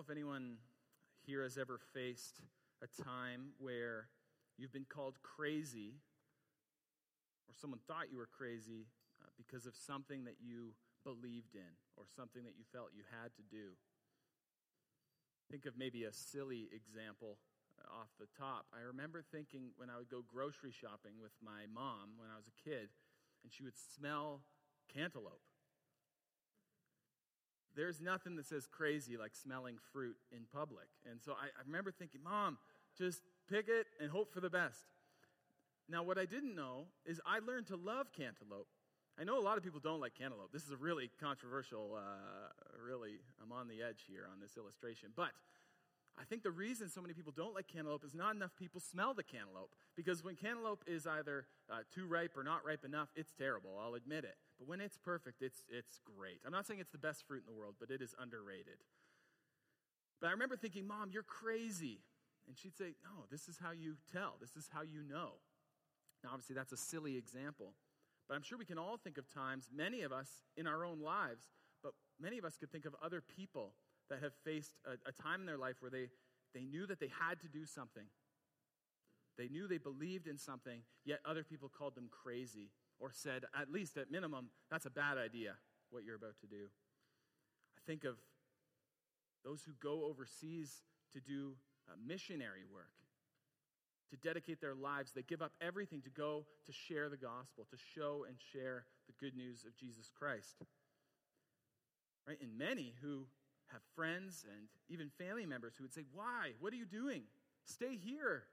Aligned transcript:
if 0.00 0.08
anyone 0.08 0.56
here 1.26 1.42
has 1.42 1.58
ever 1.58 1.78
faced 1.92 2.40
a 2.80 3.02
time 3.02 3.52
where 3.58 4.08
you've 4.56 4.72
been 4.72 4.88
called 4.88 5.20
crazy 5.22 6.00
or 7.46 7.52
someone 7.60 7.80
thought 7.86 8.10
you 8.10 8.16
were 8.16 8.28
crazy 8.32 8.86
uh, 9.20 9.28
because 9.36 9.66
of 9.66 9.76
something 9.76 10.24
that 10.24 10.36
you 10.40 10.72
believed 11.04 11.54
in 11.54 11.76
or 11.98 12.04
something 12.16 12.44
that 12.44 12.56
you 12.56 12.64
felt 12.72 12.96
you 12.96 13.02
had 13.20 13.28
to 13.36 13.42
do. 13.50 13.76
Think 15.50 15.66
of 15.66 15.76
maybe 15.76 16.04
a 16.04 16.12
silly 16.12 16.70
example 16.72 17.36
uh, 17.76 18.00
off 18.00 18.08
the 18.18 18.28
top. 18.38 18.64
I 18.72 18.80
remember 18.80 19.20
thinking 19.20 19.76
when 19.76 19.90
I 19.90 19.98
would 19.98 20.08
go 20.08 20.24
grocery 20.24 20.72
shopping 20.72 21.20
with 21.20 21.32
my 21.44 21.68
mom 21.68 22.16
when 22.16 22.32
I 22.32 22.36
was 22.40 22.48
a 22.48 22.56
kid, 22.56 22.88
and 23.44 23.52
she 23.52 23.62
would 23.64 23.76
smell 23.76 24.40
cantaloupe. 24.88 25.44
There's 27.76 28.00
nothing 28.00 28.36
that 28.36 28.46
says 28.46 28.66
crazy 28.66 29.16
like 29.16 29.34
smelling 29.34 29.76
fruit 29.92 30.16
in 30.32 30.40
public. 30.52 30.86
And 31.10 31.20
so 31.20 31.32
I, 31.32 31.46
I 31.46 31.62
remember 31.66 31.90
thinking, 31.90 32.20
Mom, 32.22 32.58
just 32.98 33.20
pick 33.48 33.68
it 33.68 33.86
and 34.00 34.10
hope 34.10 34.32
for 34.32 34.40
the 34.40 34.50
best. 34.50 34.84
Now, 35.88 36.02
what 36.02 36.18
I 36.18 36.24
didn't 36.24 36.54
know 36.54 36.86
is 37.04 37.20
I 37.26 37.40
learned 37.40 37.66
to 37.68 37.76
love 37.76 38.12
cantaloupe. 38.12 38.68
I 39.18 39.24
know 39.24 39.38
a 39.38 39.42
lot 39.42 39.58
of 39.58 39.64
people 39.64 39.80
don't 39.80 40.00
like 40.00 40.14
cantaloupe. 40.14 40.52
This 40.52 40.64
is 40.64 40.70
a 40.70 40.76
really 40.76 41.10
controversial, 41.20 41.98
uh, 41.98 42.48
really, 42.86 43.18
I'm 43.42 43.52
on 43.52 43.66
the 43.66 43.82
edge 43.82 44.04
here 44.08 44.26
on 44.30 44.40
this 44.40 44.56
illustration. 44.56 45.10
But 45.16 45.30
I 46.20 46.24
think 46.24 46.42
the 46.42 46.50
reason 46.50 46.90
so 46.90 47.00
many 47.00 47.14
people 47.14 47.32
don't 47.34 47.54
like 47.54 47.66
cantaloupe 47.66 48.04
is 48.04 48.14
not 48.14 48.36
enough 48.36 48.50
people 48.54 48.80
smell 48.80 49.14
the 49.14 49.22
cantaloupe. 49.22 49.74
Because 49.96 50.22
when 50.22 50.36
cantaloupe 50.36 50.84
is 50.86 51.06
either 51.06 51.46
uh, 51.72 51.78
too 51.94 52.06
ripe 52.06 52.36
or 52.36 52.44
not 52.44 52.64
ripe 52.64 52.84
enough, 52.84 53.08
it's 53.16 53.32
terrible, 53.32 53.70
I'll 53.82 53.94
admit 53.94 54.24
it. 54.24 54.36
But 54.58 54.68
when 54.68 54.80
it's 54.80 54.98
perfect, 54.98 55.40
it's, 55.40 55.64
it's 55.70 55.98
great. 56.04 56.40
I'm 56.44 56.52
not 56.52 56.66
saying 56.66 56.78
it's 56.80 56.90
the 56.92 56.98
best 56.98 57.26
fruit 57.26 57.42
in 57.46 57.52
the 57.52 57.58
world, 57.58 57.76
but 57.80 57.90
it 57.90 58.02
is 58.02 58.14
underrated. 58.20 58.84
But 60.20 60.28
I 60.28 60.32
remember 60.32 60.56
thinking, 60.56 60.86
Mom, 60.86 61.08
you're 61.10 61.22
crazy. 61.22 62.00
And 62.46 62.56
she'd 62.56 62.76
say, 62.76 62.94
No, 63.02 63.24
this 63.30 63.48
is 63.48 63.56
how 63.62 63.70
you 63.70 63.96
tell, 64.12 64.34
this 64.40 64.56
is 64.56 64.68
how 64.70 64.82
you 64.82 65.02
know. 65.08 65.40
Now, 66.22 66.30
obviously, 66.32 66.54
that's 66.54 66.72
a 66.72 66.76
silly 66.76 67.16
example. 67.16 67.72
But 68.28 68.34
I'm 68.34 68.42
sure 68.42 68.58
we 68.58 68.66
can 68.66 68.78
all 68.78 68.98
think 68.98 69.16
of 69.16 69.32
times, 69.32 69.70
many 69.74 70.02
of 70.02 70.12
us 70.12 70.28
in 70.56 70.66
our 70.66 70.84
own 70.84 71.00
lives, 71.00 71.44
but 71.82 71.94
many 72.20 72.36
of 72.36 72.44
us 72.44 72.56
could 72.58 72.70
think 72.70 72.84
of 72.84 72.94
other 73.02 73.22
people 73.22 73.72
that 74.10 74.22
have 74.22 74.32
faced 74.44 74.72
a, 74.84 75.08
a 75.08 75.12
time 75.12 75.40
in 75.40 75.46
their 75.46 75.56
life 75.56 75.76
where 75.80 75.90
they, 75.90 76.08
they 76.54 76.64
knew 76.64 76.86
that 76.86 77.00
they 77.00 77.10
had 77.20 77.40
to 77.40 77.48
do 77.48 77.64
something. 77.64 78.04
They 79.38 79.48
knew 79.48 79.66
they 79.66 79.78
believed 79.78 80.26
in 80.26 80.36
something, 80.36 80.82
yet 81.04 81.20
other 81.24 81.44
people 81.44 81.70
called 81.70 81.94
them 81.94 82.10
crazy 82.10 82.70
or 82.98 83.10
said, 83.12 83.44
at 83.58 83.72
least 83.72 83.96
at 83.96 84.10
minimum, 84.10 84.50
that's 84.70 84.84
a 84.84 84.90
bad 84.90 85.16
idea, 85.16 85.54
what 85.90 86.04
you're 86.04 86.16
about 86.16 86.38
to 86.42 86.46
do. 86.46 86.66
I 87.78 87.80
think 87.86 88.04
of 88.04 88.16
those 89.42 89.62
who 89.62 89.72
go 89.80 90.04
overseas 90.04 90.82
to 91.14 91.20
do 91.20 91.54
uh, 91.88 91.94
missionary 92.06 92.64
work, 92.70 92.92
to 94.10 94.16
dedicate 94.16 94.60
their 94.60 94.74
lives. 94.74 95.12
They 95.12 95.22
give 95.22 95.40
up 95.40 95.52
everything 95.62 96.02
to 96.02 96.10
go 96.10 96.44
to 96.66 96.72
share 96.72 97.08
the 97.08 97.16
gospel, 97.16 97.66
to 97.70 97.76
show 97.94 98.26
and 98.28 98.36
share 98.52 98.84
the 99.06 99.14
good 99.24 99.34
news 99.34 99.64
of 99.64 99.74
Jesus 99.76 100.10
Christ. 100.18 100.56
Right? 102.28 102.38
And 102.42 102.58
many 102.58 102.94
who 103.00 103.24
have 103.72 103.82
friends 103.94 104.44
and 104.48 104.68
even 104.88 105.10
family 105.18 105.46
members 105.46 105.74
who 105.76 105.84
would 105.84 105.92
say, 105.92 106.04
Why? 106.12 106.52
What 106.60 106.72
are 106.72 106.76
you 106.76 106.86
doing? 106.86 107.22
Stay 107.64 107.96
here. 107.96 108.44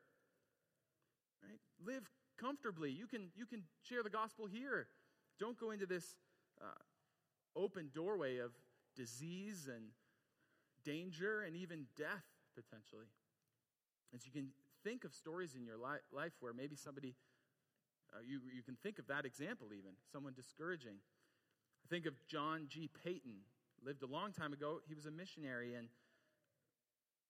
Right? 1.43 1.59
Live 1.85 2.09
comfortably. 2.39 2.91
You 2.91 3.07
can, 3.07 3.29
you 3.35 3.45
can 3.45 3.63
share 3.81 4.03
the 4.03 4.09
gospel 4.09 4.45
here. 4.45 4.87
Don't 5.39 5.59
go 5.59 5.71
into 5.71 5.85
this 5.85 6.17
uh, 6.61 6.65
open 7.55 7.89
doorway 7.93 8.37
of 8.37 8.51
disease 8.95 9.69
and 9.73 9.85
danger 10.83 11.41
and 11.41 11.55
even 11.55 11.85
death, 11.97 12.25
potentially. 12.55 13.07
As 14.13 14.25
you 14.25 14.31
can 14.31 14.49
think 14.83 15.03
of 15.03 15.13
stories 15.13 15.55
in 15.55 15.65
your 15.65 15.77
li- 15.77 16.05
life 16.11 16.33
where 16.39 16.53
maybe 16.53 16.75
somebody, 16.75 17.15
uh, 18.13 18.19
you, 18.25 18.39
you 18.55 18.63
can 18.63 18.75
think 18.81 18.99
of 18.99 19.07
that 19.07 19.25
example 19.25 19.67
even, 19.73 19.91
someone 20.11 20.33
discouraging. 20.33 20.97
I 21.85 21.87
think 21.89 22.05
of 22.05 22.13
John 22.27 22.67
G. 22.69 22.89
Paton, 23.03 23.43
lived 23.85 24.03
a 24.03 24.07
long 24.07 24.31
time 24.31 24.53
ago. 24.53 24.79
He 24.87 24.95
was 24.95 25.05
a 25.05 25.11
missionary, 25.11 25.73
and 25.73 25.87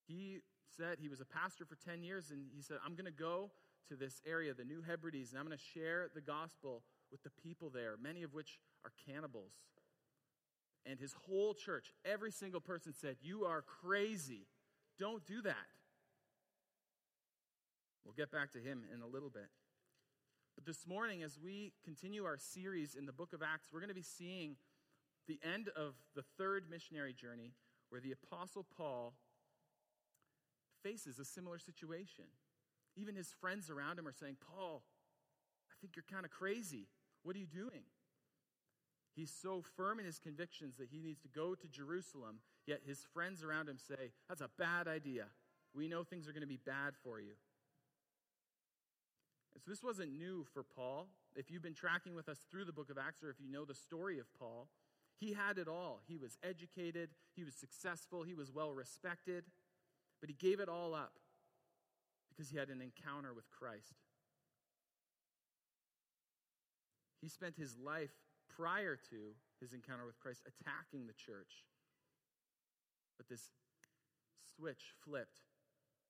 he 0.07 0.39
said 0.75 0.97
he 0.99 1.09
was 1.09 1.21
a 1.21 1.25
pastor 1.25 1.65
for 1.65 1.75
10 1.75 2.03
years, 2.03 2.31
and 2.31 2.47
he 2.55 2.61
said, 2.61 2.77
I'm 2.85 2.93
going 2.95 3.05
to 3.05 3.11
go 3.11 3.51
to 3.89 3.95
this 3.95 4.21
area, 4.25 4.53
the 4.53 4.65
New 4.65 4.81
Hebrides, 4.81 5.31
and 5.31 5.39
I'm 5.39 5.45
going 5.45 5.57
to 5.57 5.79
share 5.79 6.07
the 6.13 6.21
gospel 6.21 6.83
with 7.11 7.23
the 7.23 7.29
people 7.29 7.69
there, 7.69 7.95
many 8.01 8.23
of 8.23 8.33
which 8.33 8.59
are 8.85 8.91
cannibals. 9.07 9.53
And 10.85 10.99
his 10.99 11.13
whole 11.27 11.53
church, 11.53 11.91
every 12.05 12.31
single 12.31 12.61
person 12.61 12.93
said, 12.93 13.17
You 13.21 13.45
are 13.45 13.61
crazy. 13.61 14.47
Don't 14.99 15.25
do 15.25 15.41
that. 15.41 15.55
We'll 18.05 18.13
get 18.13 18.31
back 18.31 18.53
to 18.53 18.59
him 18.59 18.83
in 18.93 19.01
a 19.01 19.07
little 19.07 19.29
bit. 19.29 19.49
But 20.55 20.65
this 20.65 20.87
morning, 20.87 21.23
as 21.23 21.37
we 21.37 21.73
continue 21.83 22.23
our 22.23 22.37
series 22.37 22.95
in 22.95 23.05
the 23.05 23.11
book 23.11 23.33
of 23.33 23.43
Acts, 23.43 23.67
we're 23.71 23.79
going 23.79 23.89
to 23.89 23.95
be 23.95 24.01
seeing 24.01 24.55
the 25.27 25.39
end 25.43 25.69
of 25.75 25.93
the 26.15 26.23
third 26.37 26.65
missionary 26.69 27.13
journey 27.13 27.53
where 27.89 28.01
the 28.01 28.13
Apostle 28.13 28.65
Paul 28.75 29.13
faces 30.83 31.19
a 31.19 31.25
similar 31.25 31.59
situation. 31.59 32.25
Even 32.95 33.15
his 33.15 33.33
friends 33.39 33.69
around 33.69 33.99
him 33.99 34.07
are 34.07 34.13
saying, 34.13 34.37
Paul, 34.39 34.83
I 35.69 35.75
think 35.81 35.95
you're 35.95 36.05
kind 36.09 36.25
of 36.25 36.31
crazy. 36.31 36.87
What 37.23 37.35
are 37.35 37.39
you 37.39 37.45
doing? 37.45 37.83
He's 39.15 39.31
so 39.31 39.63
firm 39.75 39.99
in 39.99 40.05
his 40.05 40.19
convictions 40.19 40.77
that 40.77 40.89
he 40.91 41.01
needs 41.01 41.19
to 41.21 41.27
go 41.27 41.55
to 41.55 41.67
Jerusalem, 41.67 42.39
yet 42.65 42.81
his 42.85 42.99
friends 43.13 43.43
around 43.43 43.67
him 43.67 43.77
say, 43.77 44.11
That's 44.29 44.41
a 44.41 44.49
bad 44.59 44.87
idea. 44.87 45.25
We 45.73 45.87
know 45.87 46.03
things 46.03 46.27
are 46.27 46.31
going 46.31 46.41
to 46.41 46.47
be 46.47 46.59
bad 46.63 46.93
for 47.03 47.19
you. 47.19 47.33
And 49.53 49.63
so 49.63 49.71
this 49.71 49.83
wasn't 49.83 50.17
new 50.17 50.45
for 50.53 50.63
Paul. 50.63 51.07
If 51.35 51.49
you've 51.49 51.63
been 51.63 51.73
tracking 51.73 52.15
with 52.15 52.29
us 52.29 52.39
through 52.49 52.65
the 52.65 52.71
book 52.71 52.89
of 52.89 52.97
Acts, 52.97 53.23
or 53.23 53.29
if 53.29 53.39
you 53.39 53.51
know 53.51 53.65
the 53.65 53.73
story 53.73 54.19
of 54.19 54.27
Paul, 54.37 54.67
he 55.19 55.33
had 55.33 55.57
it 55.57 55.67
all. 55.67 56.01
He 56.07 56.17
was 56.17 56.37
educated, 56.43 57.09
he 57.35 57.43
was 57.43 57.55
successful, 57.55 58.23
he 58.23 58.35
was 58.35 58.51
well 58.51 58.71
respected, 58.71 59.45
but 60.19 60.29
he 60.29 60.35
gave 60.35 60.59
it 60.59 60.69
all 60.69 60.93
up 60.93 61.13
because 62.29 62.49
he 62.49 62.57
had 62.57 62.69
an 62.69 62.81
encounter 62.81 63.33
with 63.33 63.49
Christ. 63.49 63.95
He 67.21 67.29
spent 67.29 67.55
his 67.57 67.75
life 67.77 68.11
prior 68.55 68.97
to 69.09 69.35
his 69.59 69.73
encounter 69.73 70.05
with 70.05 70.19
Christ 70.19 70.43
attacking 70.45 71.07
the 71.07 71.13
church. 71.13 71.65
But 73.17 73.27
this 73.27 73.49
switch 74.55 74.93
flipped, 75.03 75.39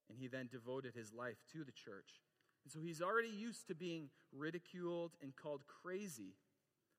and 0.08 0.18
he 0.18 0.28
then 0.28 0.48
devoted 0.50 0.94
his 0.94 1.12
life 1.12 1.38
to 1.52 1.64
the 1.64 1.72
church. 1.72 2.20
And 2.64 2.72
so 2.72 2.80
he's 2.80 3.00
already 3.00 3.28
used 3.28 3.68
to 3.68 3.74
being 3.74 4.10
ridiculed 4.32 5.12
and 5.22 5.34
called 5.34 5.62
crazy, 5.66 6.34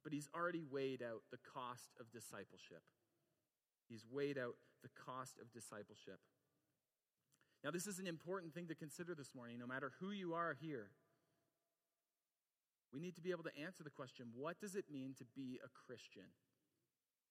but 0.09 0.15
he's 0.15 0.29
already 0.33 0.63
weighed 0.63 1.03
out 1.03 1.21
the 1.29 1.37
cost 1.53 1.93
of 1.99 2.09
discipleship. 2.09 2.81
He's 3.87 4.03
weighed 4.09 4.39
out 4.39 4.55
the 4.81 4.89
cost 5.05 5.37
of 5.39 5.53
discipleship. 5.53 6.17
Now, 7.63 7.69
this 7.69 7.85
is 7.85 7.99
an 7.99 8.07
important 8.07 8.55
thing 8.55 8.65
to 8.69 8.75
consider 8.75 9.13
this 9.13 9.35
morning, 9.35 9.59
no 9.59 9.67
matter 9.67 9.91
who 9.99 10.09
you 10.09 10.33
are 10.33 10.57
here. 10.59 10.89
We 12.91 12.99
need 12.99 13.13
to 13.17 13.21
be 13.21 13.29
able 13.29 13.43
to 13.43 13.55
answer 13.55 13.83
the 13.83 13.91
question 13.91 14.33
what 14.33 14.59
does 14.59 14.73
it 14.73 14.85
mean 14.91 15.13
to 15.19 15.25
be 15.35 15.59
a 15.63 15.69
Christian? 15.85 16.33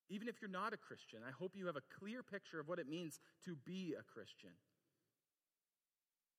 Even 0.07 0.29
if 0.29 0.41
you're 0.41 0.49
not 0.49 0.71
a 0.71 0.77
Christian, 0.77 1.19
I 1.27 1.31
hope 1.31 1.57
you 1.57 1.65
have 1.65 1.75
a 1.75 1.83
clear 1.99 2.23
picture 2.23 2.61
of 2.61 2.69
what 2.69 2.79
it 2.79 2.87
means 2.87 3.19
to 3.43 3.57
be 3.57 3.93
a 3.99 4.03
Christian. 4.03 4.55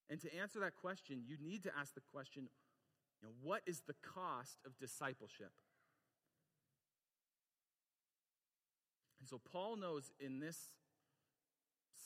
And 0.09 0.19
to 0.23 0.35
answer 0.35 0.59
that 0.61 0.75
question, 0.75 1.21
you 1.27 1.37
need 1.39 1.65
to 1.65 1.71
ask 1.79 1.93
the 1.93 2.01
question 2.01 2.49
you 3.21 3.29
know, 3.29 3.35
what 3.43 3.61
is 3.67 3.83
the 3.87 3.97
cost 4.01 4.57
of 4.65 4.79
discipleship? 4.79 5.53
And 9.21 9.29
so 9.29 9.39
Paul 9.39 9.77
knows 9.77 10.11
in 10.19 10.41
this 10.41 10.59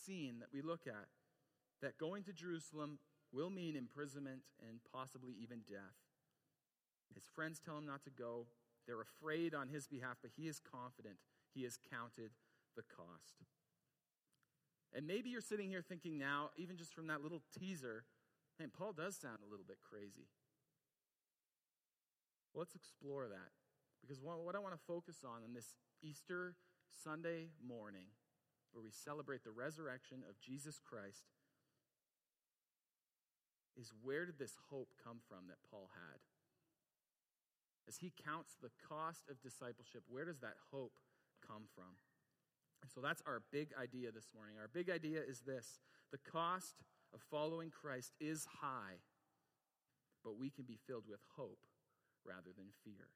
scene 0.05 0.41
that 0.41 0.53
we 0.53 0.61
look 0.61 0.87
at 0.87 1.07
that 1.81 1.97
going 1.99 2.25
to 2.25 2.33
Jerusalem 2.33 2.99
will 3.33 3.51
mean 3.51 3.77
imprisonment 3.77 4.43
and 4.69 4.81
possibly 4.93 5.35
even 5.41 5.61
death. 5.69 5.97
His 7.15 7.25
friends 7.35 7.61
tell 7.65 7.79
him 7.79 7.87
not 7.87 8.03
to 8.05 8.11
go. 8.11 8.47
They're 8.87 9.01
afraid 9.01 9.55
on 9.55 9.69
his 9.69 9.87
behalf, 9.87 10.17
but 10.21 10.33
he 10.37 10.49
is 10.49 10.61
confident. 10.61 11.17
He 11.55 11.63
has 11.63 11.79
counted 11.91 12.33
the 12.77 12.83
cost. 12.83 13.47
And 14.93 15.07
maybe 15.07 15.31
you're 15.31 15.41
sitting 15.41 15.69
here 15.69 15.83
thinking 15.83 16.19
now, 16.19 16.51
even 16.57 16.77
just 16.77 16.95
from 16.95 17.07
that 17.09 17.23
little 17.23 17.43
teaser, 17.59 18.05
man, 18.59 18.71
Paul 18.77 18.93
does 18.93 19.17
sound 19.17 19.39
a 19.47 19.51
little 19.51 19.65
bit 19.67 19.79
crazy. 19.89 20.29
Well, 22.53 22.61
let's 22.61 22.75
explore 22.75 23.27
that. 23.29 23.51
Because 24.01 24.21
what 24.21 24.55
I 24.55 24.59
want 24.59 24.75
to 24.75 24.81
focus 24.87 25.25
on 25.25 25.43
in 25.43 25.55
this 25.55 25.75
Easter 26.03 26.55
Sunday 27.03 27.49
morning, 27.67 28.07
where 28.73 28.83
we 28.83 28.91
celebrate 28.91 29.45
the 29.45 29.51
resurrection 29.51 30.23
of 30.29 30.41
Jesus 30.41 30.79
Christ, 30.79 31.25
is 33.77 33.93
where 34.03 34.27
did 34.27 34.39
this 34.39 34.57
hope 34.71 34.95
come 35.03 35.19
from 35.29 35.49
that 35.49 35.59
Paul 35.71 35.91
had? 35.95 36.21
As 37.89 37.99
he 37.99 38.13
counts 38.25 38.57
the 38.63 38.71
cost 38.89 39.25
of 39.29 39.43
discipleship, 39.43 40.03
where 40.09 40.25
does 40.25 40.41
that 40.41 40.57
hope 40.71 40.95
come 41.47 41.65
from? 41.75 41.99
And 42.83 42.91
so 42.91 43.01
that's 43.01 43.23
our 43.27 43.43
big 43.53 43.71
idea 43.81 44.13
this 44.13 44.29
morning. 44.35 44.57
Our 44.61 44.69
big 44.69 44.91
idea 44.91 45.21
is 45.27 45.41
this 45.41 45.81
the 46.13 46.31
cost 46.31 46.77
of 47.13 47.21
following 47.31 47.71
Christ 47.71 48.13
is 48.21 48.47
high, 48.61 49.01
but 50.23 50.39
we 50.39 50.51
can 50.51 50.65
be 50.65 50.79
filled 50.87 51.05
with 51.09 51.21
hope 51.37 51.67
rather 52.25 52.51
than 52.57 52.67
fear. 52.85 53.09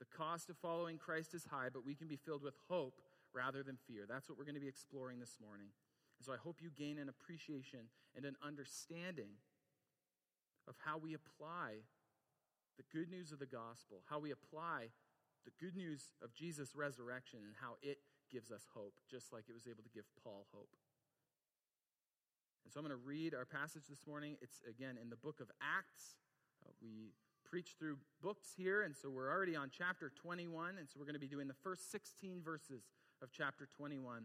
The 0.00 0.08
cost 0.16 0.48
of 0.48 0.56
following 0.56 0.96
Christ 0.96 1.34
is 1.34 1.44
high, 1.44 1.68
but 1.72 1.84
we 1.84 1.94
can 1.94 2.08
be 2.08 2.16
filled 2.16 2.42
with 2.42 2.54
hope 2.68 3.00
rather 3.34 3.62
than 3.62 3.76
fear. 3.86 4.06
That's 4.08 4.28
what 4.28 4.38
we're 4.38 4.48
going 4.48 4.56
to 4.56 4.60
be 4.60 4.68
exploring 4.68 5.20
this 5.20 5.36
morning. 5.40 5.68
And 6.18 6.24
so 6.24 6.32
I 6.32 6.40
hope 6.40 6.56
you 6.60 6.70
gain 6.72 6.98
an 6.98 7.08
appreciation 7.08 7.92
and 8.16 8.24
an 8.24 8.36
understanding 8.42 9.36
of 10.66 10.74
how 10.84 10.96
we 10.96 11.14
apply 11.14 11.84
the 12.76 12.84
good 12.96 13.10
news 13.10 13.30
of 13.30 13.38
the 13.38 13.46
gospel, 13.46 14.00
how 14.08 14.18
we 14.18 14.32
apply 14.32 14.88
the 15.44 15.52
good 15.60 15.76
news 15.76 16.16
of 16.24 16.32
Jesus' 16.32 16.74
resurrection, 16.74 17.40
and 17.44 17.54
how 17.60 17.76
it 17.82 17.98
gives 18.32 18.50
us 18.50 18.64
hope, 18.72 18.94
just 19.10 19.32
like 19.32 19.44
it 19.48 19.54
was 19.54 19.66
able 19.66 19.82
to 19.82 19.92
give 19.92 20.04
Paul 20.24 20.46
hope. 20.52 20.76
And 22.64 22.72
so 22.72 22.80
I'm 22.80 22.86
going 22.86 22.96
to 22.96 23.04
read 23.04 23.34
our 23.34 23.44
passage 23.44 23.84
this 23.88 24.06
morning. 24.06 24.36
It's 24.40 24.62
again 24.68 24.96
in 25.00 25.10
the 25.10 25.16
book 25.16 25.40
of 25.40 25.50
Acts. 25.60 26.16
Uh, 26.64 26.72
we 26.80 27.12
preach 27.50 27.74
through 27.78 27.96
books 28.22 28.50
here, 28.56 28.82
and 28.82 28.94
so 28.94 29.10
we're 29.10 29.28
already 29.28 29.56
on 29.56 29.70
chapter 29.76 30.12
21, 30.22 30.78
and 30.78 30.88
so 30.88 31.00
we're 31.00 31.04
going 31.04 31.14
to 31.14 31.20
be 31.20 31.26
doing 31.26 31.48
the 31.48 31.60
first 31.64 31.90
16 31.90 32.40
verses 32.44 32.84
of 33.20 33.30
chapter 33.32 33.66
21. 33.76 34.22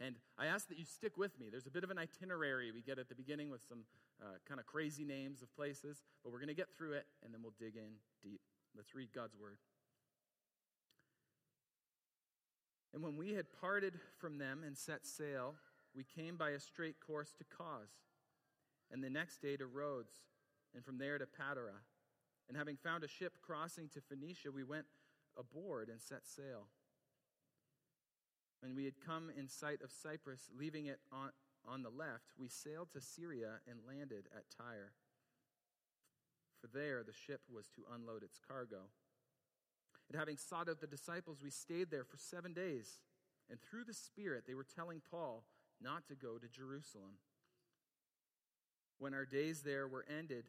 And 0.00 0.16
I 0.38 0.46
ask 0.46 0.68
that 0.68 0.78
you 0.78 0.86
stick 0.86 1.18
with 1.18 1.38
me. 1.38 1.48
There's 1.50 1.66
a 1.66 1.70
bit 1.70 1.84
of 1.84 1.90
an 1.90 1.98
itinerary 1.98 2.72
we 2.72 2.80
get 2.80 2.98
at 2.98 3.10
the 3.10 3.14
beginning 3.14 3.50
with 3.50 3.60
some 3.68 3.80
uh, 4.22 4.38
kind 4.48 4.58
of 4.58 4.64
crazy 4.66 5.04
names 5.04 5.42
of 5.42 5.54
places, 5.54 6.02
but 6.22 6.32
we're 6.32 6.38
going 6.38 6.48
to 6.48 6.54
get 6.54 6.68
through 6.74 6.94
it, 6.94 7.06
and 7.22 7.32
then 7.32 7.42
we'll 7.42 7.54
dig 7.58 7.76
in 7.76 7.92
deep. 8.22 8.40
Let's 8.74 8.94
read 8.94 9.08
God's 9.14 9.36
word. 9.36 9.58
And 12.94 13.02
when 13.02 13.16
we 13.16 13.34
had 13.34 13.46
parted 13.60 13.98
from 14.18 14.38
them 14.38 14.62
and 14.66 14.76
set 14.78 15.04
sail, 15.04 15.56
we 15.94 16.04
came 16.04 16.36
by 16.36 16.50
a 16.50 16.60
straight 16.60 16.96
course 17.04 17.34
to 17.34 17.44
Cos, 17.44 17.90
and 18.90 19.04
the 19.04 19.10
next 19.10 19.42
day 19.42 19.56
to 19.56 19.66
Rhodes, 19.66 20.14
and 20.74 20.84
from 20.84 20.96
there 20.96 21.18
to 21.18 21.26
Patara. 21.26 21.82
And 22.48 22.56
having 22.56 22.76
found 22.76 23.04
a 23.04 23.08
ship 23.08 23.34
crossing 23.42 23.88
to 23.90 24.00
Phoenicia, 24.00 24.52
we 24.52 24.64
went 24.64 24.86
aboard 25.38 25.88
and 25.88 26.00
set 26.00 26.26
sail. 26.26 26.68
When 28.60 28.74
we 28.74 28.84
had 28.84 28.94
come 29.04 29.30
in 29.36 29.48
sight 29.48 29.80
of 29.82 29.92
Cyprus, 29.92 30.48
leaving 30.58 30.86
it 30.86 31.00
on, 31.12 31.30
on 31.66 31.82
the 31.82 31.90
left, 31.90 32.32
we 32.38 32.48
sailed 32.48 32.88
to 32.92 33.00
Syria 33.00 33.60
and 33.68 33.78
landed 33.86 34.24
at 34.34 34.44
Tyre. 34.56 34.92
For 36.60 36.68
there 36.68 37.02
the 37.02 37.12
ship 37.12 37.42
was 37.52 37.68
to 37.76 37.82
unload 37.94 38.22
its 38.22 38.40
cargo. 38.48 38.88
And 40.08 40.18
having 40.18 40.36
sought 40.36 40.68
out 40.68 40.80
the 40.80 40.86
disciples, 40.86 41.38
we 41.42 41.50
stayed 41.50 41.90
there 41.90 42.04
for 42.04 42.16
seven 42.16 42.52
days. 42.52 42.98
And 43.50 43.60
through 43.60 43.84
the 43.84 43.94
Spirit, 43.94 44.44
they 44.46 44.54
were 44.54 44.64
telling 44.64 45.02
Paul 45.10 45.44
not 45.82 46.06
to 46.08 46.14
go 46.14 46.38
to 46.38 46.48
Jerusalem. 46.48 47.18
When 48.98 49.12
our 49.12 49.26
days 49.26 49.62
there 49.62 49.88
were 49.88 50.04
ended, 50.08 50.44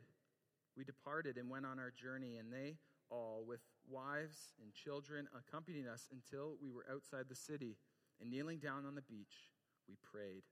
we 0.77 0.83
departed 0.83 1.37
and 1.37 1.49
went 1.49 1.65
on 1.65 1.79
our 1.79 1.91
journey, 1.91 2.37
and 2.37 2.51
they 2.51 2.77
all, 3.09 3.43
with 3.47 3.61
wives 3.89 4.53
and 4.61 4.73
children, 4.73 5.27
accompanied 5.37 5.87
us 5.87 6.09
until 6.11 6.57
we 6.61 6.71
were 6.71 6.85
outside 6.91 7.25
the 7.29 7.35
city. 7.35 7.77
And 8.19 8.29
kneeling 8.29 8.59
down 8.59 8.85
on 8.85 8.95
the 8.95 9.01
beach, 9.01 9.51
we 9.87 9.95
prayed 10.01 10.43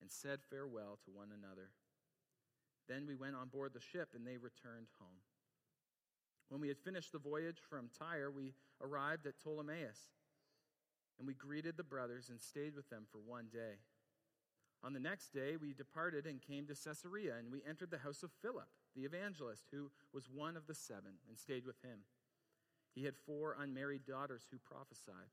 and 0.00 0.10
said 0.10 0.40
farewell 0.48 0.98
to 1.04 1.10
one 1.10 1.28
another. 1.28 1.70
Then 2.88 3.06
we 3.06 3.14
went 3.14 3.36
on 3.36 3.48
board 3.48 3.72
the 3.74 3.80
ship, 3.80 4.10
and 4.14 4.26
they 4.26 4.38
returned 4.38 4.88
home. 4.98 5.20
When 6.48 6.60
we 6.60 6.68
had 6.68 6.78
finished 6.78 7.12
the 7.12 7.18
voyage 7.18 7.60
from 7.68 7.90
Tyre, 7.98 8.30
we 8.30 8.54
arrived 8.82 9.26
at 9.26 9.34
Ptolemais, 9.38 10.08
and 11.18 11.26
we 11.26 11.34
greeted 11.34 11.76
the 11.76 11.82
brothers 11.82 12.30
and 12.30 12.40
stayed 12.40 12.74
with 12.74 12.88
them 12.88 13.04
for 13.10 13.18
one 13.18 13.48
day. 13.52 13.80
On 14.82 14.92
the 14.92 15.00
next 15.00 15.34
day, 15.34 15.56
we 15.60 15.74
departed 15.74 16.24
and 16.26 16.40
came 16.40 16.66
to 16.66 16.74
Caesarea, 16.74 17.34
and 17.36 17.50
we 17.50 17.62
entered 17.68 17.90
the 17.90 17.98
house 17.98 18.22
of 18.22 18.30
Philip, 18.40 18.68
the 18.98 19.06
evangelist, 19.06 19.66
who 19.70 19.90
was 20.12 20.28
one 20.28 20.56
of 20.56 20.66
the 20.66 20.74
seven, 20.74 21.22
and 21.28 21.38
stayed 21.38 21.64
with 21.64 21.80
him. 21.82 22.00
He 22.94 23.04
had 23.04 23.14
four 23.26 23.56
unmarried 23.58 24.04
daughters 24.04 24.48
who 24.50 24.58
prophesied. 24.58 25.30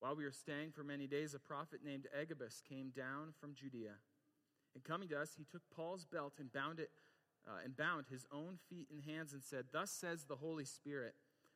While 0.00 0.16
we 0.16 0.24
were 0.24 0.32
staying 0.32 0.72
for 0.72 0.84
many 0.84 1.06
days, 1.06 1.32
a 1.32 1.38
prophet 1.38 1.80
named 1.82 2.08
Agabus 2.20 2.60
came 2.68 2.90
down 2.90 3.32
from 3.40 3.54
Judea. 3.54 3.94
And 4.74 4.84
coming 4.84 5.08
to 5.08 5.20
us, 5.20 5.34
he 5.38 5.44
took 5.44 5.62
Paul's 5.74 6.04
belt 6.04 6.34
and 6.38 6.52
bound 6.52 6.80
it 6.80 6.90
uh, 7.46 7.60
and 7.64 7.76
bound 7.76 8.06
his 8.10 8.26
own 8.32 8.58
feet 8.68 8.88
and 8.90 9.02
hands 9.02 9.32
and 9.32 9.42
said, 9.42 9.66
Thus 9.72 9.90
says 9.90 10.24
the 10.24 10.36
Holy 10.36 10.64
Spirit, 10.64 11.14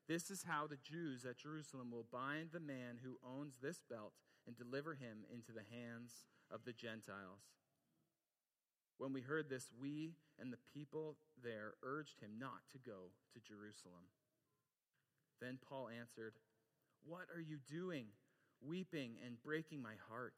this 0.09 0.31
is 0.31 0.44
how 0.44 0.67
the 0.67 0.76
Jews 0.76 1.25
at 1.25 1.38
Jerusalem 1.38 1.91
will 1.91 2.06
bind 2.11 2.50
the 2.52 2.61
man 2.61 3.00
who 3.02 3.19
owns 3.26 3.59
this 3.61 3.82
belt 3.91 4.12
and 4.47 4.56
deliver 4.56 4.94
him 4.94 5.25
into 5.32 5.52
the 5.52 5.67
hands 5.69 6.25
of 6.50 6.64
the 6.64 6.73
Gentiles. 6.73 7.43
When 8.98 9.12
we 9.12 9.20
heard 9.20 9.50
this, 9.50 9.70
we 9.81 10.14
and 10.40 10.52
the 10.52 10.58
people 10.75 11.16
there 11.43 11.75
urged 11.82 12.20
him 12.20 12.31
not 12.38 12.62
to 12.72 12.78
go 12.78 13.12
to 13.34 13.40
Jerusalem. 13.40 14.08
Then 15.40 15.58
Paul 15.69 15.88
answered, 15.88 16.34
What 17.04 17.26
are 17.34 17.40
you 17.40 17.58
doing, 17.70 18.06
weeping 18.66 19.16
and 19.25 19.43
breaking 19.43 19.82
my 19.82 19.94
heart? 20.08 20.34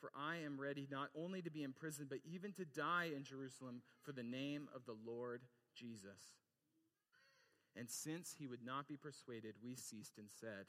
For 0.00 0.10
I 0.16 0.38
am 0.44 0.60
ready 0.60 0.88
not 0.90 1.10
only 1.16 1.40
to 1.42 1.50
be 1.50 1.62
imprisoned, 1.62 2.08
but 2.08 2.18
even 2.24 2.52
to 2.54 2.64
die 2.64 3.10
in 3.14 3.24
Jerusalem 3.24 3.82
for 4.02 4.12
the 4.12 4.22
name 4.22 4.68
of 4.74 4.84
the 4.84 4.96
Lord 5.06 5.42
Jesus. 5.74 6.36
And 7.76 7.88
since 7.88 8.34
he 8.38 8.46
would 8.46 8.64
not 8.64 8.86
be 8.86 8.96
persuaded, 8.96 9.54
we 9.62 9.74
ceased 9.76 10.18
and 10.18 10.28
said, 10.28 10.66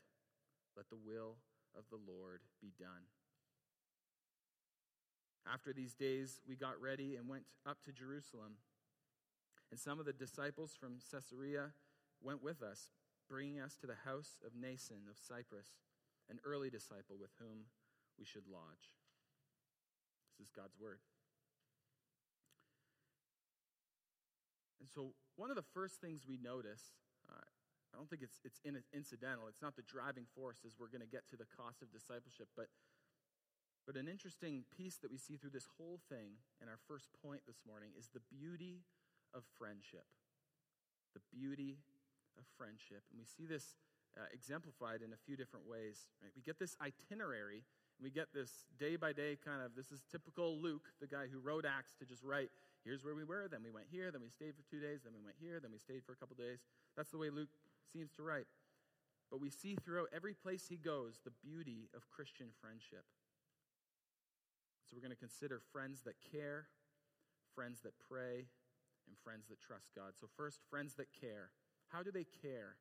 Let 0.77 0.89
the 0.89 0.95
will 0.95 1.38
of 1.77 1.83
the 1.89 1.99
Lord 2.11 2.41
be 2.61 2.71
done. 2.79 3.09
After 5.51 5.74
these 5.74 5.94
days, 5.94 6.42
we 6.47 6.56
got 6.56 6.81
ready 6.81 7.15
and 7.15 7.30
went 7.30 7.44
up 7.68 7.77
to 7.86 7.92
Jerusalem. 7.92 8.57
And 9.71 9.80
some 9.80 10.00
of 10.00 10.06
the 10.06 10.13
disciples 10.13 10.75
from 10.80 10.97
Caesarea 11.12 11.71
went 12.21 12.42
with 12.42 12.63
us, 12.63 12.89
bringing 13.30 13.59
us 13.59 13.75
to 13.81 13.88
the 13.88 13.97
house 14.06 14.42
of 14.45 14.53
Mnason 14.53 15.06
of 15.09 15.18
Cyprus, 15.18 15.77
an 16.30 16.39
early 16.45 16.69
disciple 16.69 17.18
with 17.19 17.31
whom 17.39 17.69
we 18.18 18.25
should 18.25 18.47
lodge. 18.51 18.94
This 20.38 20.47
is 20.47 20.51
God's 20.51 20.75
word. 20.80 21.00
And 24.80 24.89
so, 24.89 25.13
one 25.36 25.50
of 25.50 25.56
the 25.56 25.65
first 25.74 26.01
things 26.01 26.25
we 26.27 26.38
notice, 26.38 26.94
uh, 27.30 27.41
I 27.94 27.98
don't 27.98 28.09
think 28.09 28.21
it's, 28.21 28.39
it's 28.44 28.62
incidental, 28.94 29.48
it's 29.48 29.62
not 29.62 29.75
the 29.75 29.88
driving 29.88 30.25
force 30.36 30.62
as 30.65 30.74
we're 30.77 30.94
going 30.94 31.01
to 31.01 31.09
get 31.09 31.27
to 31.30 31.38
the 31.38 31.50
cost 31.57 31.81
of 31.81 31.91
discipleship, 31.91 32.48
but, 32.56 32.68
but 33.86 33.96
an 33.96 34.08
interesting 34.08 34.65
piece 34.75 34.98
that 35.01 35.12
we 35.12 35.18
see 35.18 35.38
through 35.38 35.54
this 35.54 35.70
whole 35.77 36.01
thing 36.10 36.42
in 36.62 36.68
our 36.68 36.82
first 36.88 37.10
point 37.22 37.42
this 37.46 37.62
morning 37.65 37.89
is 37.98 38.10
the 38.13 38.22
beauty 38.34 38.82
of 39.34 39.44
friendship. 39.58 40.06
The 41.13 41.22
beauty 41.32 41.77
of 42.38 42.44
friendship. 42.58 43.06
And 43.13 43.22
we 43.22 43.25
see 43.25 43.46
this 43.46 43.77
uh, 44.18 44.25
exemplified 44.34 45.01
in 45.06 45.13
a 45.13 45.20
few 45.25 45.38
different 45.38 45.70
ways. 45.70 46.10
Right? 46.22 46.32
We 46.36 46.42
get 46.42 46.60
this 46.60 46.75
itinerary 46.82 47.63
we 48.01 48.12
get 48.12 48.34
this 48.34 48.51
day 48.80 48.96
by 48.96 49.13
day 49.13 49.38
kind 49.39 49.62
of 49.62 49.75
this 49.75 49.92
is 49.92 50.04
typical 50.12 50.60
Luke, 50.60 50.92
the 51.00 51.08
guy 51.08 51.27
who 51.32 51.39
wrote 51.39 51.65
Acts, 51.65 51.94
to 52.00 52.06
just 52.06 52.24
write, 52.24 52.50
here's 52.84 53.04
where 53.04 53.15
we 53.15 53.24
were, 53.24 53.48
then 53.50 53.63
we 53.63 53.72
went 53.72 53.88
here, 53.89 54.12
then 54.12 54.22
we 54.22 54.30
stayed 54.30 54.54
for 54.56 54.63
two 54.70 54.80
days, 54.80 55.01
then 55.04 55.13
we 55.13 55.24
went 55.24 55.38
here, 55.39 55.60
then 55.60 55.72
we 55.72 55.80
stayed 55.80 56.04
for 56.04 56.12
a 56.12 56.15
couple 56.15 56.36
days. 56.36 56.60
That's 56.98 57.12
the 57.12 57.18
way 57.18 57.30
Luke 57.30 57.50
seems 57.92 58.12
to 58.13 58.24
write. 58.24 58.48
But 59.32 59.42
we 59.42 59.50
see 59.50 59.75
throughout 59.75 60.10
every 60.13 60.34
place 60.34 60.68
he 60.68 60.77
goes 60.77 61.20
the 61.24 61.32
beauty 61.44 61.89
of 61.96 62.10
Christian 62.12 62.48
friendship. 62.62 63.06
So 64.86 64.96
we're 64.96 65.01
going 65.01 65.15
to 65.15 65.18
consider 65.18 65.60
friends 65.74 66.01
that 66.06 66.15
care, 66.32 66.68
friends 67.54 67.82
that 67.82 67.94
pray, 67.98 68.46
and 69.08 69.18
friends 69.24 69.48
that 69.50 69.60
trust 69.60 69.89
God. 69.96 70.13
So, 70.20 70.27
first, 70.38 70.60
friends 70.70 70.94
that 70.96 71.08
care. 71.20 71.50
How 71.89 72.04
do 72.04 72.12
they 72.12 72.25
care 72.42 72.77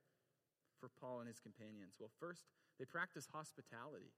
for 0.81 0.89
Paul 0.89 1.21
and 1.21 1.29
his 1.29 1.41
companions? 1.41 1.97
Well, 1.99 2.11
first, 2.21 2.45
they 2.79 2.85
practice 2.85 3.29
hospitality. 3.33 4.13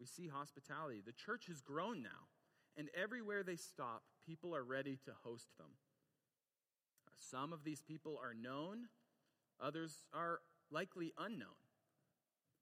We 0.00 0.06
see 0.06 0.28
hospitality. 0.28 1.02
The 1.04 1.12
church 1.12 1.46
has 1.48 1.60
grown 1.60 2.02
now, 2.02 2.30
and 2.76 2.88
everywhere 2.94 3.42
they 3.42 3.56
stop, 3.56 4.02
people 4.24 4.54
are 4.54 4.62
ready 4.64 4.98
to 5.04 5.12
host 5.24 5.48
them. 5.58 5.70
Some 7.18 7.52
of 7.52 7.64
these 7.64 7.82
people 7.82 8.18
are 8.22 8.34
known, 8.34 8.88
others 9.60 10.04
are 10.14 10.38
likely 10.70 11.12
unknown. 11.18 11.58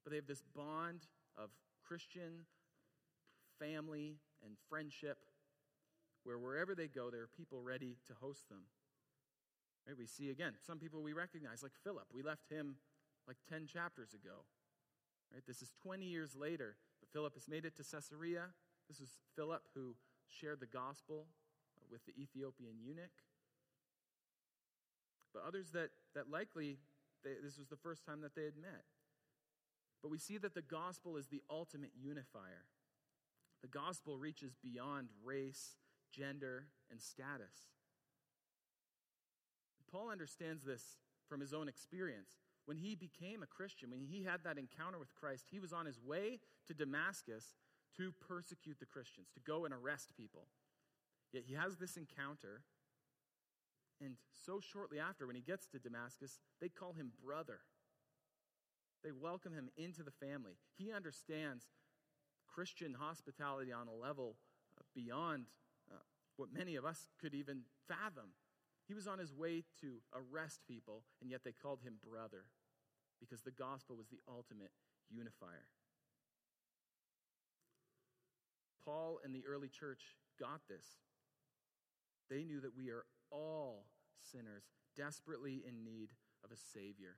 But 0.03 0.11
they 0.11 0.17
have 0.17 0.27
this 0.27 0.43
bond 0.55 1.01
of 1.37 1.49
Christian 1.85 2.45
family 3.59 4.17
and 4.43 4.55
friendship 4.69 5.17
where 6.23 6.37
wherever 6.37 6.75
they 6.75 6.87
go, 6.87 7.09
there 7.09 7.21
are 7.21 7.29
people 7.37 7.61
ready 7.61 7.97
to 8.07 8.13
host 8.21 8.49
them. 8.49 8.63
Right? 9.87 9.97
We 9.97 10.05
see 10.05 10.29
again 10.29 10.53
some 10.65 10.79
people 10.79 11.01
we 11.01 11.13
recognize, 11.13 11.63
like 11.63 11.71
Philip. 11.83 12.07
We 12.13 12.21
left 12.21 12.49
him 12.51 12.75
like 13.27 13.37
10 13.49 13.67
chapters 13.67 14.13
ago. 14.13 14.43
Right? 15.33 15.43
This 15.47 15.61
is 15.61 15.71
20 15.83 16.05
years 16.05 16.35
later, 16.35 16.75
but 16.99 17.09
Philip 17.11 17.33
has 17.35 17.47
made 17.47 17.65
it 17.65 17.75
to 17.77 17.83
Caesarea. 17.83 18.45
This 18.87 18.99
is 18.99 19.17
Philip 19.35 19.63
who 19.73 19.95
shared 20.27 20.59
the 20.59 20.67
gospel 20.67 21.27
with 21.89 22.05
the 22.05 22.13
Ethiopian 22.21 22.75
eunuch. 22.81 23.11
But 25.33 25.43
others 25.47 25.71
that, 25.71 25.89
that 26.15 26.29
likely 26.29 26.77
They, 27.23 27.31
this 27.43 27.57
was 27.57 27.67
the 27.67 27.77
first 27.77 28.05
time 28.05 28.21
that 28.21 28.35
they 28.35 28.43
had 28.43 28.57
met. 28.57 28.83
But 30.01 30.11
we 30.11 30.17
see 30.17 30.37
that 30.37 30.53
the 30.53 30.61
gospel 30.61 31.17
is 31.17 31.27
the 31.27 31.41
ultimate 31.49 31.91
unifier. 31.99 32.65
The 33.61 33.67
gospel 33.67 34.17
reaches 34.17 34.55
beyond 34.61 35.09
race, 35.23 35.75
gender, 36.11 36.67
and 36.91 37.01
status. 37.01 37.71
Paul 39.91 40.09
understands 40.09 40.63
this 40.63 40.83
from 41.27 41.39
his 41.39 41.53
own 41.53 41.67
experience. 41.67 42.29
When 42.65 42.77
he 42.77 42.95
became 42.95 43.41
a 43.41 43.47
Christian, 43.47 43.89
when 43.89 44.01
he 44.01 44.23
had 44.23 44.43
that 44.43 44.57
encounter 44.57 44.99
with 44.99 45.15
Christ, 45.15 45.45
he 45.49 45.59
was 45.59 45.71
on 45.71 45.85
his 45.85 45.99
way 46.01 46.39
to 46.67 46.73
Damascus 46.73 47.55
to 47.95 48.13
persecute 48.27 48.79
the 48.79 48.85
Christians, 48.85 49.29
to 49.33 49.39
go 49.39 49.65
and 49.65 49.73
arrest 49.73 50.13
people. 50.15 50.47
Yet 51.31 51.43
he 51.47 51.53
has 51.55 51.77
this 51.77 51.97
encounter, 51.97 52.63
and 54.01 54.15
so 54.45 54.59
shortly 54.59 54.99
after, 54.99 55.25
when 55.25 55.35
he 55.35 55.41
gets 55.41 55.67
to 55.67 55.79
Damascus, 55.79 56.39
they 56.61 56.69
call 56.69 56.93
him 56.93 57.13
brother. 57.23 57.61
They 59.03 59.11
welcome 59.11 59.53
him 59.53 59.69
into 59.77 60.03
the 60.03 60.11
family. 60.11 60.57
He 60.77 60.91
understands 60.91 61.67
Christian 62.57 62.95
hospitality 62.99 63.71
on 63.71 63.87
a 63.87 63.93
level 63.93 64.35
uh, 64.79 64.81
beyond 64.95 65.45
uh, 65.91 66.01
what 66.37 66.49
many 66.51 66.75
of 66.75 66.85
us 66.85 67.09
could 67.21 67.35
even 67.35 67.61
fathom. 67.87 68.33
He 68.87 68.95
was 68.95 69.05
on 69.05 69.19
his 69.19 69.31
way 69.31 69.63
to 69.81 70.01
arrest 70.11 70.61
people, 70.67 71.03
and 71.21 71.29
yet 71.29 71.41
they 71.45 71.51
called 71.51 71.81
him 71.83 71.99
brother 72.03 72.45
because 73.19 73.41
the 73.43 73.51
gospel 73.51 73.95
was 73.95 74.07
the 74.07 74.21
ultimate 74.27 74.71
unifier. 75.07 75.69
Paul 78.83 79.19
and 79.23 79.35
the 79.35 79.43
early 79.47 79.69
church 79.69 80.15
got 80.39 80.61
this. 80.67 80.85
They 82.27 82.43
knew 82.43 82.59
that 82.61 82.75
we 82.75 82.89
are 82.89 83.05
all 83.29 83.85
sinners, 84.31 84.63
desperately 84.95 85.61
in 85.67 85.83
need 85.83 86.09
of 86.43 86.49
a 86.51 86.57
Savior. 86.73 87.17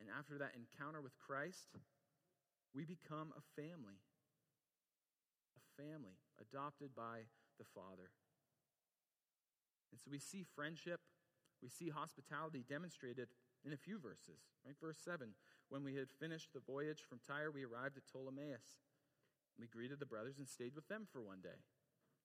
And 0.00 0.08
after 0.16 0.38
that 0.38 0.52
encounter 0.56 1.02
with 1.02 1.18
Christ, 1.18 1.68
we 2.74 2.84
become 2.84 3.32
a 3.36 3.42
family. 3.60 4.00
A 5.56 5.62
family 5.80 6.18
adopted 6.40 6.94
by 6.94 7.28
the 7.58 7.66
Father. 7.74 8.10
And 9.90 10.00
so 10.00 10.10
we 10.10 10.18
see 10.18 10.44
friendship, 10.54 11.00
we 11.62 11.68
see 11.68 11.88
hospitality 11.88 12.64
demonstrated 12.68 13.28
in 13.64 13.72
a 13.72 13.80
few 13.80 13.98
verses. 13.98 14.38
Right? 14.64 14.76
Verse 14.80 14.98
7 15.02 15.34
When 15.68 15.82
we 15.82 15.96
had 15.96 16.12
finished 16.20 16.52
the 16.52 16.60
voyage 16.60 17.02
from 17.08 17.20
Tyre, 17.24 17.50
we 17.50 17.64
arrived 17.64 17.96
at 17.96 18.06
Ptolemais. 18.06 18.78
We 19.58 19.66
greeted 19.66 19.98
the 19.98 20.06
brothers 20.06 20.38
and 20.38 20.46
stayed 20.46 20.74
with 20.74 20.86
them 20.86 21.08
for 21.10 21.20
one 21.20 21.42
day. 21.42 21.66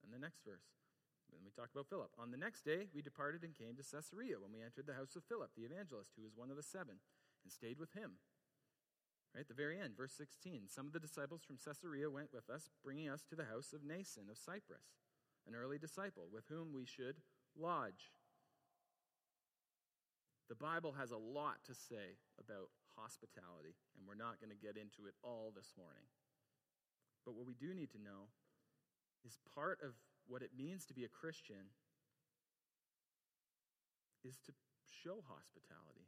And 0.04 0.14
the 0.14 0.22
next 0.22 0.46
verse. 0.46 0.70
Then 1.32 1.42
we 1.42 1.50
talked 1.50 1.74
about 1.74 1.90
Philip. 1.90 2.14
On 2.22 2.30
the 2.30 2.38
next 2.38 2.62
day, 2.62 2.86
we 2.94 3.02
departed 3.02 3.42
and 3.42 3.58
came 3.58 3.74
to 3.74 3.82
Caesarea 3.82 4.38
when 4.38 4.54
we 4.54 4.62
entered 4.62 4.86
the 4.86 4.94
house 4.94 5.16
of 5.16 5.26
Philip, 5.26 5.50
the 5.58 5.66
evangelist, 5.66 6.14
who 6.14 6.22
was 6.22 6.38
one 6.38 6.52
of 6.54 6.60
the 6.60 6.66
seven, 6.66 7.02
and 7.42 7.50
stayed 7.50 7.80
with 7.80 7.98
him. 7.98 8.22
Right 9.34 9.42
at 9.42 9.48
the 9.48 9.58
very 9.58 9.80
end, 9.80 9.98
verse 9.98 10.13
16. 10.13 10.70
Some 10.70 10.86
of 10.86 10.94
the 10.94 11.00
disciples 11.00 11.42
from 11.42 11.58
Caesarea 11.58 12.10
went 12.10 12.32
with 12.32 12.50
us, 12.50 12.70
bringing 12.84 13.10
us 13.10 13.24
to 13.30 13.36
the 13.36 13.50
house 13.50 13.74
of 13.74 13.82
Mnason 13.82 14.30
of 14.30 14.38
Cyprus, 14.38 14.94
an 15.48 15.56
early 15.56 15.80
disciple, 15.80 16.30
with 16.32 16.46
whom 16.50 16.72
we 16.72 16.86
should 16.86 17.18
lodge. 17.58 18.13
The 20.50 20.56
Bible 20.56 20.94
has 21.00 21.10
a 21.10 21.18
lot 21.18 21.66
to 21.66 21.74
say 21.74 22.22
about 22.38 22.70
hospitality, 22.96 23.74
and 23.98 24.06
we're 24.06 24.13
not 24.13 24.38
going 24.38 24.54
to 24.54 24.66
get 24.66 24.78
into 24.78 25.10
it 25.10 25.18
all 25.24 25.52
this 25.56 25.74
morning. 25.74 26.06
But 27.25 27.34
what 27.34 27.48
we 27.48 27.56
do 27.56 27.74
need 27.74 27.90
to 27.98 28.02
know 28.02 28.30
is 29.25 29.40
part 29.56 29.80
of 29.82 29.98
what 30.28 30.44
it 30.44 30.52
means 30.56 30.86
to 30.86 30.94
be 30.94 31.06
a 31.06 31.10
Christian 31.10 31.74
is 34.24 34.38
to 34.46 34.54
show 34.86 35.24
hospitality. 35.25 36.08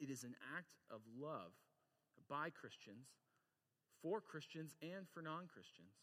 It 0.00 0.10
is 0.10 0.24
an 0.24 0.34
act 0.56 0.74
of 0.90 1.00
love 1.18 1.52
by 2.28 2.50
Christians, 2.50 3.06
for 4.02 4.20
Christians, 4.20 4.74
and 4.82 5.08
for 5.12 5.22
non 5.22 5.46
Christians. 5.46 5.94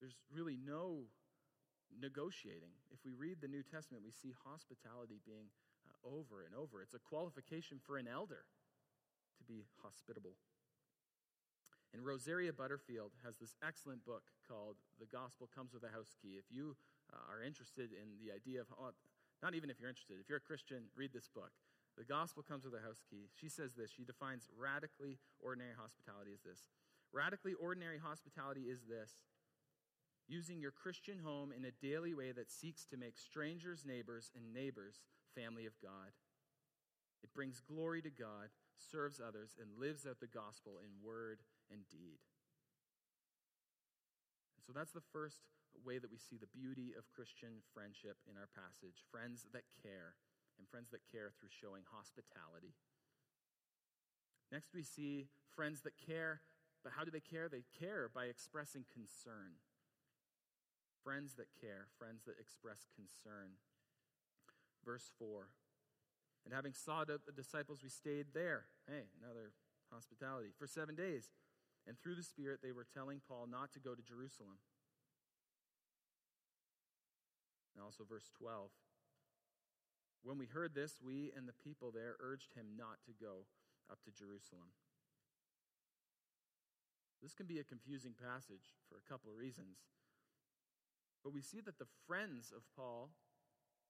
There's 0.00 0.16
really 0.32 0.56
no 0.56 1.10
negotiating. 1.98 2.72
If 2.90 3.04
we 3.04 3.12
read 3.12 3.40
the 3.40 3.50
New 3.50 3.62
Testament, 3.62 4.04
we 4.04 4.12
see 4.12 4.32
hospitality 4.46 5.20
being 5.26 5.50
uh, 5.84 6.16
over 6.16 6.46
and 6.46 6.54
over. 6.54 6.80
It's 6.82 6.94
a 6.94 7.02
qualification 7.02 7.80
for 7.84 7.98
an 7.98 8.06
elder 8.06 8.46
to 9.38 9.44
be 9.44 9.66
hospitable. 9.82 10.36
And 11.92 12.06
Rosaria 12.06 12.52
Butterfield 12.52 13.10
has 13.24 13.36
this 13.36 13.56
excellent 13.66 14.06
book 14.06 14.22
called 14.46 14.76
The 15.00 15.10
Gospel 15.10 15.50
Comes 15.50 15.74
with 15.74 15.82
a 15.82 15.90
House 15.90 16.14
Key. 16.22 16.38
If 16.38 16.46
you 16.48 16.76
uh, 17.10 17.18
are 17.26 17.42
interested 17.42 17.90
in 17.90 18.14
the 18.22 18.30
idea 18.30 18.62
of, 18.62 18.70
uh, 18.78 18.94
not 19.42 19.58
even 19.58 19.70
if 19.70 19.80
you're 19.80 19.90
interested, 19.90 20.22
if 20.22 20.28
you're 20.28 20.38
a 20.38 20.46
Christian, 20.46 20.86
read 20.94 21.10
this 21.12 21.26
book. 21.26 21.50
The 22.00 22.08
Gospel 22.08 22.40
Comes 22.40 22.64
with 22.64 22.72
a 22.72 22.80
House 22.80 23.04
Key. 23.04 23.28
She 23.36 23.52
says 23.52 23.76
this. 23.76 23.92
She 23.92 24.08
defines 24.08 24.48
radically 24.56 25.20
ordinary 25.36 25.76
hospitality 25.76 26.32
as 26.32 26.40
this 26.40 26.64
Radically 27.12 27.54
ordinary 27.54 27.98
hospitality 27.98 28.70
is 28.70 28.86
this 28.86 29.18
using 30.28 30.62
your 30.62 30.70
Christian 30.70 31.18
home 31.18 31.50
in 31.50 31.64
a 31.66 31.74
daily 31.82 32.14
way 32.14 32.30
that 32.30 32.50
seeks 32.50 32.86
to 32.86 32.96
make 32.96 33.18
strangers 33.18 33.82
neighbors 33.84 34.30
and 34.36 34.54
neighbors 34.54 35.02
family 35.34 35.66
of 35.66 35.74
God. 35.82 36.14
It 37.24 37.34
brings 37.34 37.58
glory 37.58 38.00
to 38.02 38.10
God, 38.14 38.54
serves 38.78 39.18
others, 39.20 39.58
and 39.58 39.74
lives 39.74 40.06
out 40.06 40.22
the 40.22 40.30
gospel 40.30 40.78
in 40.78 41.02
word 41.02 41.42
and 41.66 41.82
deed. 41.90 42.22
And 44.54 44.62
so 44.62 44.70
that's 44.70 44.94
the 44.94 45.04
first 45.10 45.42
way 45.84 45.98
that 45.98 46.14
we 46.14 46.18
see 46.18 46.38
the 46.38 46.54
beauty 46.54 46.94
of 46.94 47.10
Christian 47.10 47.58
friendship 47.74 48.22
in 48.30 48.38
our 48.38 48.48
passage 48.54 49.02
friends 49.10 49.50
that 49.50 49.66
care, 49.82 50.14
and 50.60 50.68
friends 50.68 50.92
that 50.92 51.00
care 51.08 51.32
through 51.40 51.48
showing 51.48 51.88
hospitality. 51.88 52.76
Next, 54.52 54.76
we 54.76 54.84
see 54.84 55.32
friends 55.56 55.80
that 55.88 55.96
care, 55.96 56.44
but 56.84 56.92
how 56.92 57.04
do 57.04 57.10
they 57.10 57.24
care? 57.24 57.48
They 57.48 57.64
care 57.80 58.12
by 58.12 58.28
expressing 58.28 58.84
concern. 58.92 59.56
Friends 61.02 61.40
that 61.40 61.48
care, 61.56 61.88
friends 61.96 62.28
that 62.28 62.36
express 62.36 62.84
concern. 62.92 63.56
Verse 64.84 65.08
4 65.18 65.48
And 66.44 66.52
having 66.52 66.74
sought 66.74 67.08
out 67.08 67.24
the 67.24 67.32
disciples, 67.32 67.80
we 67.82 67.88
stayed 67.88 68.36
there. 68.36 68.68
Hey, 68.86 69.08
another 69.16 69.56
hospitality. 69.90 70.52
For 70.58 70.66
seven 70.66 70.94
days. 70.94 71.32
And 71.88 71.96
through 71.96 72.16
the 72.16 72.22
Spirit, 72.22 72.60
they 72.62 72.72
were 72.72 72.84
telling 72.84 73.22
Paul 73.26 73.48
not 73.50 73.72
to 73.72 73.80
go 73.80 73.94
to 73.94 74.02
Jerusalem. 74.02 74.60
And 77.74 77.82
also, 77.82 78.04
verse 78.04 78.28
12. 78.36 78.68
When 80.22 80.38
we 80.38 80.46
heard 80.46 80.74
this, 80.74 81.00
we 81.02 81.32
and 81.36 81.48
the 81.48 81.56
people 81.64 81.90
there 81.90 82.16
urged 82.20 82.54
him 82.54 82.76
not 82.76 83.00
to 83.06 83.12
go 83.12 83.46
up 83.90 84.02
to 84.04 84.10
Jerusalem. 84.10 84.70
This 87.22 87.34
can 87.34 87.46
be 87.46 87.58
a 87.58 87.64
confusing 87.64 88.14
passage 88.16 88.76
for 88.88 88.96
a 88.96 89.08
couple 89.10 89.30
of 89.30 89.36
reasons. 89.36 89.76
But 91.22 91.34
we 91.34 91.42
see 91.42 91.60
that 91.60 91.78
the 91.78 91.88
friends 92.06 92.52
of 92.54 92.62
Paul, 92.76 93.10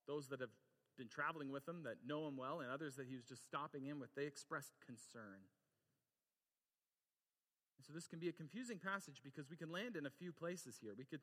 those 0.07 0.29
that 0.29 0.41
have 0.41 0.51
been 0.99 1.09
traveling 1.09 1.51
with 1.51 1.67
him, 1.67 1.85
that 1.85 2.03
know 2.07 2.27
him 2.27 2.37
well, 2.37 2.61
and 2.61 2.71
others 2.71 2.97
that 2.97 3.07
he 3.07 3.15
was 3.15 3.25
just 3.25 3.45
stopping 3.45 3.87
in 3.87 4.01
with, 4.01 4.15
they 4.15 4.27
expressed 4.27 4.75
concern. 4.85 5.47
And 7.79 7.87
so 7.87 7.93
this 7.93 8.07
can 8.07 8.19
be 8.19 8.29
a 8.29 8.33
confusing 8.33 8.79
passage 8.79 9.23
because 9.23 9.49
we 9.49 9.57
can 9.57 9.71
land 9.71 9.97
in 9.97 10.07
a 10.07 10.11
few 10.11 10.33
places 10.33 10.79
here. 10.83 10.93
We 10.99 11.05
could 11.05 11.23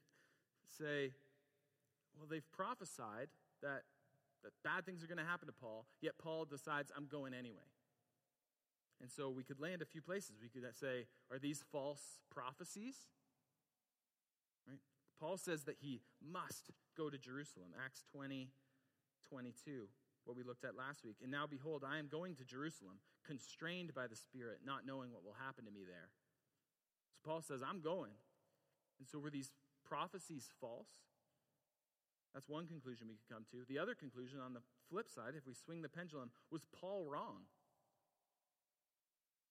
say, 0.66 1.12
well, 2.18 2.28
they've 2.30 2.52
prophesied 2.52 3.28
that, 3.62 3.84
that 4.44 4.52
bad 4.64 4.86
things 4.86 5.04
are 5.04 5.08
going 5.08 5.18
to 5.18 5.26
happen 5.26 5.48
to 5.48 5.54
Paul, 5.54 5.86
yet 6.02 6.18
Paul 6.18 6.46
decides, 6.46 6.92
I'm 6.96 7.08
going 7.08 7.34
anyway. 7.34 7.68
And 9.02 9.12
so 9.12 9.30
we 9.30 9.44
could 9.44 9.60
land 9.60 9.82
a 9.82 9.86
few 9.86 10.02
places. 10.02 10.38
We 10.42 10.50
could 10.50 10.64
say, 10.76 11.06
are 11.32 11.38
these 11.38 11.64
false 11.72 12.20
prophecies? 12.32 12.96
Right? 14.68 14.80
Paul 15.20 15.38
says 15.38 15.64
that 15.66 15.78
he 15.80 16.02
must 16.22 16.72
go 16.98 17.10
to 17.10 17.18
Jerusalem. 17.18 17.70
Acts 17.84 18.04
20, 18.12 18.50
22, 19.30 19.88
what 20.26 20.36
we 20.36 20.44
looked 20.44 20.66
at 20.66 20.76
last 20.76 21.06
week. 21.06 21.18
And 21.22 21.32
now, 21.32 21.46
behold, 21.46 21.84
I 21.88 22.00
am 22.00 22.08
going 22.08 22.36
to 22.36 22.44
Jerusalem, 22.44 22.98
constrained 23.26 23.94
by 23.94 24.08
the 24.08 24.16
Spirit, 24.16 24.60
not 24.66 24.86
knowing 24.86 25.12
what 25.12 25.24
will 25.24 25.38
happen 25.46 25.66
to 25.66 25.72
me 25.72 25.82
there. 25.86 26.10
So 27.14 27.30
Paul 27.30 27.42
says, 27.42 27.62
I'm 27.62 27.82
going. 27.82 28.14
And 29.00 29.08
so 29.08 29.20
were 29.20 29.30
these 29.30 29.52
prophecies 29.86 30.50
false? 30.60 30.90
That's 32.34 32.50
one 32.50 32.68
conclusion 32.68 33.08
we 33.08 33.16
could 33.16 33.34
come 33.34 33.46
to. 33.52 33.66
The 33.68 33.80
other 33.80 33.96
conclusion, 33.96 34.40
on 34.40 34.54
the 34.54 34.62
flip 34.90 35.10
side, 35.10 35.34
if 35.36 35.48
we 35.48 35.54
swing 35.54 35.82
the 35.82 35.90
pendulum, 35.90 36.32
was 36.52 36.66
Paul 36.70 37.06
wrong? 37.10 37.50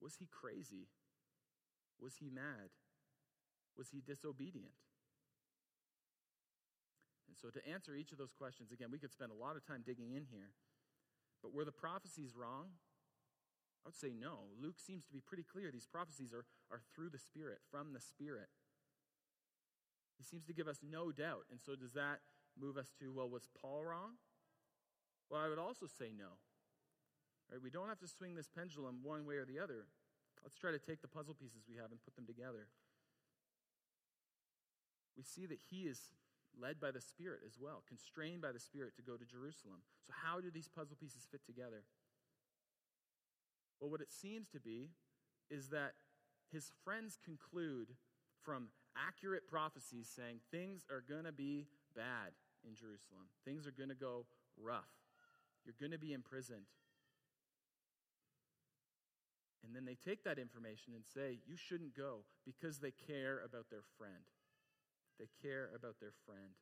Was 0.01 0.15
he 0.15 0.27
crazy? 0.27 0.87
Was 1.99 2.15
he 2.19 2.29
mad? 2.29 2.69
Was 3.77 3.89
he 3.89 4.01
disobedient? 4.01 4.77
And 7.27 7.35
so, 7.35 7.49
to 7.49 7.61
answer 7.67 7.95
each 7.95 8.11
of 8.11 8.17
those 8.17 8.31
questions, 8.31 8.71
again, 8.71 8.89
we 8.91 8.99
could 8.99 9.11
spend 9.11 9.31
a 9.31 9.35
lot 9.35 9.55
of 9.55 9.65
time 9.65 9.83
digging 9.85 10.13
in 10.13 10.25
here. 10.31 10.53
But 11.41 11.53
were 11.53 11.65
the 11.65 11.71
prophecies 11.71 12.33
wrong? 12.35 12.77
I 13.85 13.89
would 13.89 13.95
say 13.95 14.13
no. 14.17 14.49
Luke 14.61 14.79
seems 14.79 15.05
to 15.05 15.13
be 15.13 15.21
pretty 15.21 15.43
clear. 15.43 15.71
These 15.71 15.87
prophecies 15.87 16.33
are, 16.33 16.45
are 16.71 16.81
through 16.95 17.09
the 17.09 17.19
Spirit, 17.19 17.59
from 17.69 17.93
the 17.93 18.01
Spirit. 18.01 18.49
He 20.17 20.23
seems 20.23 20.45
to 20.45 20.53
give 20.53 20.67
us 20.67 20.79
no 20.81 21.11
doubt. 21.11 21.45
And 21.51 21.59
so, 21.61 21.75
does 21.75 21.93
that 21.93 22.21
move 22.59 22.77
us 22.77 22.91
to, 22.99 23.11
well, 23.11 23.29
was 23.29 23.47
Paul 23.61 23.83
wrong? 23.85 24.17
Well, 25.29 25.41
I 25.41 25.49
would 25.49 25.59
also 25.59 25.85
say 25.85 26.11
no. 26.17 26.39
Right? 27.51 27.61
We 27.61 27.69
don't 27.69 27.89
have 27.89 27.99
to 27.99 28.07
swing 28.07 28.35
this 28.35 28.49
pendulum 28.49 28.99
one 29.03 29.25
way 29.25 29.35
or 29.35 29.45
the 29.45 29.59
other. 29.59 29.87
Let's 30.43 30.57
try 30.57 30.71
to 30.71 30.79
take 30.79 31.01
the 31.01 31.07
puzzle 31.07 31.33
pieces 31.33 31.63
we 31.67 31.75
have 31.75 31.91
and 31.91 32.03
put 32.03 32.15
them 32.15 32.25
together. 32.25 32.67
We 35.15 35.23
see 35.23 35.45
that 35.47 35.59
he 35.69 35.89
is 35.89 35.99
led 36.59 36.79
by 36.79 36.91
the 36.91 37.01
Spirit 37.01 37.41
as 37.45 37.57
well, 37.59 37.83
constrained 37.87 38.41
by 38.41 38.51
the 38.51 38.59
Spirit 38.59 38.95
to 38.95 39.01
go 39.01 39.17
to 39.17 39.25
Jerusalem. 39.25 39.81
So, 40.05 40.13
how 40.23 40.39
do 40.39 40.51
these 40.51 40.69
puzzle 40.69 40.97
pieces 40.99 41.27
fit 41.29 41.45
together? 41.45 41.83
Well, 43.79 43.89
what 43.89 44.01
it 44.01 44.11
seems 44.11 44.49
to 44.49 44.59
be 44.59 44.89
is 45.49 45.69
that 45.69 45.93
his 46.51 46.71
friends 46.83 47.17
conclude 47.23 47.89
from 48.43 48.69
accurate 48.95 49.47
prophecies 49.47 50.09
saying 50.13 50.39
things 50.51 50.85
are 50.89 51.03
going 51.07 51.25
to 51.25 51.31
be 51.31 51.67
bad 51.95 52.33
in 52.65 52.75
Jerusalem, 52.75 53.27
things 53.45 53.67
are 53.67 53.71
going 53.71 53.89
to 53.89 53.95
go 53.95 54.25
rough, 54.59 54.93
you're 55.65 55.75
going 55.79 55.91
to 55.91 55.99
be 55.99 56.13
imprisoned. 56.13 56.65
And 59.65 59.75
then 59.75 59.83
they 59.83 59.95
take 59.95 60.23
that 60.23 60.39
information 60.39 60.93
and 60.95 61.03
say, 61.03 61.39
You 61.45 61.57
shouldn't 61.57 61.95
go 61.95 62.23
because 62.45 62.79
they 62.79 62.91
care 62.91 63.41
about 63.43 63.69
their 63.69 63.83
friend. 63.97 64.31
They 65.19 65.27
care 65.41 65.69
about 65.75 65.99
their 65.99 66.13
friend. 66.25 66.55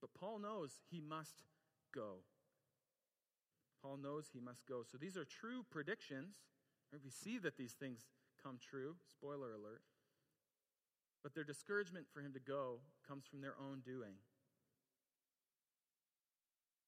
But 0.00 0.14
Paul 0.18 0.38
knows 0.40 0.80
he 0.90 1.00
must 1.00 1.44
go. 1.94 2.24
Paul 3.82 3.98
knows 3.98 4.30
he 4.32 4.40
must 4.40 4.66
go. 4.66 4.82
So 4.90 4.98
these 4.98 5.16
are 5.16 5.24
true 5.24 5.64
predictions. 5.70 6.34
We 7.04 7.10
see 7.10 7.38
that 7.38 7.56
these 7.56 7.72
things 7.72 8.06
come 8.42 8.58
true. 8.58 8.96
Spoiler 9.08 9.52
alert. 9.52 9.82
But 11.22 11.34
their 11.34 11.44
discouragement 11.44 12.06
for 12.12 12.20
him 12.20 12.32
to 12.32 12.40
go 12.40 12.80
comes 13.06 13.26
from 13.26 13.40
their 13.40 13.54
own 13.60 13.80
doing. 13.84 14.16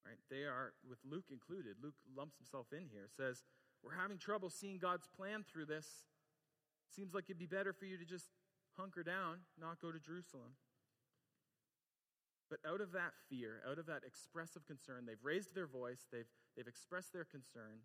Right? 0.06 0.18
They 0.30 0.44
are, 0.44 0.72
with 0.88 0.98
Luke 1.04 1.26
included, 1.30 1.76
Luke 1.82 1.94
lumps 2.16 2.36
himself 2.38 2.66
in 2.72 2.88
here, 2.90 3.08
says, 3.16 3.44
We're 3.82 4.00
having 4.00 4.18
trouble 4.18 4.50
seeing 4.50 4.78
God's 4.78 5.06
plan 5.06 5.44
through 5.44 5.66
this. 5.66 5.86
Seems 6.94 7.14
like 7.14 7.24
it'd 7.24 7.38
be 7.38 7.46
better 7.46 7.72
for 7.72 7.84
you 7.84 7.96
to 7.96 8.04
just 8.04 8.28
hunker 8.76 9.02
down, 9.02 9.38
not 9.60 9.80
go 9.80 9.92
to 9.92 9.98
Jerusalem. 9.98 10.56
But 12.50 12.60
out 12.68 12.80
of 12.80 12.92
that 12.92 13.12
fear, 13.30 13.62
out 13.68 13.78
of 13.78 13.86
that 13.86 14.02
expressive 14.06 14.66
concern, 14.66 15.06
they've 15.06 15.24
raised 15.24 15.54
their 15.54 15.66
voice, 15.66 16.04
they've, 16.12 16.28
they've 16.56 16.68
expressed 16.68 17.12
their 17.12 17.24
concern. 17.24 17.80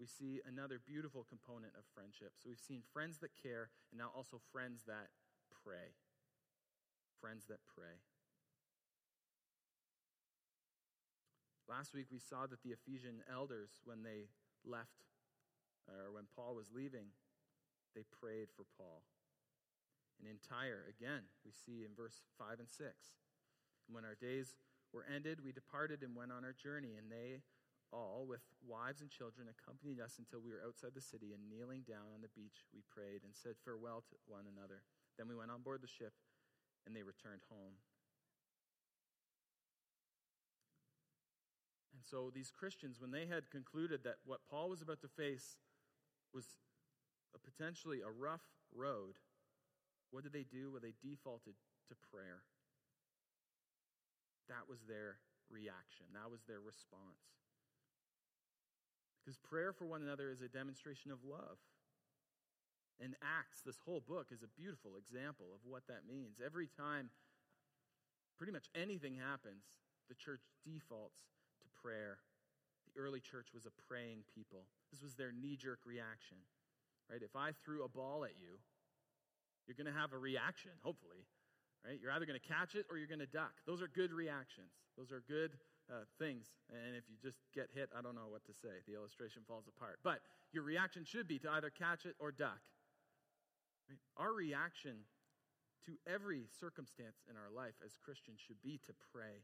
We 0.00 0.06
see 0.06 0.40
another 0.48 0.80
beautiful 0.80 1.26
component 1.28 1.76
of 1.76 1.84
friendship. 1.92 2.32
So 2.40 2.48
we've 2.48 2.58
seen 2.58 2.80
friends 2.92 3.18
that 3.20 3.36
care, 3.36 3.68
and 3.92 4.00
now 4.00 4.08
also 4.16 4.40
friends 4.50 4.88
that 4.88 5.12
pray. 5.62 5.92
Friends 7.20 7.44
that 7.52 7.60
pray. 7.76 8.00
Last 11.68 11.92
week 11.92 12.06
we 12.10 12.18
saw 12.18 12.48
that 12.48 12.64
the 12.64 12.72
Ephesian 12.72 13.20
elders, 13.30 13.78
when 13.84 14.02
they 14.02 14.32
left, 14.64 15.04
or 15.86 16.10
when 16.10 16.24
Paul 16.34 16.56
was 16.56 16.72
leaving, 16.74 17.12
they 17.94 18.02
prayed 18.08 18.48
for 18.56 18.64
Paul 18.78 19.04
and 20.20 20.28
in 20.28 20.36
Tyre, 20.44 20.84
Again, 20.84 21.24
we 21.44 21.50
see 21.50 21.84
in 21.84 21.96
verse 21.96 22.20
5 22.36 22.60
and 22.60 22.68
6. 22.68 23.16
when 23.88 24.04
our 24.04 24.14
days 24.14 24.54
were 24.92 25.04
ended, 25.08 25.40
we 25.42 25.50
departed 25.50 26.02
and 26.02 26.14
went 26.14 26.30
on 26.30 26.44
our 26.44 26.52
journey, 26.52 26.94
and 26.94 27.10
they 27.10 27.42
all, 27.92 28.26
with 28.26 28.42
wives 28.66 29.00
and 29.00 29.10
children, 29.10 29.46
accompanied 29.50 30.00
us 30.00 30.18
until 30.18 30.40
we 30.40 30.50
were 30.50 30.64
outside 30.64 30.94
the 30.94 31.04
city, 31.04 31.34
and 31.34 31.50
kneeling 31.50 31.82
down 31.86 32.10
on 32.14 32.22
the 32.22 32.32
beach, 32.34 32.66
we 32.72 32.82
prayed 32.86 33.22
and 33.22 33.34
said 33.34 33.58
farewell 33.62 34.02
to 34.08 34.16
one 34.26 34.46
another. 34.46 34.82
Then 35.18 35.28
we 35.28 35.34
went 35.34 35.50
on 35.50 35.62
board 35.62 35.82
the 35.82 35.90
ship, 35.90 36.14
and 36.86 36.94
they 36.94 37.02
returned 37.02 37.42
home. 37.50 37.78
And 41.92 42.02
so 42.06 42.30
these 42.32 42.50
Christians, 42.50 43.00
when 43.00 43.10
they 43.10 43.26
had 43.26 43.50
concluded 43.50 44.04
that 44.04 44.22
what 44.24 44.46
Paul 44.48 44.70
was 44.70 44.80
about 44.80 45.02
to 45.02 45.08
face 45.08 45.58
was 46.32 46.46
a 47.34 47.38
potentially 47.38 48.00
a 48.00 48.10
rough 48.10 48.46
road, 48.74 49.18
what 50.10 50.22
did 50.24 50.32
they 50.32 50.46
do? 50.48 50.70
Well, 50.72 50.80
they 50.82 50.94
defaulted 51.02 51.54
to 51.88 51.94
prayer. 52.10 52.42
That 54.48 54.66
was 54.66 54.82
their 54.88 55.18
reaction, 55.50 56.06
that 56.14 56.30
was 56.30 56.42
their 56.46 56.60
response. 56.62 57.39
Because 59.20 59.36
prayer 59.38 59.72
for 59.72 59.84
one 59.84 60.02
another 60.02 60.30
is 60.30 60.40
a 60.40 60.48
demonstration 60.48 61.10
of 61.10 61.18
love. 61.24 61.58
And 63.00 63.16
Acts, 63.24 63.60
this 63.64 63.80
whole 63.84 64.00
book, 64.00 64.28
is 64.30 64.42
a 64.42 64.60
beautiful 64.60 64.96
example 64.96 65.46
of 65.54 65.60
what 65.64 65.86
that 65.88 66.08
means. 66.08 66.40
Every 66.44 66.68
time 66.68 67.10
pretty 68.36 68.52
much 68.52 68.68
anything 68.74 69.16
happens, 69.16 69.64
the 70.08 70.14
church 70.14 70.42
defaults 70.64 71.20
to 71.60 71.68
prayer. 71.80 72.18
The 72.88 73.00
early 73.00 73.20
church 73.20 73.48
was 73.54 73.64
a 73.64 73.72
praying 73.88 74.24
people. 74.34 74.64
This 74.90 75.02
was 75.02 75.14
their 75.14 75.32
knee 75.32 75.56
jerk 75.56 75.80
reaction. 75.84 76.38
Right? 77.10 77.22
If 77.22 77.36
I 77.36 77.52
threw 77.64 77.84
a 77.84 77.88
ball 77.88 78.24
at 78.24 78.36
you, 78.38 78.60
you're 79.66 79.76
going 79.76 79.92
to 79.92 79.98
have 79.98 80.12
a 80.12 80.18
reaction, 80.18 80.72
hopefully. 80.82 81.24
Right? 81.84 81.98
You're 82.00 82.12
either 82.12 82.26
going 82.26 82.40
to 82.40 82.48
catch 82.48 82.74
it 82.74 82.86
or 82.90 82.98
you're 82.98 83.08
going 83.08 83.24
to 83.24 83.26
duck. 83.26 83.52
Those 83.66 83.80
are 83.80 83.88
good 83.88 84.12
reactions. 84.12 84.72
Those 84.96 85.12
are 85.12 85.22
good 85.28 85.52
uh, 85.90 86.06
things. 86.18 86.46
And 86.70 86.94
if 86.96 87.04
you 87.10 87.16
just 87.20 87.38
get 87.54 87.68
hit, 87.74 87.90
I 87.96 88.00
don't 88.00 88.14
know 88.14 88.30
what 88.30 88.46
to 88.46 88.54
say. 88.54 88.80
The 88.86 88.94
illustration 88.94 89.42
falls 89.46 89.66
apart. 89.66 89.98
But 90.02 90.22
your 90.52 90.62
reaction 90.62 91.04
should 91.04 91.26
be 91.26 91.38
to 91.40 91.50
either 91.50 91.70
catch 91.70 92.06
it 92.06 92.14
or 92.18 92.30
duck. 92.30 92.62
Our 94.16 94.32
reaction 94.32 95.02
to 95.86 95.98
every 96.06 96.46
circumstance 96.60 97.26
in 97.28 97.36
our 97.36 97.50
life 97.50 97.74
as 97.84 97.98
Christians 97.98 98.38
should 98.38 98.62
be 98.62 98.78
to 98.86 98.92
pray. 99.12 99.42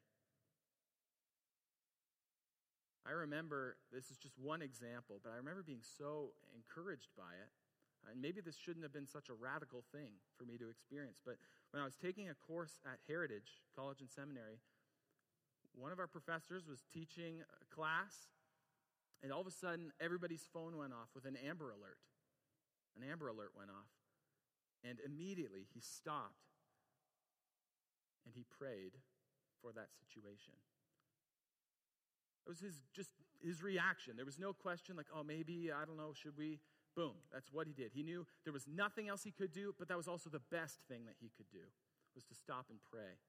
I 3.06 3.10
remember, 3.10 3.76
this 3.92 4.10
is 4.10 4.18
just 4.18 4.38
one 4.38 4.62
example, 4.62 5.18
but 5.22 5.32
I 5.32 5.36
remember 5.36 5.62
being 5.62 5.82
so 5.82 6.30
encouraged 6.54 7.10
by 7.16 7.34
it 7.42 7.50
and 8.10 8.22
maybe 8.22 8.40
this 8.40 8.56
shouldn't 8.56 8.84
have 8.84 8.92
been 8.92 9.06
such 9.06 9.28
a 9.28 9.34
radical 9.34 9.82
thing 9.90 10.14
for 10.38 10.44
me 10.44 10.58
to 10.58 10.70
experience, 10.70 11.18
but 11.24 11.36
when 11.70 11.82
I 11.82 11.84
was 11.84 11.96
taking 11.96 12.30
a 12.30 12.34
course 12.34 12.78
at 12.86 13.02
Heritage 13.06 13.62
College 13.74 14.00
and 14.00 14.10
Seminary, 14.10 14.62
one 15.76 15.92
of 15.92 15.98
our 15.98 16.06
professors 16.06 16.66
was 16.66 16.82
teaching 16.92 17.40
a 17.40 17.74
class, 17.74 18.32
and 19.22 19.32
all 19.32 19.40
of 19.40 19.46
a 19.46 19.52
sudden, 19.52 19.92
everybody's 20.00 20.48
phone 20.52 20.76
went 20.76 20.92
off 20.92 21.08
with 21.14 21.24
an 21.24 21.36
Amber 21.36 21.70
Alert. 21.70 22.00
An 22.96 23.08
Amber 23.08 23.28
Alert 23.28 23.52
went 23.56 23.70
off. 23.70 23.92
And 24.84 24.98
immediately 25.04 25.66
he 25.72 25.80
stopped 25.80 26.46
and 28.24 28.34
he 28.34 28.44
prayed 28.58 28.92
for 29.60 29.72
that 29.72 29.88
situation. 29.98 30.54
It 32.46 32.48
was 32.48 32.60
his 32.60 32.82
just 32.94 33.10
his 33.42 33.62
reaction. 33.62 34.14
There 34.16 34.24
was 34.24 34.38
no 34.38 34.52
question 34.52 34.96
like, 34.96 35.06
oh, 35.14 35.24
maybe, 35.24 35.72
I 35.72 35.84
don't 35.84 35.96
know, 35.96 36.12
should 36.14 36.36
we 36.36 36.60
Boom, 36.96 37.12
that's 37.30 37.52
what 37.52 37.66
he 37.66 37.74
did. 37.74 37.92
He 37.92 38.02
knew 38.02 38.26
there 38.44 38.54
was 38.54 38.64
nothing 38.66 39.08
else 39.10 39.22
he 39.22 39.30
could 39.30 39.52
do, 39.52 39.74
but 39.78 39.86
that 39.88 39.98
was 39.98 40.08
also 40.08 40.30
the 40.30 40.40
best 40.50 40.80
thing 40.88 41.04
that 41.04 41.16
he 41.20 41.30
could 41.36 41.50
do, 41.52 41.68
was 42.14 42.24
to 42.24 42.34
stop 42.34 42.66
and 42.70 42.78
pray. 42.90 43.20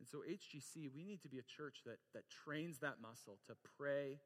And 0.00 0.08
so 0.08 0.24
HGC, 0.26 0.90
we 0.94 1.04
need 1.04 1.20
to 1.22 1.28
be 1.28 1.38
a 1.38 1.44
church 1.44 1.82
that, 1.84 1.98
that 2.14 2.24
trains 2.30 2.78
that 2.78 2.96
muscle 3.00 3.38
to 3.46 3.54
pray 3.76 4.18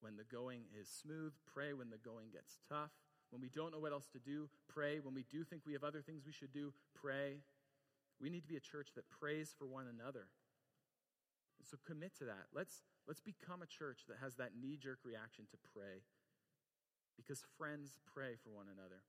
when 0.00 0.16
the 0.16 0.24
going 0.24 0.62
is 0.78 0.88
smooth, 0.88 1.32
pray 1.52 1.74
when 1.74 1.90
the 1.90 1.98
going 1.98 2.30
gets 2.32 2.58
tough. 2.68 2.94
When 3.30 3.42
we 3.42 3.50
don't 3.50 3.72
know 3.72 3.80
what 3.80 3.92
else 3.92 4.06
to 4.14 4.18
do, 4.18 4.48
pray. 4.68 5.00
When 5.00 5.14
we 5.14 5.24
do 5.28 5.44
think 5.44 5.62
we 5.66 5.74
have 5.74 5.84
other 5.84 6.00
things 6.00 6.22
we 6.24 6.32
should 6.32 6.52
do, 6.52 6.72
pray. 6.94 7.42
We 8.22 8.30
need 8.30 8.42
to 8.42 8.48
be 8.48 8.56
a 8.56 8.60
church 8.60 8.90
that 8.94 9.10
prays 9.10 9.52
for 9.58 9.66
one 9.66 9.86
another. 9.90 10.30
And 11.58 11.66
so 11.68 11.76
commit 11.84 12.16
to 12.18 12.24
that. 12.24 12.46
Let's 12.54 12.82
Let's 13.08 13.24
become 13.24 13.64
a 13.64 13.66
church 13.66 14.04
that 14.12 14.20
has 14.20 14.36
that 14.36 14.52
knee 14.52 14.76
jerk 14.76 15.00
reaction 15.00 15.48
to 15.48 15.56
pray 15.72 16.04
because 17.16 17.40
friends 17.56 17.96
pray 18.04 18.36
for 18.36 18.52
one 18.52 18.68
another. 18.68 19.00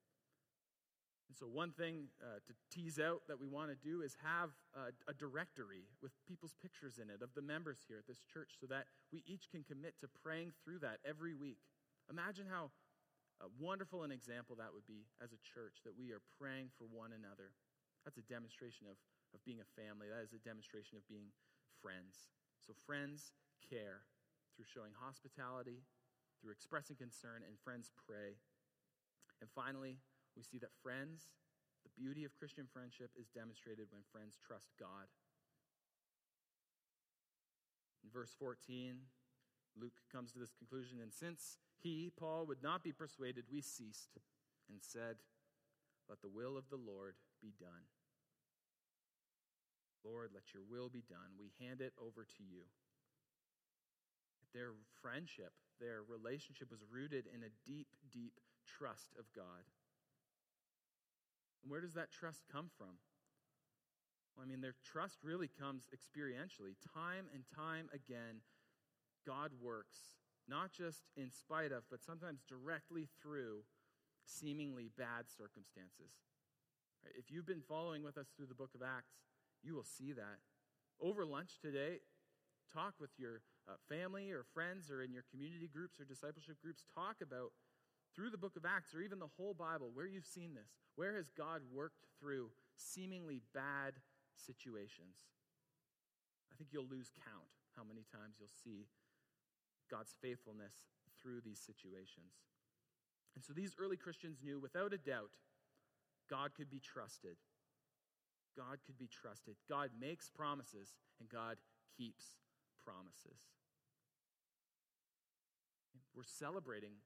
And 1.29 1.37
so, 1.37 1.45
one 1.45 1.69
thing 1.77 2.09
uh, 2.17 2.41
to 2.41 2.53
tease 2.73 2.97
out 2.97 3.21
that 3.29 3.37
we 3.37 3.45
want 3.45 3.69
to 3.69 3.77
do 3.77 4.01
is 4.01 4.17
have 4.25 4.49
a, 4.73 4.89
a, 5.05 5.13
directory 5.13 5.85
with 6.01 6.09
people's 6.25 6.57
pictures 6.57 6.97
in 6.97 7.13
it 7.13 7.21
of 7.21 7.29
the 7.37 7.45
members 7.45 7.85
here 7.85 8.01
at 8.01 8.09
this 8.09 8.25
church 8.25 8.57
so 8.57 8.65
that 8.73 8.89
we 9.13 9.21
each 9.29 9.45
can 9.53 9.61
commit 9.61 9.93
to 10.01 10.09
praying 10.09 10.57
through 10.65 10.81
that 10.81 10.97
every 11.05 11.37
week. 11.37 11.61
Imagine 12.09 12.49
how 12.49 12.73
uh, 13.37 13.45
wonderful 13.61 14.01
an 14.01 14.09
example 14.09 14.57
that 14.57 14.73
would 14.73 14.89
be 14.89 15.05
as 15.21 15.29
a 15.29 15.39
church 15.45 15.85
that 15.85 15.93
we 15.93 16.09
are 16.09 16.25
praying 16.41 16.73
for 16.73 16.89
one 16.89 17.13
another. 17.13 17.53
That's 18.03 18.17
a 18.17 18.25
demonstration 18.25 18.89
of, 18.89 18.97
of 19.37 19.45
being 19.45 19.61
a 19.61 19.69
family, 19.77 20.09
that 20.09 20.25
is 20.25 20.33
a 20.33 20.41
demonstration 20.41 20.97
of 20.97 21.05
being 21.05 21.29
friends. 21.77 22.33
So, 22.57 22.73
friends, 22.89 23.37
care, 23.61 24.01
through 24.57 24.65
showing 24.65 24.97
hospitality, 24.97 25.85
through 26.41 26.57
expressing 26.57 26.97
concern, 26.97 27.45
and 27.45 27.53
friends 27.61 27.93
pray. 27.93 28.41
And 29.39 29.47
finally, 29.53 30.01
we 30.39 30.47
see 30.47 30.63
that 30.63 30.71
friends, 30.79 31.27
the 31.83 31.91
beauty 31.99 32.23
of 32.23 32.31
Christian 32.39 32.63
friendship 32.71 33.11
is 33.19 33.27
demonstrated 33.27 33.91
when 33.91 34.07
friends 34.07 34.39
trust 34.39 34.71
God. 34.79 35.11
In 37.99 38.09
verse 38.09 38.31
14, 38.39 38.95
Luke 39.75 39.99
comes 40.07 40.31
to 40.31 40.39
this 40.39 40.55
conclusion, 40.55 41.03
and 41.03 41.11
since 41.11 41.59
he, 41.83 42.09
Paul, 42.15 42.47
would 42.47 42.63
not 42.63 42.87
be 42.87 42.95
persuaded, 42.95 43.51
we 43.51 43.59
ceased 43.59 44.15
and 44.71 44.79
said, 44.79 45.19
Let 46.07 46.21
the 46.21 46.31
will 46.31 46.55
of 46.55 46.71
the 46.71 46.79
Lord 46.79 47.15
be 47.43 47.51
done. 47.59 47.91
Lord, 50.07 50.31
let 50.33 50.55
your 50.55 50.63
will 50.63 50.87
be 50.87 51.03
done. 51.03 51.35
We 51.35 51.51
hand 51.59 51.81
it 51.81 51.91
over 51.99 52.23
to 52.23 52.43
you. 52.47 52.63
Their 54.55 54.71
friendship, 55.03 55.51
their 55.83 55.99
relationship 56.07 56.71
was 56.71 56.79
rooted 56.87 57.27
in 57.27 57.43
a 57.43 57.51
deep, 57.67 57.91
deep 58.09 58.39
trust 58.63 59.11
of 59.19 59.27
God. 59.35 59.67
And 61.61 61.71
where 61.71 61.81
does 61.81 61.93
that 61.93 62.11
trust 62.11 62.43
come 62.51 62.69
from? 62.77 62.99
Well, 64.35 64.45
I 64.45 64.49
mean, 64.49 64.61
their 64.61 64.75
trust 64.83 65.19
really 65.23 65.49
comes 65.49 65.87
experientially. 65.93 66.75
Time 66.93 67.25
and 67.33 67.43
time 67.55 67.89
again, 67.93 68.41
God 69.25 69.51
works, 69.59 69.97
not 70.47 70.71
just 70.71 71.03
in 71.17 71.31
spite 71.31 71.71
of, 71.71 71.83
but 71.89 72.03
sometimes 72.03 72.41
directly 72.47 73.09
through 73.21 73.63
seemingly 74.23 74.89
bad 74.97 75.27
circumstances. 75.27 76.13
If 77.15 77.31
you've 77.31 77.47
been 77.47 77.63
following 77.67 78.03
with 78.03 78.17
us 78.17 78.27
through 78.35 78.47
the 78.47 78.55
book 78.55 78.71
of 78.75 78.81
Acts, 78.81 79.15
you 79.63 79.75
will 79.75 79.83
see 79.83 80.11
that. 80.13 80.39
Over 81.01 81.25
lunch 81.25 81.59
today, 81.61 81.99
talk 82.73 82.95
with 82.99 83.11
your 83.17 83.41
uh, 83.67 83.75
family 83.87 84.31
or 84.31 84.43
friends 84.53 84.91
or 84.91 85.01
in 85.01 85.11
your 85.11 85.23
community 85.31 85.67
groups 85.71 85.99
or 85.99 86.05
discipleship 86.05 86.57
groups. 86.61 86.83
Talk 86.93 87.17
about 87.21 87.51
through 88.19 88.29
the 88.29 88.37
book 88.37 88.57
of 88.57 88.67
Acts 88.67 88.93
or 88.93 88.99
even 88.99 89.17
the 89.17 89.31
whole 89.39 89.53
Bible 89.53 89.91
where 89.93 90.05
you've 90.05 90.27
seen 90.27 90.51
this. 90.53 90.75
Where 90.99 91.15
has 91.15 91.31
God 91.31 91.61
worked 91.71 92.03
through 92.19 92.51
seemingly 92.75 93.39
bad 93.55 93.95
situations? 94.35 95.23
I 96.51 96.59
think 96.59 96.71
you'll 96.73 96.91
lose 96.91 97.15
count 97.23 97.47
how 97.77 97.83
many 97.87 98.03
times 98.11 98.35
you'll 98.35 98.51
see 98.51 98.87
God's 99.89 100.13
faithfulness 100.21 100.91
through 101.15 101.39
these 101.47 101.63
situations. 101.63 102.43
And 103.35 103.43
so 103.43 103.53
these 103.53 103.73
early 103.79 103.95
Christians 103.95 104.43
knew 104.43 104.59
without 104.59 104.91
a 104.91 104.97
doubt 104.97 105.39
God 106.29 106.51
could 106.53 106.69
be 106.69 106.81
trusted. 106.83 107.37
God 108.57 108.79
could 108.85 108.97
be 108.97 109.07
trusted. 109.07 109.55
God 109.69 109.91
makes 109.97 110.29
promises 110.29 110.91
and 111.21 111.29
God 111.29 111.55
keeps 111.95 112.35
promises. 112.83 113.39
We're 116.13 116.27
celebrating 116.27 116.99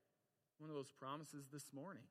one 0.63 0.69
of 0.69 0.77
those 0.77 0.95
promises 0.97 1.49
this 1.51 1.73
morning. 1.75 2.07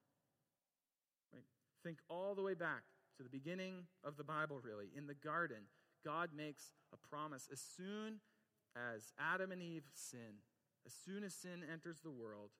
Right? 1.32 1.48
Think 1.82 2.00
all 2.10 2.34
the 2.34 2.42
way 2.42 2.52
back 2.52 2.82
to 3.16 3.22
the 3.22 3.30
beginning 3.30 3.88
of 4.04 4.18
the 4.18 4.24
Bible, 4.24 4.60
really. 4.62 4.90
In 4.94 5.06
the 5.06 5.14
garden, 5.14 5.72
God 6.04 6.30
makes 6.36 6.74
a 6.92 6.98
promise 7.08 7.48
as 7.50 7.62
soon 7.62 8.20
as 8.76 9.14
Adam 9.18 9.52
and 9.52 9.62
Eve 9.62 9.88
sin, 9.94 10.44
as 10.84 10.92
soon 10.92 11.24
as 11.24 11.32
sin 11.32 11.64
enters 11.72 12.00
the 12.00 12.10
world, 12.10 12.50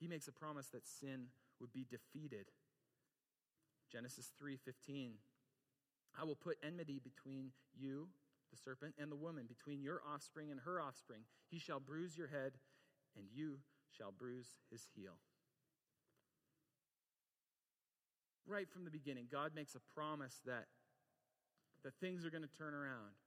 he 0.00 0.08
makes 0.08 0.26
a 0.26 0.32
promise 0.32 0.68
that 0.68 0.86
sin 0.86 1.26
would 1.60 1.72
be 1.72 1.84
defeated. 1.84 2.46
Genesis 3.92 4.32
3:15 4.40 5.18
I 6.18 6.24
will 6.24 6.36
put 6.36 6.56
enmity 6.62 6.98
between 6.98 7.52
you 7.74 8.08
the 8.50 8.56
serpent 8.56 8.94
and 8.98 9.12
the 9.12 9.16
woman 9.16 9.46
between 9.46 9.82
your 9.82 10.02
offspring 10.02 10.50
and 10.50 10.60
her 10.60 10.80
offspring 10.80 11.24
he 11.50 11.58
shall 11.58 11.80
bruise 11.80 12.16
your 12.16 12.28
head 12.28 12.58
and 13.16 13.26
you 13.30 13.60
shall 13.98 14.12
bruise 14.12 14.56
his 14.70 14.86
heel 14.94 15.18
right 18.46 18.70
from 18.70 18.84
the 18.84 18.90
beginning 18.90 19.26
God 19.30 19.52
makes 19.54 19.74
a 19.74 19.80
promise 19.94 20.40
that 20.46 20.66
that 21.84 21.94
things 22.00 22.24
are 22.24 22.30
going 22.30 22.42
to 22.42 22.58
turn 22.58 22.74
around 22.74 23.18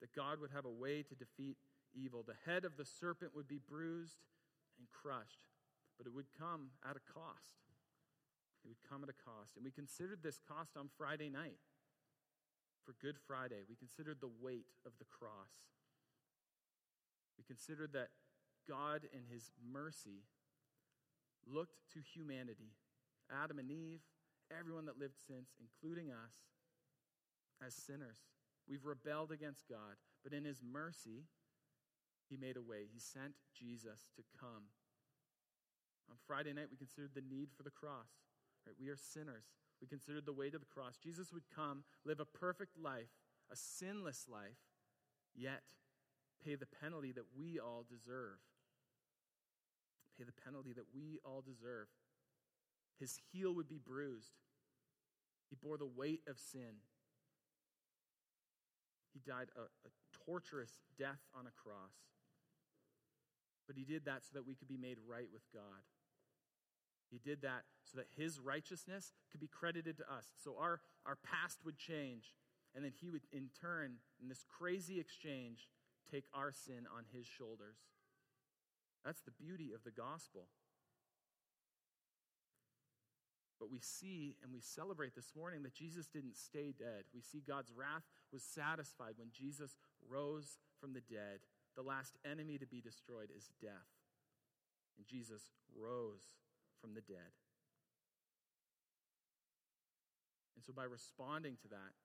that 0.00 0.14
God 0.14 0.40
would 0.40 0.50
have 0.50 0.64
a 0.64 0.70
way 0.70 1.02
to 1.02 1.14
defeat 1.14 1.56
evil 1.94 2.24
the 2.26 2.38
head 2.50 2.64
of 2.64 2.76
the 2.76 2.84
serpent 2.84 3.32
would 3.34 3.48
be 3.48 3.58
bruised 3.58 4.24
and 4.78 4.88
crushed, 4.90 5.44
but 5.98 6.06
it 6.06 6.14
would 6.14 6.32
come 6.36 6.72
at 6.88 6.96
a 6.96 7.04
cost. 7.12 7.60
It 8.64 8.68
would 8.68 8.80
come 8.88 9.02
at 9.02 9.12
a 9.12 9.16
cost. 9.24 9.56
And 9.56 9.64
we 9.64 9.70
considered 9.70 10.20
this 10.22 10.40
cost 10.40 10.76
on 10.76 10.88
Friday 10.96 11.28
night. 11.28 11.60
For 12.84 12.94
Good 13.00 13.16
Friday, 13.26 13.60
we 13.68 13.76
considered 13.76 14.18
the 14.20 14.32
weight 14.40 14.72
of 14.86 14.92
the 14.98 15.04
cross. 15.04 15.52
We 17.36 17.44
considered 17.44 17.92
that 17.92 18.08
God, 18.70 19.02
in 19.12 19.26
his 19.26 19.50
mercy, 19.58 20.22
looked 21.42 21.82
to 21.94 21.98
humanity, 22.14 22.70
Adam 23.26 23.58
and 23.58 23.70
Eve, 23.70 24.00
everyone 24.56 24.86
that 24.86 24.98
lived 24.98 25.18
since, 25.26 25.50
including 25.58 26.10
us, 26.10 26.34
as 27.66 27.74
sinners. 27.74 28.18
We've 28.68 28.86
rebelled 28.86 29.32
against 29.32 29.68
God, 29.68 29.98
but 30.22 30.32
in 30.32 30.44
his 30.44 30.62
mercy, 30.62 31.26
he 32.28 32.36
made 32.36 32.56
a 32.56 32.62
way. 32.62 32.86
He 32.92 33.00
sent 33.00 33.34
Jesus 33.58 34.06
to 34.14 34.22
come. 34.38 34.70
On 36.08 36.16
Friday 36.26 36.52
night, 36.52 36.70
we 36.70 36.76
considered 36.76 37.10
the 37.14 37.26
need 37.26 37.50
for 37.56 37.64
the 37.64 37.70
cross. 37.74 38.10
Right? 38.66 38.76
We 38.78 38.88
are 38.88 38.96
sinners. 38.96 39.44
We 39.80 39.88
considered 39.88 40.26
the 40.26 40.32
weight 40.32 40.54
of 40.54 40.60
the 40.60 40.72
cross. 40.72 40.96
Jesus 41.02 41.32
would 41.32 41.50
come, 41.54 41.82
live 42.04 42.20
a 42.20 42.24
perfect 42.24 42.78
life, 42.78 43.10
a 43.50 43.56
sinless 43.56 44.26
life, 44.28 44.62
yet 45.34 45.62
pay 46.44 46.54
the 46.54 46.66
penalty 46.66 47.12
that 47.12 47.34
we 47.36 47.58
all 47.58 47.84
deserve. 47.88 48.38
Pay 50.20 50.28
the 50.28 50.42
penalty 50.44 50.74
that 50.74 50.84
we 50.94 51.18
all 51.24 51.40
deserve. 51.40 51.88
His 52.98 53.16
heel 53.32 53.54
would 53.54 53.70
be 53.70 53.78
bruised. 53.78 54.36
He 55.48 55.56
bore 55.56 55.78
the 55.78 55.86
weight 55.86 56.20
of 56.28 56.38
sin. 56.38 56.84
He 59.14 59.20
died 59.26 59.48
a, 59.56 59.62
a 59.62 59.90
torturous 60.26 60.72
death 60.98 61.24
on 61.34 61.46
a 61.46 61.56
cross. 61.56 61.96
But 63.66 63.76
he 63.78 63.84
did 63.84 64.04
that 64.04 64.24
so 64.24 64.32
that 64.34 64.46
we 64.46 64.54
could 64.54 64.68
be 64.68 64.76
made 64.76 64.98
right 65.08 65.28
with 65.32 65.42
God. 65.54 65.88
He 67.10 67.18
did 67.18 67.40
that 67.40 67.64
so 67.82 67.96
that 67.96 68.08
his 68.14 68.38
righteousness 68.38 69.14
could 69.32 69.40
be 69.40 69.48
credited 69.48 69.96
to 69.96 70.12
us. 70.12 70.26
So 70.44 70.56
our, 70.60 70.80
our 71.06 71.16
past 71.16 71.60
would 71.64 71.78
change. 71.78 72.34
And 72.74 72.84
then 72.84 72.92
he 73.00 73.08
would, 73.08 73.22
in 73.32 73.48
turn, 73.58 73.94
in 74.20 74.28
this 74.28 74.44
crazy 74.46 75.00
exchange, 75.00 75.66
take 76.12 76.24
our 76.34 76.52
sin 76.52 76.86
on 76.94 77.04
his 77.10 77.26
shoulders. 77.26 77.78
That's 79.04 79.22
the 79.22 79.30
beauty 79.30 79.72
of 79.74 79.84
the 79.84 79.90
gospel. 79.90 80.48
But 83.58 83.70
we 83.70 83.80
see 83.80 84.36
and 84.42 84.52
we 84.52 84.60
celebrate 84.60 85.14
this 85.14 85.32
morning 85.36 85.62
that 85.64 85.74
Jesus 85.74 86.06
didn't 86.06 86.36
stay 86.36 86.72
dead. 86.76 87.04
We 87.14 87.20
see 87.20 87.42
God's 87.46 87.72
wrath 87.76 88.04
was 88.32 88.42
satisfied 88.42 89.14
when 89.16 89.28
Jesus 89.32 89.76
rose 90.08 90.58
from 90.80 90.94
the 90.94 91.02
dead 91.02 91.40
the 91.76 91.82
last 91.82 92.18
enemy 92.24 92.58
to 92.58 92.66
be 92.66 92.80
destroyed 92.80 93.30
is 93.36 93.50
death. 93.60 93.90
And 94.98 95.06
Jesus 95.06 95.50
rose 95.76 96.36
from 96.80 96.94
the 96.94 97.00
dead. 97.00 97.32
And 100.56 100.64
so, 100.64 100.72
by 100.72 100.84
responding 100.84 101.56
to 101.62 101.68
that, 101.68 101.96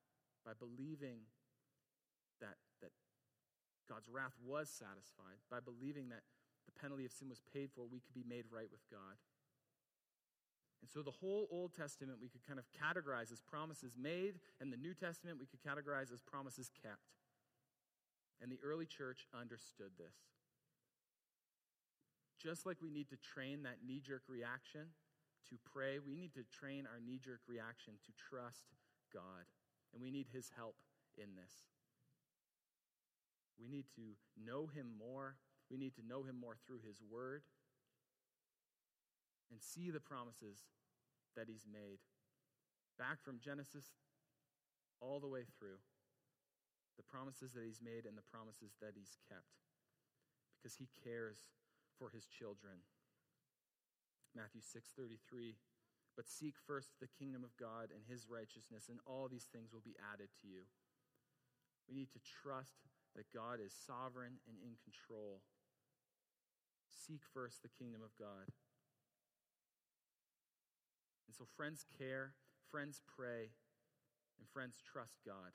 by 0.45 0.51
believing 0.57 1.27
that, 2.39 2.55
that 2.81 2.91
God's 3.89 4.07
wrath 4.07 4.35
was 4.39 4.69
satisfied, 4.69 5.43
by 5.51 5.59
believing 5.59 6.09
that 6.09 6.23
the 6.65 6.79
penalty 6.79 7.05
of 7.05 7.11
sin 7.11 7.29
was 7.29 7.41
paid 7.53 7.69
for, 7.73 7.85
we 7.85 7.99
could 7.99 8.13
be 8.13 8.25
made 8.27 8.45
right 8.51 8.69
with 8.71 8.83
God. 8.89 9.17
And 10.81 10.89
so, 10.89 11.01
the 11.01 11.11
whole 11.11 11.47
Old 11.49 11.73
Testament 11.73 12.19
we 12.21 12.29
could 12.29 12.45
kind 12.45 12.59
of 12.59 12.65
categorize 12.69 13.31
as 13.31 13.41
promises 13.41 13.97
made, 13.97 14.37
and 14.61 14.71
the 14.71 14.77
New 14.77 14.93
Testament 14.93 15.39
we 15.39 15.47
could 15.47 15.63
categorize 15.65 16.13
as 16.13 16.21
promises 16.21 16.69
kept. 16.69 17.09
And 18.41 18.51
the 18.51 18.59
early 18.63 18.85
church 18.85 19.25
understood 19.33 19.91
this. 19.97 20.13
Just 22.37 22.65
like 22.65 22.77
we 22.81 22.91
need 22.91 23.09
to 23.09 23.17
train 23.17 23.63
that 23.63 23.77
knee 23.85 24.01
jerk 24.05 24.23
reaction 24.27 24.93
to 25.49 25.55
pray, 25.73 25.97
we 25.97 26.13
need 26.13 26.33
to 26.33 26.43
train 26.43 26.85
our 26.85 26.99
knee 26.99 27.19
jerk 27.23 27.39
reaction 27.47 27.93
to 28.05 28.11
trust 28.29 28.65
God. 29.13 29.49
And 29.93 30.03
we 30.03 30.11
need 30.11 30.27
His 30.31 30.51
help 30.55 30.75
in 31.17 31.35
this. 31.35 31.53
We 33.59 33.67
need 33.67 33.85
to 33.95 34.13
know 34.37 34.67
Him 34.67 34.87
more. 34.99 35.35
We 35.69 35.77
need 35.77 35.95
to 35.95 36.05
know 36.05 36.23
Him 36.23 36.39
more 36.39 36.55
through 36.65 36.79
His 36.85 37.01
Word 37.01 37.43
and 39.51 39.61
see 39.61 39.91
the 39.91 39.99
promises 39.99 40.65
that 41.35 41.47
He's 41.47 41.65
made. 41.71 41.99
Back 42.97 43.23
from 43.23 43.39
Genesis 43.43 43.85
all 45.01 45.19
the 45.19 45.27
way 45.27 45.43
through 45.59 45.83
the 46.97 47.03
promises 47.03 47.51
that 47.53 47.63
he's 47.63 47.83
made 47.83 48.07
and 48.07 48.15
the 48.15 48.31
promises 48.31 48.75
that 48.79 48.95
he's 48.95 49.19
kept 49.27 49.59
because 50.55 50.79
he 50.79 50.87
cares 51.03 51.51
for 51.99 52.09
his 52.09 52.25
children. 52.25 52.83
Matthew 54.35 54.61
6:33 54.61 55.55
But 56.15 56.27
seek 56.29 56.55
first 56.57 56.95
the 56.99 57.11
kingdom 57.11 57.43
of 57.43 57.57
God 57.57 57.91
and 57.91 58.03
his 58.07 58.29
righteousness 58.29 58.87
and 58.87 58.99
all 59.05 59.27
these 59.27 59.51
things 59.51 59.73
will 59.73 59.83
be 59.83 59.99
added 59.99 60.29
to 60.41 60.47
you. 60.47 60.63
We 61.87 61.93
need 61.93 62.11
to 62.11 62.19
trust 62.23 62.87
that 63.15 63.31
God 63.31 63.59
is 63.59 63.73
sovereign 63.73 64.39
and 64.47 64.57
in 64.59 64.75
control. 64.79 65.43
Seek 66.95 67.21
first 67.33 67.61
the 67.61 67.69
kingdom 67.69 68.01
of 68.01 68.15
God. 68.17 68.47
And 71.27 71.35
so 71.35 71.45
friends 71.57 71.83
care, 71.99 72.33
friends 72.71 73.01
pray, 73.03 73.51
and 74.39 74.47
friends 74.47 74.79
trust 74.81 75.19
God. 75.25 75.51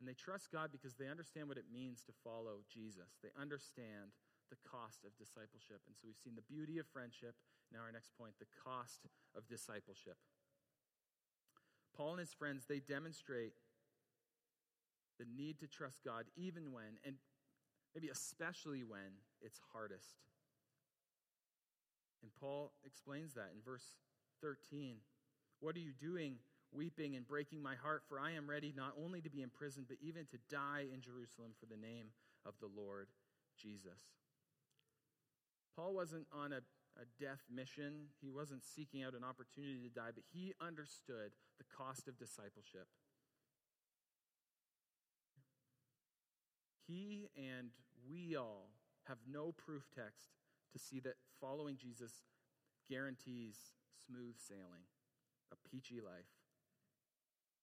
And 0.00 0.08
they 0.08 0.14
trust 0.14 0.52
God 0.52 0.70
because 0.70 0.94
they 0.94 1.08
understand 1.08 1.48
what 1.48 1.56
it 1.56 1.72
means 1.72 2.02
to 2.04 2.12
follow 2.22 2.66
Jesus. 2.68 3.16
They 3.22 3.32
understand 3.38 4.12
the 4.50 4.60
cost 4.62 5.02
of 5.02 5.16
discipleship. 5.16 5.80
And 5.86 5.96
so 5.96 6.06
we've 6.06 6.20
seen 6.22 6.36
the 6.36 6.46
beauty 6.46 6.78
of 6.78 6.86
friendship. 6.86 7.34
Now, 7.72 7.80
our 7.82 7.90
next 7.90 8.12
point 8.14 8.34
the 8.38 8.50
cost 8.62 9.06
of 9.34 9.48
discipleship. 9.48 10.18
Paul 11.96 12.20
and 12.20 12.20
his 12.20 12.34
friends, 12.34 12.66
they 12.68 12.78
demonstrate 12.78 13.54
the 15.18 15.24
need 15.24 15.58
to 15.60 15.66
trust 15.66 16.04
God 16.04 16.26
even 16.36 16.72
when, 16.72 17.00
and 17.04 17.16
maybe 17.96 18.10
especially 18.12 18.84
when, 18.84 19.24
it's 19.40 19.58
hardest. 19.72 20.20
And 22.20 22.30
Paul 22.38 22.72
explains 22.84 23.32
that 23.34 23.52
in 23.54 23.62
verse 23.64 23.96
13. 24.42 24.96
What 25.60 25.76
are 25.76 25.80
you 25.80 25.92
doing, 25.98 26.36
weeping 26.72 27.16
and 27.16 27.26
breaking 27.26 27.62
my 27.62 27.74
heart? 27.74 28.02
For 28.06 28.20
I 28.20 28.32
am 28.32 28.50
ready 28.50 28.74
not 28.76 28.92
only 29.02 29.22
to 29.22 29.30
be 29.30 29.40
imprisoned, 29.40 29.86
but 29.88 29.96
even 30.02 30.26
to 30.26 30.36
die 30.50 30.84
in 30.92 31.00
Jerusalem 31.00 31.52
for 31.58 31.64
the 31.64 31.80
name 31.80 32.12
of 32.44 32.52
the 32.60 32.68
Lord 32.68 33.08
Jesus. 33.56 34.12
Paul 35.74 35.94
wasn't 35.94 36.26
on 36.32 36.52
a, 36.52 36.60
a 37.00 37.04
death 37.18 37.40
mission, 37.48 38.12
he 38.20 38.28
wasn't 38.28 38.62
seeking 38.62 39.04
out 39.04 39.14
an 39.14 39.24
opportunity 39.24 39.80
to 39.88 39.94
die, 39.94 40.12
but 40.12 40.24
he 40.34 40.52
understood 40.60 41.32
the 41.56 41.64
cost 41.64 42.08
of 42.08 42.18
discipleship. 42.18 42.88
He 46.86 47.28
and 47.36 47.70
we 48.08 48.36
all 48.36 48.70
have 49.04 49.18
no 49.30 49.52
proof 49.52 49.84
text 49.94 50.28
to 50.72 50.78
see 50.78 51.00
that 51.00 51.14
following 51.40 51.76
Jesus 51.76 52.12
guarantees 52.88 53.56
smooth 54.06 54.36
sailing, 54.38 54.86
a 55.52 55.56
peachy 55.68 56.00
life. 56.00 56.30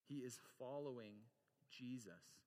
He 0.08 0.16
is 0.16 0.38
following 0.58 1.14
Jesus. 1.70 2.44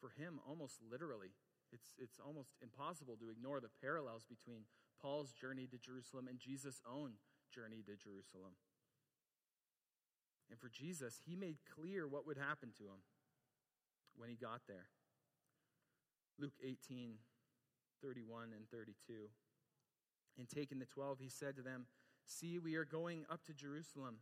For 0.00 0.10
him, 0.10 0.40
almost 0.48 0.80
literally, 0.90 1.32
it's, 1.72 1.94
it's 1.98 2.18
almost 2.24 2.56
impossible 2.62 3.16
to 3.20 3.30
ignore 3.30 3.60
the 3.60 3.70
parallels 3.82 4.24
between 4.24 4.64
Paul's 5.00 5.32
journey 5.32 5.66
to 5.66 5.78
Jerusalem 5.78 6.26
and 6.28 6.38
Jesus' 6.38 6.80
own 6.90 7.12
journey 7.54 7.82
to 7.86 7.96
Jerusalem. 7.96 8.56
And 10.50 10.58
for 10.58 10.68
Jesus, 10.68 11.20
he 11.26 11.36
made 11.36 11.58
clear 11.74 12.08
what 12.08 12.26
would 12.26 12.38
happen 12.38 12.70
to 12.78 12.84
him 12.84 13.04
when 14.20 14.28
he 14.28 14.36
got 14.36 14.60
there. 14.68 14.92
Luke 16.38 16.52
18, 16.62 17.16
31 18.02 18.52
and 18.54 18.68
32. 18.70 19.32
And 20.38 20.48
taking 20.48 20.78
the 20.78 20.86
twelve, 20.86 21.18
he 21.18 21.28
said 21.28 21.56
to 21.56 21.62
them, 21.62 21.86
See, 22.26 22.58
we 22.58 22.76
are 22.76 22.84
going 22.84 23.24
up 23.30 23.42
to 23.46 23.54
Jerusalem, 23.54 24.18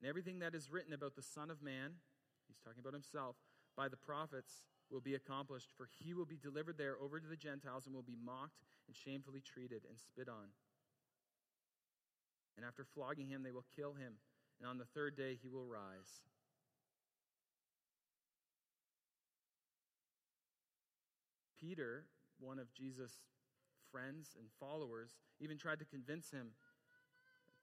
and 0.00 0.08
everything 0.08 0.38
that 0.38 0.54
is 0.54 0.70
written 0.70 0.94
about 0.94 1.16
the 1.16 1.22
Son 1.22 1.50
of 1.50 1.60
Man, 1.62 1.98
he's 2.48 2.58
talking 2.58 2.80
about 2.80 2.94
himself, 2.94 3.36
by 3.76 3.88
the 3.88 3.96
prophets 3.96 4.66
will 4.90 5.00
be 5.00 5.14
accomplished, 5.14 5.70
for 5.76 5.88
he 6.00 6.14
will 6.14 6.24
be 6.24 6.38
delivered 6.38 6.78
there 6.78 6.96
over 7.00 7.20
to 7.20 7.26
the 7.26 7.36
Gentiles 7.36 7.86
and 7.86 7.94
will 7.94 8.02
be 8.02 8.16
mocked 8.24 8.62
and 8.86 8.96
shamefully 8.96 9.40
treated 9.40 9.82
and 9.88 9.98
spit 9.98 10.28
on. 10.28 10.54
And 12.56 12.64
after 12.64 12.84
flogging 12.84 13.28
him, 13.28 13.42
they 13.42 13.52
will 13.52 13.66
kill 13.74 13.94
him, 13.94 14.14
and 14.60 14.68
on 14.68 14.78
the 14.78 14.84
third 14.84 15.16
day 15.16 15.38
he 15.40 15.48
will 15.48 15.66
rise. 15.66 16.22
Peter, 21.62 22.06
one 22.40 22.58
of 22.58 22.74
Jesus' 22.74 23.18
friends 23.92 24.34
and 24.36 24.48
followers, 24.58 25.12
even 25.38 25.56
tried 25.56 25.78
to 25.78 25.84
convince 25.84 26.30
him 26.30 26.48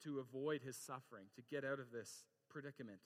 to 0.04 0.20
avoid 0.20 0.62
his 0.62 0.78
suffering, 0.78 1.26
to 1.36 1.42
get 1.52 1.66
out 1.66 1.80
of 1.80 1.92
this 1.92 2.24
predicament. 2.50 3.00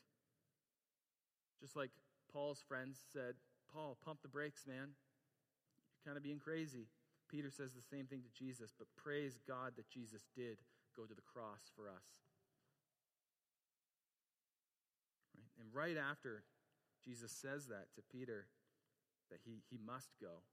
Just 1.60 1.76
like 1.76 1.90
Paul's 2.32 2.62
friends 2.68 3.00
said, 3.12 3.34
Paul, 3.74 3.98
pump 4.06 4.20
the 4.22 4.28
brakes, 4.28 4.68
man. 4.68 4.94
You're 4.94 6.06
kind 6.06 6.18
of 6.18 6.24
being 6.24 6.40
crazy. 6.40 6.88
Peter 7.30 7.50
says 7.50 7.74
the 7.74 7.82
same 7.82 8.06
thing 8.06 8.22
to 8.22 8.30
Jesus, 8.38 8.72
but 8.78 8.88
praise 8.96 9.40
God 9.48 9.74
that 9.78 9.90
Jesus 9.90 10.22
did 10.36 10.58
go 10.96 11.04
to 11.04 11.16
the 11.16 11.26
cross 11.26 11.72
for 11.76 11.88
us. 11.90 12.06
Right? 15.36 15.50
And 15.60 15.74
right 15.74 15.98
after 15.98 16.44
Jesus 17.04 17.32
says 17.32 17.68
that 17.68 17.88
to 17.96 18.02
Peter, 18.12 18.46
that 19.32 19.40
he, 19.44 19.64
he 19.72 19.80
must 19.84 20.10
go, 20.22 20.44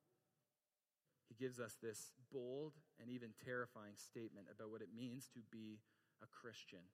he 1.31 1.39
gives 1.39 1.61
us 1.61 1.79
this 1.81 2.11
bold 2.33 2.73
and 3.01 3.09
even 3.09 3.31
terrifying 3.45 3.95
statement 3.95 4.49
about 4.51 4.71
what 4.71 4.83
it 4.83 4.91
means 4.95 5.31
to 5.33 5.41
be 5.51 5.79
a 6.21 6.27
Christian. 6.27 6.91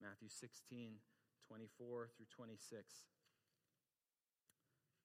Matthew 0.00 0.30
16, 0.30 0.96
24 1.46 2.08
through 2.16 2.26
26 2.34 3.04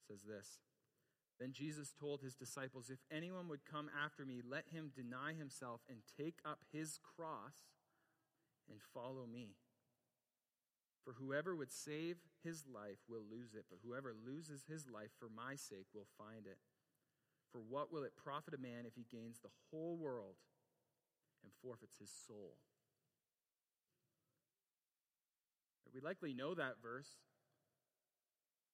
says 0.07 0.19
this. 0.25 0.59
Then 1.37 1.51
Jesus 1.51 1.91
told 1.91 2.21
his 2.21 2.33
disciples, 2.33 2.89
If 2.89 2.99
anyone 3.11 3.49
would 3.49 3.65
come 3.69 3.89
after 3.91 4.25
me, 4.25 4.39
let 4.47 4.65
him 4.71 4.91
deny 4.95 5.33
himself 5.33 5.81
and 5.89 5.99
take 6.17 6.39
up 6.45 6.59
his 6.71 6.97
cross 7.03 7.75
and 8.69 8.79
follow 8.93 9.25
me. 9.27 9.55
For 11.05 11.13
whoever 11.13 11.55
would 11.55 11.71
save 11.71 12.17
his 12.43 12.65
life 12.65 12.97
will 13.07 13.21
lose 13.21 13.53
it, 13.53 13.65
but 13.69 13.77
whoever 13.85 14.11
loses 14.25 14.65
his 14.67 14.89
life 14.89 15.11
for 15.19 15.29
my 15.29 15.55
sake 15.55 15.85
will 15.93 16.07
find 16.17 16.47
it. 16.47 16.57
For 17.51 17.61
what 17.61 17.93
will 17.93 18.03
it 18.03 18.17
profit 18.17 18.55
a 18.55 18.57
man 18.57 18.85
if 18.87 18.95
he 18.95 19.05
gains 19.09 19.39
the 19.39 19.53
whole 19.69 19.97
world 19.97 20.35
and 21.43 21.53
forfeits 21.61 21.99
his 21.99 22.09
soul? 22.09 22.57
We 25.93 26.01
likely 26.01 26.33
know 26.33 26.55
that 26.55 26.81
verse, 26.81 27.07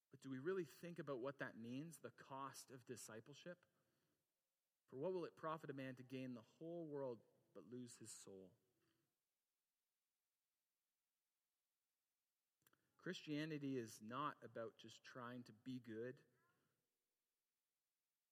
but 0.10 0.24
do 0.24 0.30
we 0.32 0.40
really 0.40 0.66
think 0.82 0.98
about 0.98 1.22
what 1.22 1.38
that 1.38 1.54
means, 1.62 2.00
the 2.02 2.10
cost 2.18 2.72
of 2.74 2.88
discipleship? 2.88 3.58
For 4.90 4.98
what 4.98 5.14
will 5.14 5.26
it 5.26 5.38
profit 5.38 5.70
a 5.70 5.74
man 5.74 5.94
to 5.96 6.04
gain 6.04 6.34
the 6.34 6.48
whole 6.58 6.88
world 6.90 7.20
but 7.54 7.64
lose 7.72 7.98
his 8.00 8.10
soul? 8.10 8.50
Christianity 13.04 13.78
is 13.78 14.00
not 14.08 14.36
about 14.46 14.74
just 14.80 15.00
trying 15.04 15.42
to 15.44 15.52
be 15.66 15.82
good. 15.88 16.14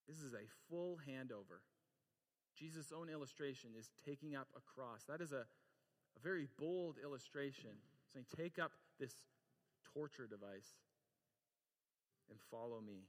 This 0.07 0.21
is 0.21 0.33
a 0.33 0.45
full 0.69 0.99
handover. 1.07 1.61
Jesus' 2.57 2.91
own 2.95 3.09
illustration 3.09 3.71
is 3.77 3.89
taking 4.05 4.35
up 4.35 4.47
a 4.55 4.61
cross. 4.61 5.03
That 5.07 5.21
is 5.21 5.31
a, 5.31 5.45
a 5.45 6.19
very 6.21 6.47
bold 6.59 6.97
illustration, 7.03 7.71
saying, 8.13 8.25
Take 8.35 8.59
up 8.59 8.71
this 8.99 9.13
torture 9.93 10.27
device 10.27 10.77
and 12.29 12.39
follow 12.51 12.81
me. 12.85 13.07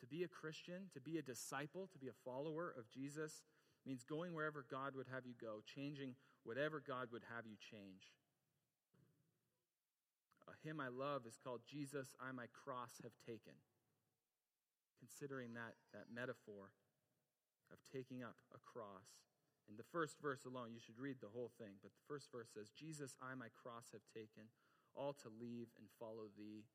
To 0.00 0.06
be 0.06 0.22
a 0.22 0.28
Christian, 0.28 0.90
to 0.94 1.00
be 1.00 1.18
a 1.18 1.22
disciple, 1.22 1.88
to 1.92 1.98
be 1.98 2.08
a 2.08 2.24
follower 2.24 2.74
of 2.78 2.88
Jesus 2.88 3.42
means 3.86 4.04
going 4.04 4.34
wherever 4.34 4.64
God 4.70 4.94
would 4.96 5.06
have 5.12 5.26
you 5.26 5.34
go, 5.40 5.60
changing 5.74 6.14
whatever 6.44 6.82
God 6.86 7.08
would 7.12 7.22
have 7.34 7.46
you 7.46 7.56
change 7.70 8.10
a 10.50 10.58
hymn 10.66 10.82
I 10.82 10.90
love 10.90 11.24
is 11.26 11.38
called 11.38 11.62
Jesus, 11.62 12.10
I 12.18 12.34
my 12.34 12.50
cross 12.50 12.98
have 13.02 13.14
taken. 13.22 13.54
Considering 14.98 15.54
that, 15.54 15.78
that 15.94 16.12
metaphor 16.12 16.74
of 17.70 17.78
taking 17.88 18.26
up 18.26 18.36
a 18.50 18.60
cross. 18.60 19.22
In 19.70 19.78
the 19.78 19.86
first 19.94 20.18
verse 20.18 20.42
alone, 20.42 20.74
you 20.74 20.82
should 20.82 20.98
read 20.98 21.22
the 21.22 21.30
whole 21.30 21.54
thing, 21.54 21.78
but 21.78 21.94
the 21.94 22.06
first 22.10 22.26
verse 22.34 22.50
says, 22.50 22.74
Jesus, 22.74 23.14
I 23.22 23.38
my 23.38 23.48
cross 23.54 23.94
have 23.94 24.02
taken, 24.10 24.50
all 24.98 25.14
to 25.22 25.30
leave 25.30 25.70
and 25.78 25.86
follow 25.94 26.26
thee. 26.34 26.66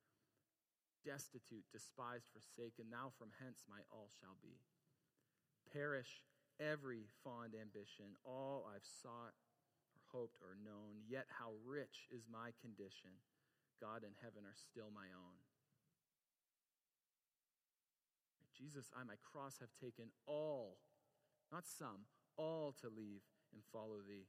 Destitute, 1.04 1.68
despised, 1.70 2.32
forsaken, 2.32 2.88
now 2.88 3.12
from 3.12 3.36
hence 3.44 3.68
my 3.68 3.84
all 3.92 4.08
shall 4.10 4.40
be. 4.42 4.64
Perish 5.70 6.24
every 6.58 7.12
fond 7.22 7.52
ambition, 7.52 8.16
all 8.24 8.66
I've 8.72 8.88
sought 8.88 9.36
or 9.92 10.00
hoped 10.16 10.40
or 10.40 10.56
known, 10.64 11.04
yet 11.04 11.28
how 11.28 11.60
rich 11.68 12.08
is 12.10 12.32
my 12.32 12.56
condition. 12.64 13.12
God 13.82 14.04
and 14.04 14.16
heaven 14.22 14.44
are 14.46 14.56
still 14.56 14.90
my 14.94 15.08
own. 15.14 15.38
Jesus, 18.56 18.90
I, 18.96 19.04
my 19.04 19.20
cross, 19.20 19.60
have 19.60 19.74
taken 19.82 20.12
all, 20.26 20.78
not 21.52 21.68
some, 21.68 22.08
all 22.38 22.74
to 22.82 22.88
leave 22.88 23.22
and 23.54 23.62
follow 23.72 24.00
thee. 24.08 24.28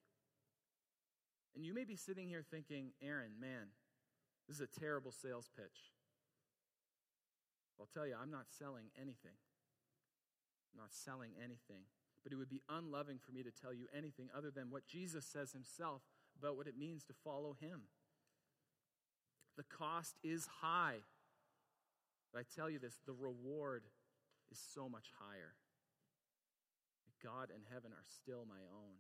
And 1.55 1.65
you 1.65 1.73
may 1.73 1.85
be 1.85 1.97
sitting 1.97 2.29
here 2.29 2.43
thinking, 2.43 2.91
Aaron, 3.01 3.33
man, 3.41 3.73
this 4.47 4.57
is 4.57 4.63
a 4.63 4.81
terrible 4.81 5.13
sales 5.13 5.49
pitch. 5.57 5.95
I'll 7.79 7.89
tell 7.93 8.07
you, 8.07 8.15
I'm 8.21 8.31
not 8.31 8.47
selling 8.49 8.87
anything. 8.97 9.37
I'm 10.73 10.81
not 10.81 10.93
selling 10.93 11.33
anything. 11.39 11.87
But 12.23 12.33
it 12.33 12.37
would 12.37 12.51
be 12.51 12.63
unloving 12.69 13.19
for 13.25 13.33
me 13.33 13.43
to 13.43 13.51
tell 13.51 13.73
you 13.73 13.87
anything 13.97 14.29
other 14.37 14.51
than 14.51 14.71
what 14.71 14.87
Jesus 14.87 15.25
says 15.25 15.53
himself 15.53 16.03
about 16.39 16.57
what 16.57 16.67
it 16.67 16.77
means 16.77 17.05
to 17.05 17.15
follow 17.25 17.57
him. 17.59 17.83
The 19.57 19.65
cost 19.65 20.17
is 20.23 20.47
high. 20.61 20.99
But 22.33 22.41
I 22.41 22.45
tell 22.55 22.69
you 22.69 22.79
this 22.79 22.99
the 23.07 23.13
reward 23.13 23.85
is 24.51 24.59
so 24.75 24.89
much 24.89 25.11
higher. 25.19 25.55
God 27.23 27.49
and 27.53 27.65
heaven 27.73 27.93
are 27.93 28.05
still 28.23 28.45
my 28.47 28.61
own. 28.73 28.97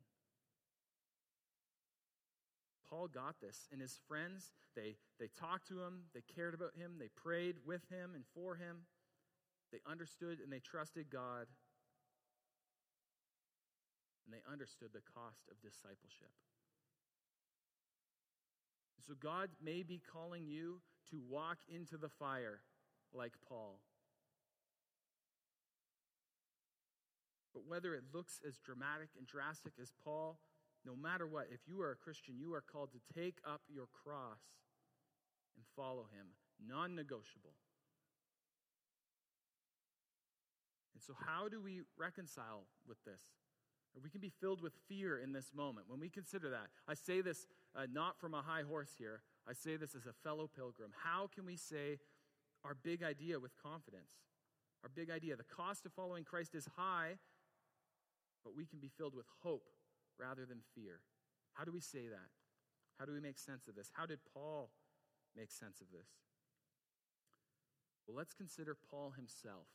Paul 2.88 3.08
got 3.08 3.40
this, 3.40 3.68
and 3.72 3.80
his 3.80 3.98
friends, 4.08 4.52
they, 4.74 4.96
they 5.18 5.28
talked 5.38 5.68
to 5.68 5.82
him, 5.82 6.04
they 6.14 6.22
cared 6.34 6.54
about 6.54 6.76
him, 6.76 6.92
they 6.98 7.08
prayed 7.08 7.56
with 7.66 7.82
him 7.90 8.12
and 8.14 8.24
for 8.32 8.54
him. 8.54 8.86
They 9.72 9.78
understood 9.86 10.38
and 10.40 10.52
they 10.52 10.60
trusted 10.60 11.10
God. 11.10 11.46
and 14.26 14.34
they 14.34 14.42
understood 14.50 14.90
the 14.92 15.06
cost 15.14 15.46
of 15.50 15.62
discipleship. 15.62 16.34
So 19.06 19.14
God 19.20 19.50
may 19.62 19.82
be 19.82 20.00
calling 20.12 20.46
you 20.46 20.80
to 21.10 21.20
walk 21.30 21.58
into 21.68 21.96
the 21.96 22.08
fire 22.08 22.60
like 23.14 23.34
Paul. 23.48 23.78
But 27.54 27.62
whether 27.66 27.94
it 27.94 28.04
looks 28.12 28.40
as 28.46 28.58
dramatic 28.58 29.10
and 29.16 29.26
drastic 29.26 29.74
as 29.80 29.92
Paul, 30.04 30.38
no 30.84 30.94
matter 30.94 31.26
what, 31.26 31.46
if 31.52 31.60
you 31.66 31.80
are 31.80 31.92
a 31.92 31.96
Christian, 31.96 32.34
you 32.38 32.52
are 32.54 32.60
called 32.60 32.90
to 32.92 33.14
take 33.14 33.38
up 33.48 33.62
your 33.68 33.86
cross 33.86 34.40
and 35.56 35.64
follow 35.74 36.06
him, 36.12 36.26
non 36.60 36.94
negotiable. 36.94 37.54
And 40.94 41.02
so, 41.02 41.14
how 41.26 41.48
do 41.48 41.60
we 41.60 41.82
reconcile 41.98 42.66
with 42.86 42.98
this? 43.04 43.22
We 44.02 44.10
can 44.10 44.20
be 44.20 44.32
filled 44.40 44.60
with 44.60 44.74
fear 44.88 45.18
in 45.18 45.32
this 45.32 45.52
moment 45.54 45.86
when 45.88 46.00
we 46.00 46.10
consider 46.10 46.50
that. 46.50 46.66
I 46.86 46.94
say 46.94 47.22
this 47.22 47.46
uh, 47.76 47.86
not 47.92 48.18
from 48.18 48.34
a 48.34 48.42
high 48.42 48.62
horse 48.62 48.90
here, 48.98 49.20
I 49.48 49.52
say 49.52 49.76
this 49.76 49.94
as 49.94 50.06
a 50.06 50.12
fellow 50.24 50.48
pilgrim. 50.48 50.90
How 51.04 51.28
can 51.32 51.44
we 51.44 51.56
say 51.56 51.98
our 52.64 52.74
big 52.74 53.02
idea 53.02 53.38
with 53.38 53.52
confidence? 53.62 54.12
Our 54.82 54.90
big 54.94 55.10
idea. 55.10 55.36
The 55.36 55.44
cost 55.44 55.84
of 55.84 55.92
following 55.92 56.24
Christ 56.24 56.54
is 56.54 56.68
high, 56.76 57.18
but 58.44 58.56
we 58.56 58.64
can 58.64 58.78
be 58.80 58.88
filled 58.88 59.14
with 59.14 59.26
hope 59.42 59.68
rather 60.18 60.46
than 60.46 60.58
fear. 60.74 61.00
How 61.52 61.64
do 61.64 61.72
we 61.72 61.80
say 61.80 62.08
that? 62.08 62.30
How 62.98 63.04
do 63.04 63.12
we 63.12 63.20
make 63.20 63.38
sense 63.38 63.68
of 63.68 63.74
this? 63.74 63.90
How 63.92 64.06
did 64.06 64.20
Paul 64.32 64.70
make 65.36 65.50
sense 65.50 65.80
of 65.80 65.88
this? 65.92 66.08
Well, 68.06 68.16
let's 68.16 68.32
consider 68.32 68.76
Paul 68.90 69.12
himself. 69.16 69.66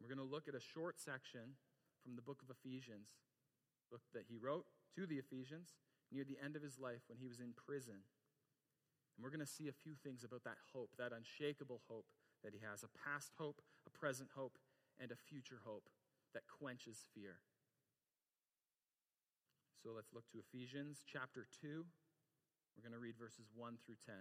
We're 0.00 0.08
going 0.08 0.26
to 0.26 0.34
look 0.34 0.48
at 0.48 0.54
a 0.54 0.60
short 0.60 0.98
section 0.98 1.54
from 2.02 2.16
the 2.16 2.22
book 2.22 2.40
of 2.42 2.48
Ephesians, 2.50 3.08
book 3.90 4.00
that 4.14 4.24
he 4.28 4.36
wrote 4.36 4.64
to 4.96 5.06
the 5.06 5.16
Ephesians 5.16 5.74
near 6.12 6.24
the 6.24 6.38
end 6.42 6.56
of 6.56 6.62
his 6.62 6.78
life 6.78 7.06
when 7.08 7.18
he 7.18 7.28
was 7.28 7.40
in 7.40 7.54
prison. 7.54 8.02
And 9.16 9.18
we're 9.22 9.30
going 9.30 9.44
to 9.44 9.46
see 9.46 9.68
a 9.68 9.72
few 9.72 9.94
things 9.94 10.24
about 10.24 10.44
that 10.44 10.58
hope, 10.74 10.90
that 10.98 11.12
unshakable 11.14 11.82
hope 11.88 12.06
that 12.42 12.54
he 12.54 12.60
has 12.66 12.82
a 12.82 12.92
past 12.92 13.32
hope, 13.38 13.62
a 13.86 13.90
present 13.90 14.30
hope, 14.34 14.58
and 14.98 15.10
a 15.10 15.16
future 15.16 15.60
hope 15.64 15.88
that 16.34 16.42
quenches 16.48 17.04
fear. 17.14 17.40
So 19.82 19.90
let's 19.94 20.12
look 20.12 20.28
to 20.32 20.38
Ephesians 20.38 21.04
chapter 21.06 21.46
2. 21.62 21.84
We're 22.76 22.82
going 22.82 22.92
to 22.92 23.00
read 23.00 23.16
verses 23.18 23.48
1 23.54 23.76
through 23.84 23.96
10. 24.04 24.14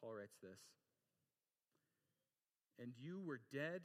Paul 0.00 0.14
writes 0.14 0.36
this 0.42 0.60
And 2.80 2.92
you 2.96 3.20
were 3.20 3.40
dead 3.52 3.82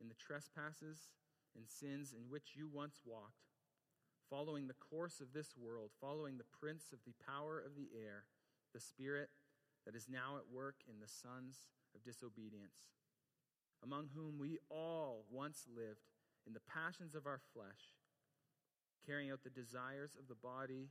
in 0.00 0.08
the 0.08 0.18
trespasses 0.18 1.14
and 1.56 1.68
sins 1.68 2.12
in 2.12 2.30
which 2.30 2.54
you 2.54 2.68
once 2.68 3.00
walked, 3.04 3.46
following 4.28 4.66
the 4.66 4.74
course 4.74 5.20
of 5.20 5.32
this 5.32 5.54
world, 5.56 5.90
following 6.00 6.38
the 6.38 6.58
prince 6.60 6.92
of 6.92 6.98
the 7.04 7.14
power 7.24 7.58
of 7.58 7.76
the 7.76 7.88
air, 7.94 8.24
the 8.72 8.80
spirit 8.80 9.30
that 9.86 9.94
is 9.94 10.08
now 10.08 10.36
at 10.36 10.52
work 10.52 10.76
in 10.88 11.00
the 11.00 11.08
sons 11.08 11.68
of 11.94 12.02
disobedience, 12.02 12.90
among 13.82 14.08
whom 14.14 14.38
we 14.38 14.58
all 14.70 15.24
once 15.30 15.66
lived 15.68 16.08
in 16.46 16.52
the 16.52 16.60
passions 16.60 17.14
of 17.14 17.26
our 17.26 17.40
flesh, 17.52 17.96
carrying 19.06 19.30
out 19.30 19.44
the 19.44 19.50
desires 19.50 20.16
of 20.18 20.28
the 20.28 20.34
body 20.34 20.88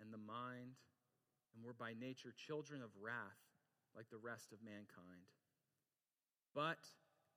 and 0.00 0.12
the 0.12 0.18
mind, 0.18 0.78
and 1.54 1.64
were 1.64 1.74
by 1.74 1.92
nature 1.92 2.32
children 2.34 2.82
of 2.82 2.90
wrath 3.00 3.44
like 3.96 4.10
the 4.10 4.18
rest 4.18 4.52
of 4.52 4.58
mankind. 4.64 5.30
But 6.54 6.78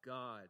God, 0.05 0.49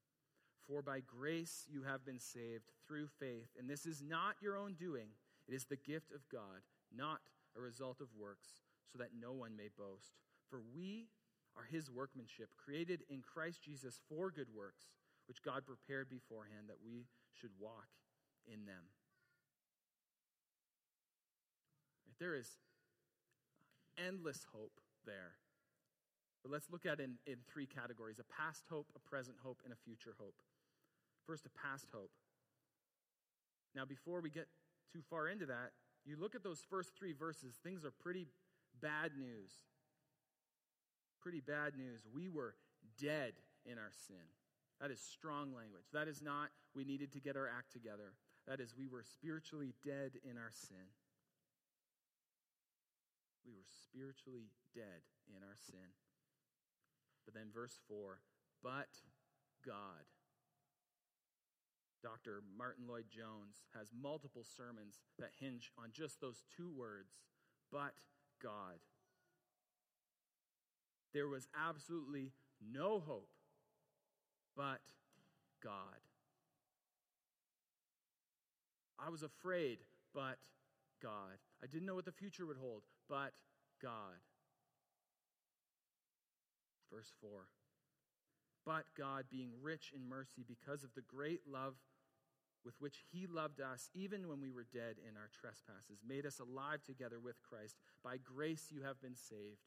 For 0.71 0.81
by 0.81 1.01
grace 1.01 1.67
you 1.69 1.83
have 1.83 2.05
been 2.05 2.19
saved 2.19 2.71
through 2.87 3.07
faith, 3.19 3.49
and 3.59 3.69
this 3.69 3.85
is 3.85 4.01
not 4.01 4.37
your 4.41 4.55
own 4.55 4.75
doing, 4.79 5.09
it 5.45 5.53
is 5.53 5.65
the 5.65 5.75
gift 5.75 6.13
of 6.13 6.21
God, 6.31 6.63
not 6.95 7.19
a 7.57 7.61
result 7.61 7.99
of 7.99 8.07
works, 8.17 8.47
so 8.89 8.97
that 8.97 9.09
no 9.19 9.33
one 9.33 9.57
may 9.57 9.67
boast. 9.77 10.13
For 10.49 10.61
we 10.73 11.09
are 11.57 11.65
his 11.69 11.91
workmanship, 11.91 12.51
created 12.55 13.03
in 13.09 13.21
Christ 13.21 13.61
Jesus 13.61 13.99
for 14.07 14.31
good 14.31 14.47
works, 14.55 14.85
which 15.27 15.43
God 15.43 15.65
prepared 15.65 16.09
beforehand 16.09 16.67
that 16.69 16.79
we 16.81 17.03
should 17.33 17.51
walk 17.59 17.89
in 18.47 18.65
them. 18.65 18.95
There 22.17 22.33
is 22.33 22.47
endless 23.97 24.45
hope 24.53 24.79
there. 25.05 25.33
But 26.43 26.51
let's 26.53 26.71
look 26.71 26.85
at 26.85 27.01
it 27.01 27.03
in, 27.03 27.15
in 27.27 27.39
three 27.51 27.65
categories 27.65 28.19
a 28.19 28.33
past 28.33 28.63
hope, 28.69 28.87
a 28.95 28.99
present 28.99 29.35
hope, 29.43 29.59
and 29.65 29.73
a 29.73 29.75
future 29.75 30.15
hope. 30.17 30.35
First, 31.31 31.45
a 31.45 31.65
past 31.65 31.87
hope. 31.93 32.11
Now, 33.73 33.85
before 33.85 34.19
we 34.19 34.29
get 34.29 34.47
too 34.91 34.99
far 35.09 35.29
into 35.29 35.45
that, 35.45 35.71
you 36.03 36.19
look 36.19 36.35
at 36.35 36.43
those 36.43 36.59
first 36.69 36.91
three 36.99 37.13
verses, 37.13 37.55
things 37.63 37.85
are 37.85 37.93
pretty 38.03 38.27
bad 38.81 39.11
news. 39.17 39.63
Pretty 41.21 41.39
bad 41.39 41.77
news. 41.77 42.01
We 42.13 42.27
were 42.27 42.55
dead 42.99 43.31
in 43.65 43.77
our 43.77 43.95
sin. 44.07 44.27
That 44.81 44.91
is 44.91 44.99
strong 44.99 45.55
language. 45.55 45.87
That 45.93 46.09
is 46.09 46.21
not 46.21 46.49
we 46.75 46.83
needed 46.83 47.13
to 47.13 47.21
get 47.21 47.37
our 47.37 47.47
act 47.47 47.71
together. 47.71 48.11
That 48.45 48.59
is 48.59 48.75
we 48.77 48.89
were 48.89 49.05
spiritually 49.07 49.73
dead 49.85 50.19
in 50.29 50.35
our 50.35 50.51
sin. 50.51 50.91
We 53.47 53.53
were 53.53 53.71
spiritually 53.87 54.51
dead 54.75 55.07
in 55.29 55.47
our 55.47 55.55
sin. 55.55 55.95
But 57.23 57.35
then 57.35 57.55
verse 57.55 57.79
4 57.87 58.19
but 58.61 58.91
God. 59.65 60.03
Dr. 62.03 62.41
Martyn 62.57 62.87
Lloyd-Jones 62.87 63.63
has 63.75 63.87
multiple 63.93 64.43
sermons 64.43 64.99
that 65.19 65.29
hinge 65.39 65.71
on 65.77 65.89
just 65.93 66.19
those 66.19 66.43
two 66.55 66.71
words, 66.75 67.21
but 67.71 67.93
God. 68.41 68.79
There 71.13 71.27
was 71.27 71.47
absolutely 71.55 72.31
no 72.61 72.99
hope 72.99 73.29
but 74.55 74.79
God. 75.63 76.01
I 78.99 79.09
was 79.09 79.23
afraid, 79.23 79.79
but 80.13 80.37
God. 81.01 81.39
I 81.63 81.67
didn't 81.67 81.87
know 81.87 81.95
what 81.95 82.05
the 82.05 82.11
future 82.11 82.45
would 82.45 82.57
hold, 82.57 82.83
but 83.09 83.33
God. 83.81 84.21
Verse 86.91 87.11
4. 87.21 87.29
But 88.65 88.85
God, 88.97 89.25
being 89.29 89.51
rich 89.61 89.91
in 89.95 90.07
mercy 90.07 90.43
because 90.47 90.83
of 90.83 90.93
the 90.93 91.01
great 91.01 91.41
love 91.51 91.75
with 92.63 92.75
which 92.79 93.03
he 93.11 93.25
loved 93.25 93.59
us, 93.59 93.89
even 93.93 94.27
when 94.27 94.39
we 94.39 94.51
were 94.51 94.67
dead 94.71 94.97
in 95.07 95.17
our 95.17 95.29
trespasses, 95.39 95.99
made 96.07 96.25
us 96.25 96.39
alive 96.39 96.83
together 96.83 97.19
with 97.19 97.41
Christ. 97.41 97.75
By 98.03 98.17
grace 98.17 98.67
you 98.69 98.83
have 98.83 99.01
been 99.01 99.15
saved. 99.15 99.65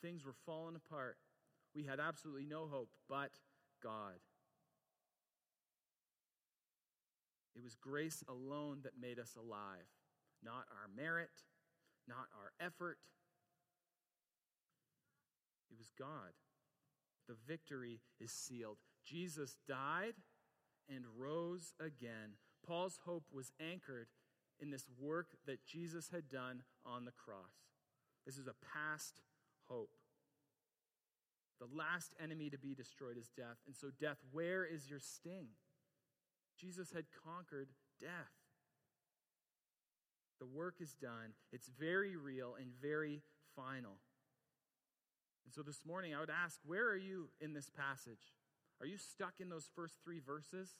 Things 0.00 0.24
were 0.24 0.36
falling 0.44 0.76
apart. 0.76 1.16
We 1.74 1.84
had 1.84 1.98
absolutely 1.98 2.46
no 2.46 2.66
hope 2.66 2.90
but 3.08 3.32
God. 3.82 4.20
It 7.56 7.62
was 7.62 7.74
grace 7.74 8.22
alone 8.28 8.80
that 8.84 8.92
made 9.00 9.18
us 9.18 9.34
alive, 9.36 9.88
not 10.44 10.66
our 10.70 10.88
merit, 10.94 11.30
not 12.06 12.28
our 12.36 12.52
effort. 12.64 12.98
Was 15.78 15.92
God. 15.98 16.32
The 17.28 17.36
victory 17.46 18.00
is 18.20 18.30
sealed. 18.30 18.78
Jesus 19.04 19.56
died 19.68 20.14
and 20.88 21.04
rose 21.18 21.74
again. 21.80 22.38
Paul's 22.66 23.00
hope 23.04 23.24
was 23.32 23.52
anchored 23.60 24.08
in 24.60 24.70
this 24.70 24.86
work 24.98 25.28
that 25.46 25.64
Jesus 25.66 26.10
had 26.10 26.28
done 26.28 26.62
on 26.84 27.04
the 27.04 27.12
cross. 27.12 27.66
This 28.24 28.38
is 28.38 28.46
a 28.46 28.54
past 28.72 29.20
hope. 29.68 29.90
The 31.60 31.68
last 31.74 32.12
enemy 32.22 32.50
to 32.50 32.58
be 32.58 32.74
destroyed 32.74 33.16
is 33.16 33.30
death. 33.36 33.56
And 33.66 33.74
so, 33.74 33.88
death, 33.98 34.18
where 34.30 34.64
is 34.64 34.90
your 34.90 35.00
sting? 35.00 35.48
Jesus 36.58 36.92
had 36.92 37.04
conquered 37.24 37.68
death. 38.00 38.32
The 40.38 40.46
work 40.46 40.76
is 40.80 40.92
done, 40.94 41.32
it's 41.52 41.68
very 41.68 42.14
real 42.14 42.56
and 42.60 42.70
very 42.82 43.22
final. 43.54 43.98
And 45.46 45.54
so 45.54 45.62
this 45.62 45.80
morning, 45.86 46.12
I 46.12 46.18
would 46.18 46.30
ask, 46.30 46.58
where 46.66 46.88
are 46.88 46.96
you 46.96 47.28
in 47.40 47.54
this 47.54 47.70
passage? 47.70 48.34
Are 48.80 48.86
you 48.86 48.98
stuck 48.98 49.34
in 49.38 49.48
those 49.48 49.70
first 49.76 49.94
three 50.04 50.18
verses? 50.18 50.74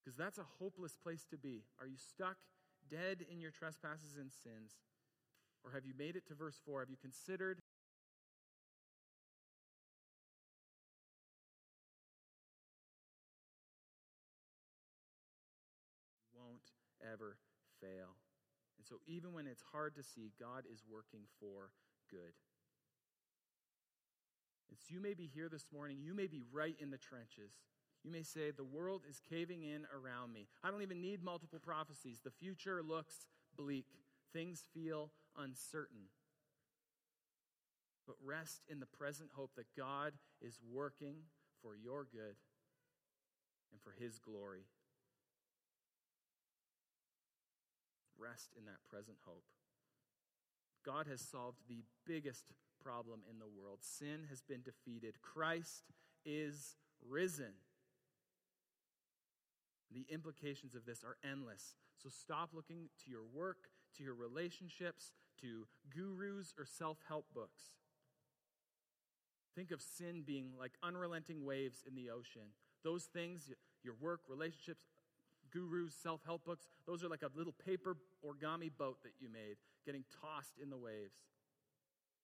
Because 0.00 0.16
that's 0.16 0.38
a 0.38 0.46
hopeless 0.60 0.96
place 0.96 1.26
to 1.30 1.36
be. 1.36 1.64
Are 1.80 1.86
you 1.86 1.96
stuck 1.98 2.36
dead 2.88 3.26
in 3.30 3.40
your 3.40 3.50
trespasses 3.50 4.16
and 4.18 4.30
sins? 4.30 4.76
Or 5.64 5.72
have 5.72 5.84
you 5.84 5.94
made 5.98 6.14
it 6.14 6.26
to 6.28 6.34
verse 6.34 6.60
4? 6.64 6.80
Have 6.80 6.90
you 6.90 6.96
considered 6.96 7.60
won't 16.32 16.70
ever 17.02 17.36
fail? 17.80 18.17
So, 18.88 18.96
even 19.06 19.32
when 19.32 19.46
it's 19.46 19.62
hard 19.72 19.94
to 19.96 20.02
see, 20.02 20.32
God 20.40 20.64
is 20.72 20.82
working 20.90 21.22
for 21.40 21.70
good. 22.10 22.32
And 24.70 24.78
so, 24.78 24.94
you 24.94 25.00
may 25.00 25.14
be 25.14 25.26
here 25.26 25.48
this 25.48 25.66
morning, 25.72 25.98
you 26.00 26.14
may 26.14 26.26
be 26.26 26.42
right 26.52 26.76
in 26.80 26.90
the 26.90 26.98
trenches. 26.98 27.52
You 28.04 28.10
may 28.10 28.22
say, 28.22 28.50
The 28.50 28.64
world 28.64 29.02
is 29.08 29.20
caving 29.28 29.62
in 29.62 29.86
around 29.92 30.32
me. 30.32 30.48
I 30.64 30.70
don't 30.70 30.82
even 30.82 31.02
need 31.02 31.22
multiple 31.22 31.58
prophecies. 31.58 32.20
The 32.24 32.30
future 32.30 32.82
looks 32.82 33.26
bleak, 33.56 33.86
things 34.32 34.64
feel 34.72 35.10
uncertain. 35.36 36.08
But 38.06 38.16
rest 38.24 38.62
in 38.68 38.80
the 38.80 38.86
present 38.86 39.30
hope 39.34 39.50
that 39.56 39.66
God 39.76 40.14
is 40.40 40.58
working 40.72 41.16
for 41.60 41.76
your 41.76 42.06
good 42.10 42.36
and 43.70 43.80
for 43.82 43.92
His 44.02 44.18
glory. 44.18 44.64
Rest 48.18 48.50
in 48.58 48.64
that 48.66 48.82
present 48.90 49.18
hope. 49.24 49.44
God 50.84 51.06
has 51.06 51.20
solved 51.20 51.58
the 51.68 51.82
biggest 52.06 52.44
problem 52.82 53.20
in 53.30 53.38
the 53.38 53.46
world. 53.46 53.78
Sin 53.80 54.26
has 54.28 54.40
been 54.42 54.62
defeated. 54.62 55.20
Christ 55.22 55.84
is 56.24 56.76
risen. 57.08 57.52
The 59.92 60.06
implications 60.10 60.74
of 60.74 60.84
this 60.84 61.04
are 61.04 61.16
endless. 61.28 61.74
So 62.02 62.08
stop 62.08 62.50
looking 62.54 62.88
to 63.04 63.10
your 63.10 63.24
work, 63.32 63.70
to 63.96 64.02
your 64.02 64.14
relationships, 64.14 65.12
to 65.40 65.66
gurus 65.94 66.54
or 66.58 66.64
self 66.66 66.98
help 67.08 67.26
books. 67.34 67.72
Think 69.54 69.70
of 69.72 69.80
sin 69.80 70.22
being 70.24 70.52
like 70.58 70.72
unrelenting 70.82 71.44
waves 71.44 71.82
in 71.86 71.94
the 71.94 72.10
ocean. 72.10 72.52
Those 72.84 73.04
things, 73.04 73.50
your 73.82 73.94
work, 74.00 74.20
relationships, 74.28 74.84
gurus, 75.50 75.94
self 76.02 76.20
help 76.24 76.44
books, 76.44 76.66
those 76.86 77.04
are 77.04 77.08
like 77.08 77.22
a 77.22 77.30
little 77.36 77.54
paper 77.64 77.96
origami 78.24 78.70
boat 78.76 78.98
that 79.02 79.12
you 79.20 79.28
made 79.28 79.56
getting 79.84 80.04
tossed 80.20 80.54
in 80.62 80.70
the 80.70 80.76
waves. 80.76 81.16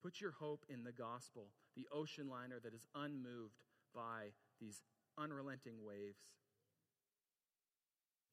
Put 0.03 0.21
your 0.21 0.31
hope 0.31 0.65
in 0.69 0.83
the 0.83 0.91
gospel, 0.91 1.47
the 1.75 1.87
ocean 1.91 2.29
liner 2.29 2.59
that 2.63 2.73
is 2.73 2.85
unmoved 2.93 3.57
by 3.93 4.33
these 4.59 4.81
unrelenting 5.17 5.83
waves. 5.83 6.19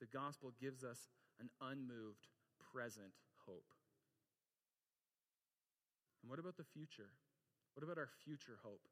The 0.01 0.07
gospel 0.07 0.53
gives 0.61 0.85
us 0.85 1.09
an 1.41 1.49
unmoved 1.61 2.29
present 2.73 3.13
hope. 3.47 3.71
And 6.23 6.31
what 6.31 6.39
about 6.39 6.57
the 6.57 6.65
future? 6.65 7.11
What 7.75 7.85
about 7.85 7.99
our 7.99 8.09
future 8.25 8.59
hope? 8.63 8.83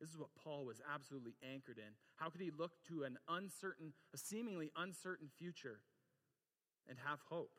This 0.00 0.10
is 0.10 0.18
what 0.18 0.30
Paul 0.42 0.64
was 0.64 0.80
absolutely 0.92 1.34
anchored 1.52 1.78
in. 1.78 1.94
How 2.16 2.28
could 2.28 2.40
he 2.40 2.50
look 2.50 2.72
to 2.88 3.04
an 3.04 3.18
uncertain, 3.28 3.92
a 4.12 4.18
seemingly 4.18 4.70
uncertain 4.76 5.28
future 5.38 5.80
and 6.88 6.98
have 7.04 7.20
hope? 7.28 7.52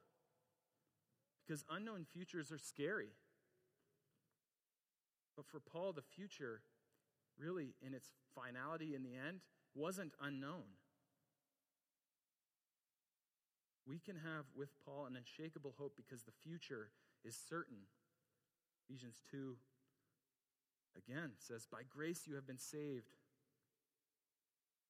Because 1.45 1.63
unknown 1.69 2.05
futures 2.11 2.51
are 2.51 2.57
scary. 2.57 3.09
But 5.35 5.45
for 5.45 5.59
Paul, 5.59 5.93
the 5.93 6.01
future, 6.01 6.61
really, 7.37 7.75
in 7.81 7.93
its 7.93 8.11
finality 8.35 8.95
in 8.95 9.03
the 9.03 9.15
end, 9.15 9.41
wasn't 9.73 10.13
unknown 10.21 10.63
we 13.87 13.99
can 13.99 14.17
have 14.17 14.45
with 14.57 14.69
Paul 14.83 15.05
an 15.05 15.15
unshakable 15.15 15.75
hope 15.77 15.93
because 15.95 16.23
the 16.23 16.33
future 16.43 16.89
is 17.23 17.37
certain. 17.37 17.85
Ephesians 18.83 19.21
2 19.31 19.55
again 20.97 21.31
says, 21.39 21.67
By 21.71 21.81
grace 21.89 22.23
you 22.25 22.35
have 22.35 22.47
been 22.47 22.59
saved, 22.59 23.09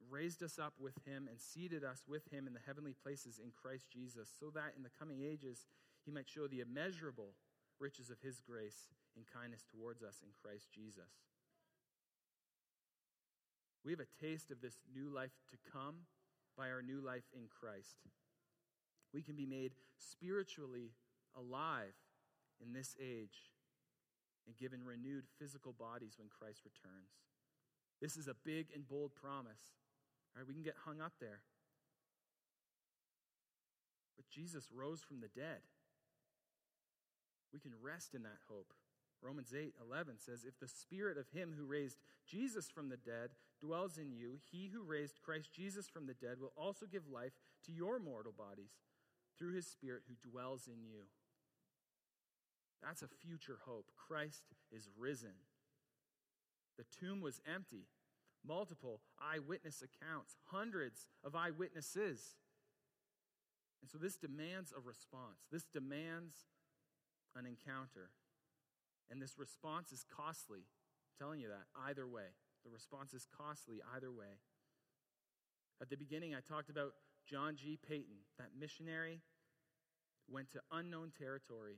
raised 0.09 0.43
us 0.43 0.59
up 0.59 0.73
with 0.79 0.95
him, 1.05 1.27
and 1.29 1.39
seated 1.39 1.83
us 1.83 2.03
with 2.07 2.31
him 2.31 2.47
in 2.47 2.53
the 2.53 2.65
heavenly 2.65 2.93
places 2.93 3.39
in 3.43 3.51
Christ 3.51 3.89
Jesus, 3.91 4.29
so 4.39 4.49
that 4.51 4.73
in 4.77 4.83
the 4.83 4.93
coming 4.99 5.21
ages 5.21 5.65
he 6.05 6.11
might 6.11 6.29
show 6.29 6.47
the 6.47 6.61
immeasurable 6.61 7.33
riches 7.79 8.09
of 8.09 8.19
his 8.21 8.39
grace 8.39 8.93
and 9.15 9.25
kindness 9.33 9.63
towards 9.63 10.03
us 10.03 10.21
in 10.21 10.29
Christ 10.41 10.67
Jesus. 10.73 11.09
We 13.83 13.91
have 13.91 13.99
a 13.99 14.25
taste 14.25 14.51
of 14.51 14.61
this 14.61 14.77
new 14.95 15.09
life 15.09 15.31
to 15.51 15.71
come 15.71 16.07
by 16.57 16.69
our 16.69 16.81
new 16.81 17.01
life 17.01 17.25
in 17.33 17.43
Christ. 17.47 17.97
We 19.13 19.21
can 19.21 19.35
be 19.35 19.45
made 19.45 19.73
spiritually 19.97 20.91
alive 21.37 21.93
in 22.61 22.73
this 22.73 22.95
age 22.99 23.51
and 24.45 24.57
given 24.57 24.83
renewed 24.83 25.25
physical 25.39 25.73
bodies 25.73 26.15
when 26.17 26.29
Christ 26.29 26.61
returns. 26.65 27.21
This 28.01 28.17
is 28.17 28.27
a 28.27 28.35
big 28.45 28.67
and 28.73 28.87
bold 28.87 29.15
promise. 29.15 29.75
All 30.35 30.41
right, 30.41 30.47
we 30.47 30.53
can 30.53 30.63
get 30.63 30.75
hung 30.85 31.01
up 31.01 31.13
there. 31.19 31.41
But 34.15 34.27
Jesus 34.29 34.69
rose 34.73 35.01
from 35.01 35.19
the 35.19 35.31
dead. 35.33 35.63
We 37.53 37.59
can 37.59 37.71
rest 37.81 38.13
in 38.13 38.23
that 38.23 38.43
hope. 38.49 38.73
Romans 39.21 39.53
8 39.57 39.73
11 39.81 40.19
says, 40.19 40.45
If 40.45 40.59
the 40.59 40.67
spirit 40.67 41.17
of 41.17 41.29
him 41.29 41.53
who 41.57 41.65
raised 41.65 41.97
Jesus 42.27 42.69
from 42.69 42.89
the 42.89 42.97
dead 42.97 43.31
dwells 43.61 43.97
in 43.97 44.11
you, 44.11 44.37
he 44.51 44.69
who 44.73 44.83
raised 44.83 45.21
Christ 45.23 45.53
Jesus 45.53 45.87
from 45.87 46.05
the 46.05 46.13
dead 46.13 46.39
will 46.39 46.53
also 46.57 46.85
give 46.85 47.07
life 47.09 47.33
to 47.65 47.71
your 47.71 47.97
mortal 47.97 48.33
bodies 48.37 48.71
through 49.37 49.53
his 49.53 49.67
Spirit 49.67 50.03
who 50.07 50.29
dwells 50.29 50.67
in 50.67 50.83
you. 50.83 51.03
That's 52.83 53.01
a 53.01 53.07
future 53.07 53.57
hope. 53.65 53.91
Christ 53.95 54.43
is 54.71 54.89
risen. 54.97 55.33
The 56.77 56.85
tomb 56.99 57.21
was 57.21 57.41
empty. 57.51 57.87
Multiple 58.47 59.01
eyewitness 59.19 59.81
accounts, 59.81 60.35
hundreds 60.51 61.07
of 61.23 61.35
eyewitnesses. 61.35 62.35
And 63.81 63.89
so 63.89 63.97
this 63.97 64.17
demands 64.17 64.71
a 64.75 64.79
response. 64.79 65.45
This 65.51 65.65
demands 65.65 66.35
an 67.35 67.45
encounter. 67.45 68.11
And 69.09 69.21
this 69.21 69.37
response 69.37 69.91
is 69.91 70.05
costly. 70.15 70.59
I'm 70.59 71.17
telling 71.17 71.39
you 71.39 71.47
that 71.47 71.65
either 71.87 72.07
way. 72.07 72.33
The 72.63 72.71
response 72.71 73.13
is 73.13 73.27
costly 73.35 73.81
either 73.95 74.11
way. 74.11 74.41
At 75.81 75.89
the 75.89 75.97
beginning, 75.97 76.33
I 76.33 76.39
talked 76.39 76.69
about 76.69 76.93
John 77.27 77.55
G. 77.55 77.77
Paton, 77.87 78.25
that 78.37 78.49
missionary, 78.59 79.21
went 80.29 80.51
to 80.51 80.61
unknown 80.71 81.11
territory. 81.17 81.77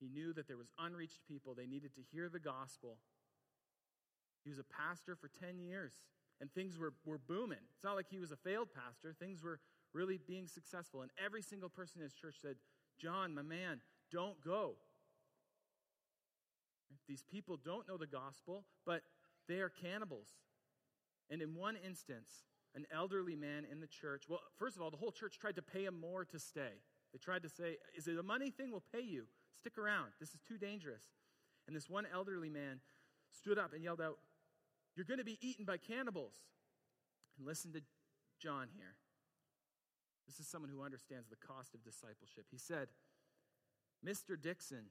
He 0.00 0.08
knew 0.08 0.32
that 0.32 0.46
there 0.46 0.56
was 0.56 0.70
unreached 0.78 1.20
people. 1.26 1.54
They 1.54 1.66
needed 1.66 1.94
to 1.94 2.02
hear 2.12 2.28
the 2.28 2.38
gospel. 2.38 2.98
He 4.44 4.50
was 4.50 4.58
a 4.58 4.64
pastor 4.64 5.16
for 5.16 5.28
10 5.28 5.58
years, 5.58 5.92
and 6.40 6.52
things 6.52 6.78
were, 6.78 6.94
were 7.04 7.18
booming. 7.18 7.58
It's 7.74 7.84
not 7.84 7.96
like 7.96 8.06
he 8.08 8.20
was 8.20 8.30
a 8.30 8.36
failed 8.36 8.68
pastor. 8.72 9.14
Things 9.18 9.42
were 9.42 9.60
really 9.92 10.18
being 10.18 10.46
successful. 10.46 11.02
And 11.02 11.10
every 11.22 11.42
single 11.42 11.68
person 11.68 12.00
in 12.00 12.04
his 12.04 12.14
church 12.14 12.36
said, 12.40 12.56
John, 13.00 13.34
my 13.34 13.42
man, 13.42 13.80
don't 14.12 14.40
go. 14.42 14.76
These 17.08 17.22
people 17.22 17.58
don't 17.62 17.88
know 17.88 17.96
the 17.96 18.06
gospel, 18.06 18.64
but 18.86 19.02
they 19.48 19.60
are 19.60 19.70
cannibals. 19.70 20.28
And 21.30 21.42
in 21.42 21.54
one 21.54 21.76
instance, 21.76 22.44
an 22.74 22.86
elderly 22.94 23.34
man 23.34 23.66
in 23.70 23.80
the 23.80 23.86
church. 23.86 24.24
Well, 24.28 24.40
first 24.58 24.76
of 24.76 24.82
all, 24.82 24.90
the 24.90 24.96
whole 24.96 25.10
church 25.10 25.38
tried 25.38 25.56
to 25.56 25.62
pay 25.62 25.84
him 25.84 25.98
more 25.98 26.24
to 26.26 26.38
stay. 26.38 26.80
They 27.12 27.18
tried 27.18 27.42
to 27.42 27.48
say, 27.48 27.76
Is 27.96 28.06
it 28.08 28.18
a 28.18 28.22
money 28.22 28.50
thing? 28.50 28.70
We'll 28.70 28.84
pay 28.92 29.02
you. 29.02 29.26
Stick 29.56 29.78
around. 29.78 30.12
This 30.20 30.30
is 30.30 30.40
too 30.46 30.58
dangerous. 30.58 31.04
And 31.66 31.76
this 31.76 31.88
one 31.88 32.06
elderly 32.12 32.48
man 32.48 32.80
stood 33.30 33.58
up 33.58 33.72
and 33.72 33.82
yelled 33.82 34.00
out, 34.00 34.18
You're 34.96 35.04
going 35.04 35.18
to 35.18 35.24
be 35.24 35.38
eaten 35.40 35.64
by 35.64 35.76
cannibals. 35.76 36.34
And 37.36 37.46
listen 37.46 37.72
to 37.72 37.82
John 38.40 38.68
here. 38.74 38.96
This 40.26 40.40
is 40.40 40.46
someone 40.46 40.70
who 40.70 40.82
understands 40.82 41.28
the 41.28 41.36
cost 41.36 41.74
of 41.74 41.82
discipleship. 41.82 42.46
He 42.50 42.58
said, 42.58 42.88
Mr. 44.06 44.40
Dickson, 44.40 44.86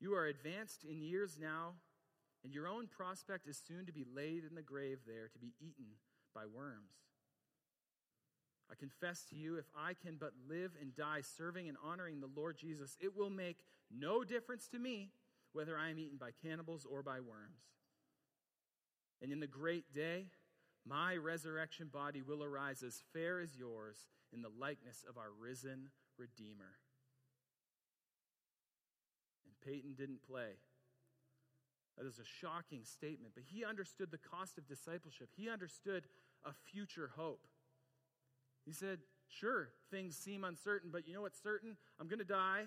you 0.00 0.14
are 0.14 0.26
advanced 0.26 0.84
in 0.84 1.00
years 1.00 1.38
now, 1.40 1.74
and 2.44 2.52
your 2.52 2.68
own 2.68 2.88
prospect 2.88 3.46
is 3.46 3.56
soon 3.56 3.86
to 3.86 3.92
be 3.92 4.04
laid 4.14 4.44
in 4.44 4.54
the 4.54 4.62
grave 4.62 4.98
there 5.06 5.28
to 5.28 5.38
be 5.38 5.54
eaten 5.60 5.86
by 6.34 6.42
worms. 6.44 6.92
I 8.72 8.74
confess 8.74 9.24
to 9.30 9.36
you, 9.36 9.58
if 9.58 9.66
I 9.76 9.92
can 9.92 10.16
but 10.18 10.32
live 10.48 10.72
and 10.80 10.96
die 10.96 11.20
serving 11.20 11.68
and 11.68 11.76
honoring 11.84 12.20
the 12.20 12.30
Lord 12.34 12.56
Jesus, 12.56 12.96
it 13.00 13.14
will 13.14 13.28
make 13.28 13.58
no 13.94 14.24
difference 14.24 14.66
to 14.68 14.78
me 14.78 15.10
whether 15.52 15.76
I 15.76 15.90
am 15.90 15.98
eaten 15.98 16.16
by 16.16 16.30
cannibals 16.42 16.86
or 16.90 17.02
by 17.02 17.20
worms. 17.20 17.60
And 19.20 19.30
in 19.30 19.40
the 19.40 19.46
great 19.46 19.92
day, 19.94 20.28
my 20.86 21.16
resurrection 21.16 21.88
body 21.92 22.22
will 22.22 22.42
arise 22.42 22.82
as 22.82 23.02
fair 23.12 23.40
as 23.40 23.56
yours 23.56 24.06
in 24.32 24.40
the 24.40 24.50
likeness 24.58 25.04
of 25.08 25.18
our 25.18 25.30
risen 25.38 25.90
Redeemer. 26.18 26.76
And 29.44 29.54
Paton 29.64 29.94
didn't 29.94 30.26
play. 30.26 30.56
That 31.98 32.06
is 32.06 32.18
a 32.18 32.24
shocking 32.24 32.84
statement, 32.84 33.34
but 33.34 33.44
he 33.46 33.64
understood 33.64 34.10
the 34.10 34.18
cost 34.18 34.56
of 34.56 34.66
discipleship. 34.66 35.28
He 35.36 35.50
understood 35.50 36.04
a 36.44 36.52
future 36.52 37.10
hope. 37.16 37.46
He 38.64 38.72
said, 38.72 38.98
Sure, 39.28 39.70
things 39.90 40.16
seem 40.16 40.44
uncertain, 40.44 40.90
but 40.92 41.08
you 41.08 41.14
know 41.14 41.22
what's 41.22 41.42
certain? 41.42 41.76
I'm 41.98 42.06
going 42.06 42.18
to 42.18 42.24
die, 42.24 42.64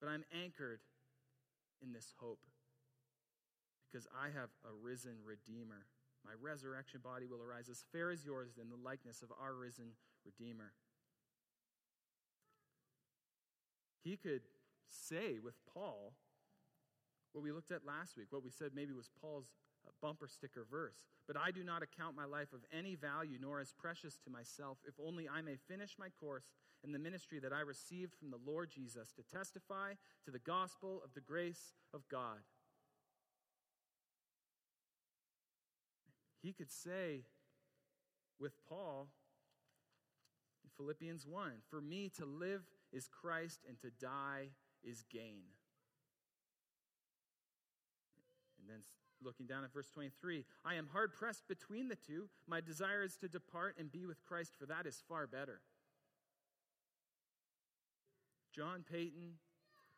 but 0.00 0.08
I'm 0.08 0.24
anchored 0.32 0.80
in 1.82 1.92
this 1.92 2.14
hope 2.18 2.40
because 3.90 4.06
I 4.14 4.26
have 4.26 4.48
a 4.64 4.72
risen 4.82 5.16
Redeemer. 5.24 5.86
My 6.24 6.32
resurrection 6.40 7.00
body 7.02 7.26
will 7.26 7.42
arise 7.42 7.68
as 7.68 7.84
fair 7.92 8.10
as 8.10 8.24
yours 8.24 8.58
in 8.60 8.68
the 8.70 8.76
likeness 8.76 9.22
of 9.22 9.28
our 9.40 9.54
risen 9.54 9.92
Redeemer. 10.24 10.72
He 14.02 14.16
could 14.16 14.42
say 14.86 15.38
with 15.42 15.54
Paul 15.72 16.14
what 17.32 17.44
we 17.44 17.52
looked 17.52 17.70
at 17.70 17.84
last 17.86 18.16
week, 18.16 18.28
what 18.30 18.42
we 18.42 18.50
said 18.50 18.70
maybe 18.74 18.92
was 18.92 19.10
Paul's 19.20 19.52
bumper 20.02 20.28
sticker 20.28 20.66
verse. 20.70 21.06
But 21.26 21.36
I 21.36 21.50
do 21.50 21.62
not 21.62 21.82
account 21.82 22.16
my 22.16 22.24
life 22.24 22.52
of 22.52 22.60
any 22.72 22.94
value, 22.94 23.38
nor 23.40 23.60
as 23.60 23.72
precious 23.72 24.18
to 24.24 24.30
myself, 24.30 24.78
if 24.86 24.94
only 25.04 25.28
I 25.28 25.42
may 25.42 25.56
finish 25.68 25.96
my 25.98 26.08
course 26.08 26.50
in 26.84 26.92
the 26.92 26.98
ministry 26.98 27.38
that 27.40 27.52
I 27.52 27.60
received 27.60 28.14
from 28.14 28.30
the 28.30 28.38
Lord 28.46 28.70
Jesus 28.70 29.12
to 29.12 29.22
testify 29.22 29.94
to 30.24 30.30
the 30.30 30.38
gospel 30.38 31.02
of 31.04 31.14
the 31.14 31.20
grace 31.20 31.74
of 31.92 32.08
God. 32.08 32.38
He 36.40 36.52
could 36.52 36.70
say 36.70 37.24
with 38.38 38.52
Paul 38.68 39.08
Philippians 40.78 41.26
1 41.26 41.52
For 41.68 41.80
me 41.80 42.10
to 42.16 42.24
live 42.24 42.62
is 42.92 43.08
Christ, 43.08 43.60
and 43.68 43.78
to 43.80 43.90
die 43.90 44.50
is 44.82 45.04
gain. 45.12 45.42
And 48.60 48.70
then 48.70 48.82
looking 49.22 49.46
down 49.46 49.64
at 49.64 49.72
verse 49.72 49.88
23 49.90 50.44
I 50.64 50.74
am 50.74 50.88
hard 50.92 51.12
pressed 51.12 51.48
between 51.48 51.88
the 51.88 51.96
two. 51.96 52.28
My 52.46 52.60
desire 52.60 53.02
is 53.02 53.16
to 53.16 53.28
depart 53.28 53.76
and 53.78 53.90
be 53.90 54.06
with 54.06 54.22
Christ, 54.24 54.52
for 54.58 54.66
that 54.66 54.86
is 54.86 55.02
far 55.08 55.26
better. 55.26 55.60
John 58.54 58.84
Paton, 58.90 59.34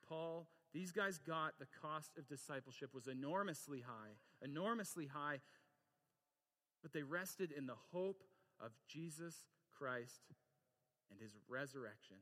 Paul, 0.07 0.47
these 0.73 0.93
guys 0.93 1.19
got 1.19 1.59
the 1.59 1.67
cost 1.81 2.11
of 2.17 2.29
discipleship 2.29 2.95
was 2.95 3.09
enormously 3.09 3.81
high, 3.81 4.13
enormously 4.43 5.07
high, 5.07 5.41
but 6.83 6.93
they 6.93 7.03
rested 7.03 7.53
in 7.53 7.67
the 7.67 7.77
hope 7.93 8.23
of 8.61 8.71
Jesus 8.87 9.35
Christ 9.77 10.21
and 11.11 11.21
his 11.21 11.33
resurrection. 11.49 12.17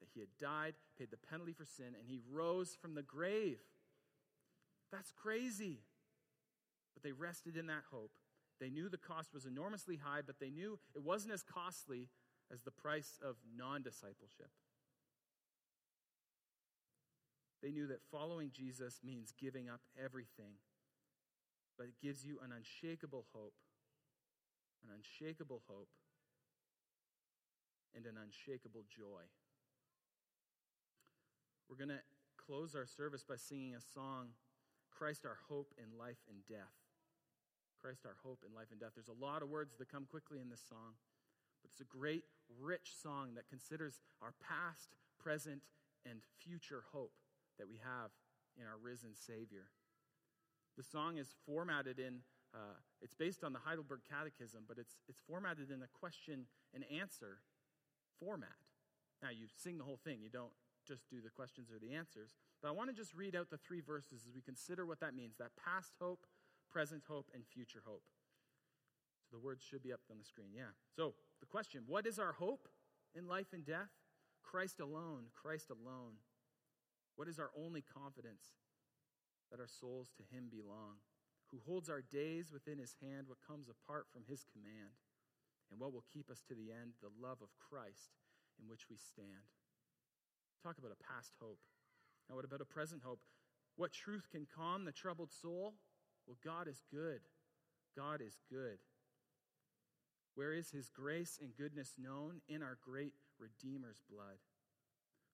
That 0.00 0.08
he 0.12 0.20
had 0.20 0.28
died, 0.40 0.74
paid 0.98 1.10
the 1.10 1.16
penalty 1.16 1.52
for 1.52 1.64
sin, 1.64 1.94
and 1.98 2.08
he 2.08 2.18
rose 2.30 2.76
from 2.80 2.94
the 2.94 3.02
grave. 3.02 3.58
That's 4.90 5.12
crazy. 5.12 5.80
But 6.94 7.02
they 7.02 7.12
rested 7.12 7.56
in 7.56 7.66
that 7.66 7.84
hope. 7.90 8.12
They 8.60 8.70
knew 8.70 8.88
the 8.88 8.98
cost 8.98 9.34
was 9.34 9.46
enormously 9.46 9.96
high, 9.96 10.20
but 10.24 10.38
they 10.38 10.50
knew 10.50 10.78
it 10.94 11.02
wasn't 11.02 11.34
as 11.34 11.42
costly 11.42 12.08
as 12.52 12.62
the 12.62 12.70
price 12.70 13.18
of 13.22 13.36
non 13.56 13.82
discipleship. 13.82 14.50
They 17.62 17.72
knew 17.72 17.86
that 17.88 18.02
following 18.12 18.50
Jesus 18.52 19.00
means 19.02 19.32
giving 19.40 19.70
up 19.70 19.80
everything, 20.02 20.60
but 21.78 21.86
it 21.86 21.94
gives 22.00 22.24
you 22.24 22.38
an 22.44 22.52
unshakable 22.52 23.24
hope, 23.32 23.54
an 24.84 24.90
unshakable 24.94 25.62
hope, 25.66 25.88
and 27.96 28.04
an 28.04 28.16
unshakable 28.22 28.84
joy. 28.94 29.24
We're 31.68 31.76
going 31.76 31.88
to 31.88 32.04
close 32.36 32.74
our 32.74 32.86
service 32.86 33.24
by 33.24 33.36
singing 33.36 33.74
a 33.74 33.80
song, 33.80 34.28
Christ 34.90 35.24
our 35.24 35.38
hope 35.48 35.72
in 35.78 35.98
life 35.98 36.20
and 36.28 36.38
death. 36.46 36.83
Christ 37.84 38.08
our 38.08 38.16
hope 38.24 38.40
in 38.48 38.56
life 38.56 38.72
and 38.72 38.80
death. 38.80 38.96
There's 38.96 39.12
a 39.12 39.20
lot 39.20 39.44
of 39.44 39.52
words 39.52 39.76
that 39.76 39.92
come 39.92 40.08
quickly 40.08 40.40
in 40.40 40.48
this 40.48 40.64
song, 40.64 40.96
but 41.60 41.68
it's 41.68 41.84
a 41.84 41.84
great, 41.84 42.24
rich 42.48 42.96
song 42.96 43.36
that 43.36 43.44
considers 43.52 44.00
our 44.24 44.32
past, 44.40 44.96
present, 45.20 45.60
and 46.08 46.24
future 46.40 46.88
hope 46.96 47.12
that 47.58 47.68
we 47.68 47.76
have 47.84 48.08
in 48.56 48.64
our 48.64 48.80
risen 48.80 49.12
Savior. 49.12 49.68
The 50.78 50.82
song 50.82 51.18
is 51.18 51.36
formatted 51.44 52.00
in, 52.00 52.24
uh, 52.56 52.80
it's 53.02 53.12
based 53.12 53.44
on 53.44 53.52
the 53.52 53.60
Heidelberg 53.60 54.00
Catechism, 54.08 54.64
but 54.66 54.78
it's, 54.78 54.96
it's 55.06 55.20
formatted 55.20 55.70
in 55.70 55.82
a 55.82 55.90
question 55.92 56.48
and 56.72 56.84
answer 56.88 57.44
format. 58.18 58.64
Now, 59.22 59.28
you 59.28 59.44
sing 59.60 59.76
the 59.76 59.84
whole 59.84 60.00
thing, 60.02 60.20
you 60.22 60.30
don't 60.30 60.56
just 60.88 61.04
do 61.10 61.20
the 61.20 61.28
questions 61.28 61.68
or 61.68 61.78
the 61.78 61.92
answers. 61.92 62.32
But 62.62 62.68
I 62.68 62.72
want 62.72 62.88
to 62.88 62.96
just 62.96 63.12
read 63.12 63.36
out 63.36 63.50
the 63.50 63.58
three 63.58 63.80
verses 63.80 64.24
as 64.26 64.34
we 64.34 64.40
consider 64.40 64.86
what 64.86 65.00
that 65.00 65.14
means 65.14 65.36
that 65.36 65.50
past 65.62 65.92
hope, 66.00 66.24
present 66.74 67.02
hope, 67.06 67.30
and 67.32 67.46
future 67.46 67.82
hope. 67.86 68.02
So 69.30 69.38
the 69.38 69.44
words 69.46 69.62
should 69.62 69.82
be 69.82 69.92
up 69.92 70.02
on 70.10 70.18
the 70.18 70.26
screen. 70.26 70.50
Yeah. 70.50 70.74
So 70.90 71.14
the 71.38 71.46
question 71.46 71.84
what 71.86 72.04
is 72.04 72.18
our 72.18 72.32
hope 72.32 72.66
in 73.14 73.28
life 73.28 73.54
and 73.54 73.64
death? 73.64 73.94
Christ 74.42 74.80
alone, 74.80 75.30
Christ 75.32 75.70
alone. 75.70 76.18
What 77.14 77.28
is 77.28 77.38
our 77.38 77.50
only 77.56 77.80
confidence? 77.80 78.58
That 79.50 79.60
our 79.60 79.70
souls 79.70 80.10
to 80.18 80.26
Him 80.34 80.50
belong, 80.50 80.98
who 81.52 81.62
holds 81.64 81.88
our 81.88 82.02
days 82.02 82.50
within 82.50 82.78
His 82.78 82.96
hand, 83.00 83.30
what 83.30 83.38
comes 83.46 83.70
apart 83.70 84.06
from 84.12 84.26
His 84.26 84.44
command, 84.50 84.98
and 85.70 85.78
what 85.78 85.92
will 85.92 86.04
keep 86.12 86.28
us 86.28 86.42
to 86.48 86.54
the 86.54 86.74
end, 86.74 86.98
the 86.98 87.14
love 87.14 87.38
of 87.38 87.54
Christ 87.62 88.18
in 88.60 88.68
which 88.68 88.90
we 88.90 88.96
stand. 88.96 89.46
Talk 90.62 90.78
about 90.78 90.90
a 90.90 91.04
past 91.06 91.38
hope. 91.40 91.60
Now, 92.28 92.34
what 92.34 92.44
about 92.44 92.60
a 92.60 92.66
present 92.66 93.02
hope? 93.04 93.20
What 93.76 93.92
truth 93.92 94.26
can 94.30 94.46
calm 94.46 94.84
the 94.84 94.92
troubled 94.92 95.30
soul? 95.30 95.74
Well, 96.26 96.36
God 96.44 96.68
is 96.68 96.82
good. 96.90 97.20
God 97.96 98.20
is 98.20 98.40
good. 98.50 98.78
Where 100.34 100.52
is 100.52 100.70
his 100.70 100.88
grace 100.88 101.38
and 101.40 101.56
goodness 101.56 101.94
known? 101.98 102.40
In 102.48 102.62
our 102.62 102.78
great 102.84 103.12
Redeemer's 103.38 104.02
blood. 104.10 104.38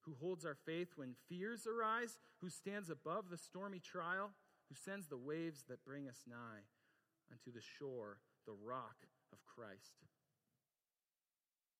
Who 0.02 0.14
holds 0.20 0.44
our 0.44 0.56
faith 0.66 0.88
when 0.96 1.14
fears 1.28 1.66
arise? 1.66 2.18
Who 2.40 2.48
stands 2.48 2.90
above 2.90 3.30
the 3.30 3.36
stormy 3.36 3.78
trial? 3.80 4.30
Who 4.68 4.74
sends 4.74 5.08
the 5.08 5.18
waves 5.18 5.64
that 5.68 5.84
bring 5.84 6.08
us 6.08 6.24
nigh 6.28 6.64
unto 7.30 7.52
the 7.52 7.62
shore, 7.62 8.18
the 8.46 8.52
rock 8.52 8.96
of 9.32 9.38
Christ? 9.46 9.92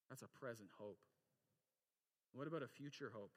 That's 0.08 0.22
a 0.22 0.28
present 0.28 0.68
hope. 0.78 0.98
What 2.32 2.46
about 2.46 2.62
a 2.62 2.68
future 2.68 3.12
hope? 3.14 3.32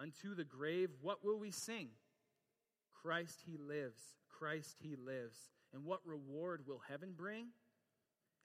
Unto 0.00 0.34
the 0.34 0.44
grave, 0.44 0.90
what 1.00 1.24
will 1.24 1.38
we 1.38 1.50
sing? 1.50 1.88
Christ 3.02 3.42
he 3.46 3.56
lives, 3.56 4.00
Christ 4.28 4.76
he 4.80 4.96
lives. 4.96 5.50
And 5.72 5.84
what 5.84 6.00
reward 6.04 6.62
will 6.66 6.82
heaven 6.88 7.14
bring? 7.16 7.48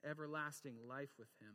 Everlasting 0.08 0.76
life 0.88 1.10
with 1.18 1.28
him. 1.40 1.54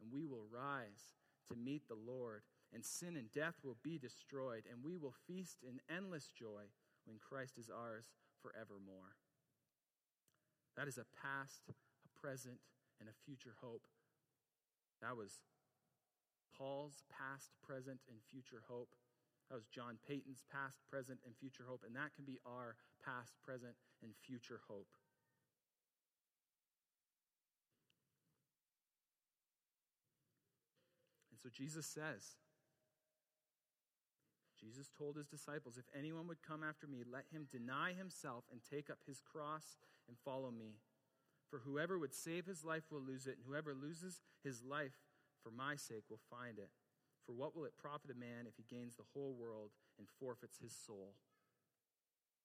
And 0.00 0.12
we 0.12 0.26
will 0.26 0.44
rise 0.52 1.16
to 1.48 1.56
meet 1.56 1.88
the 1.88 1.94
Lord, 1.94 2.42
and 2.74 2.84
sin 2.84 3.16
and 3.16 3.32
death 3.32 3.54
will 3.64 3.78
be 3.82 3.98
destroyed, 3.98 4.64
and 4.70 4.84
we 4.84 4.96
will 4.96 5.14
feast 5.26 5.58
in 5.66 5.80
endless 5.88 6.28
joy 6.28 6.68
when 7.06 7.18
Christ 7.18 7.58
is 7.58 7.70
ours 7.70 8.12
forevermore. 8.42 9.16
That 10.76 10.86
is 10.86 10.98
a 10.98 11.08
past, 11.16 11.62
a 11.68 12.20
present, 12.20 12.60
and 13.00 13.08
a 13.08 13.24
future 13.24 13.54
hope. 13.60 13.86
That 15.00 15.16
was 15.16 15.40
Paul's 16.56 17.02
past, 17.10 17.50
present, 17.66 18.00
and 18.08 18.18
future 18.30 18.62
hope. 18.68 18.90
That 19.48 19.56
was 19.56 19.66
John 19.66 19.96
Paton's 20.06 20.44
past, 20.52 20.76
present, 20.90 21.20
and 21.24 21.34
future 21.34 21.64
hope. 21.66 21.82
And 21.86 21.96
that 21.96 22.14
can 22.14 22.24
be 22.24 22.38
our 22.44 22.76
past, 23.04 23.32
present, 23.44 23.74
and 24.02 24.12
future 24.14 24.60
hope. 24.68 24.88
And 31.32 31.40
so 31.40 31.48
Jesus 31.48 31.86
says, 31.86 32.36
Jesus 34.60 34.90
told 34.98 35.16
his 35.16 35.28
disciples, 35.28 35.78
If 35.78 35.86
anyone 35.96 36.26
would 36.26 36.42
come 36.42 36.62
after 36.62 36.86
me, 36.86 37.02
let 37.10 37.24
him 37.32 37.46
deny 37.50 37.92
himself 37.92 38.44
and 38.50 38.60
take 38.68 38.90
up 38.90 38.98
his 39.06 39.22
cross 39.22 39.78
and 40.08 40.18
follow 40.24 40.50
me. 40.50 40.80
For 41.48 41.60
whoever 41.60 41.98
would 41.98 42.12
save 42.12 42.46
his 42.46 42.64
life 42.64 42.84
will 42.90 43.00
lose 43.00 43.26
it, 43.26 43.36
and 43.36 43.46
whoever 43.46 43.72
loses 43.72 44.20
his 44.42 44.62
life 44.62 44.98
for 45.42 45.50
my 45.50 45.76
sake 45.76 46.04
will 46.10 46.20
find 46.30 46.58
it. 46.58 46.70
For 47.28 47.34
what 47.34 47.54
will 47.54 47.66
it 47.66 47.76
profit 47.76 48.10
a 48.10 48.18
man 48.18 48.46
if 48.46 48.54
he 48.56 48.64
gains 48.74 48.96
the 48.96 49.04
whole 49.12 49.36
world 49.38 49.68
and 49.98 50.08
forfeits 50.18 50.56
his 50.56 50.72
soul? 50.72 51.12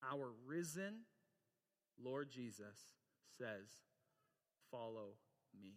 Our 0.03 0.34
risen 0.45 1.07
Lord 2.03 2.29
Jesus 2.29 2.91
says, 3.38 3.79
Follow 4.69 5.15
me. 5.57 5.75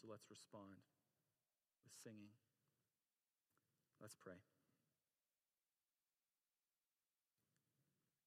So 0.00 0.06
let's 0.08 0.30
respond 0.30 0.86
with 1.82 1.92
singing. 2.04 2.30
Let's 4.00 4.14
pray. 4.14 4.38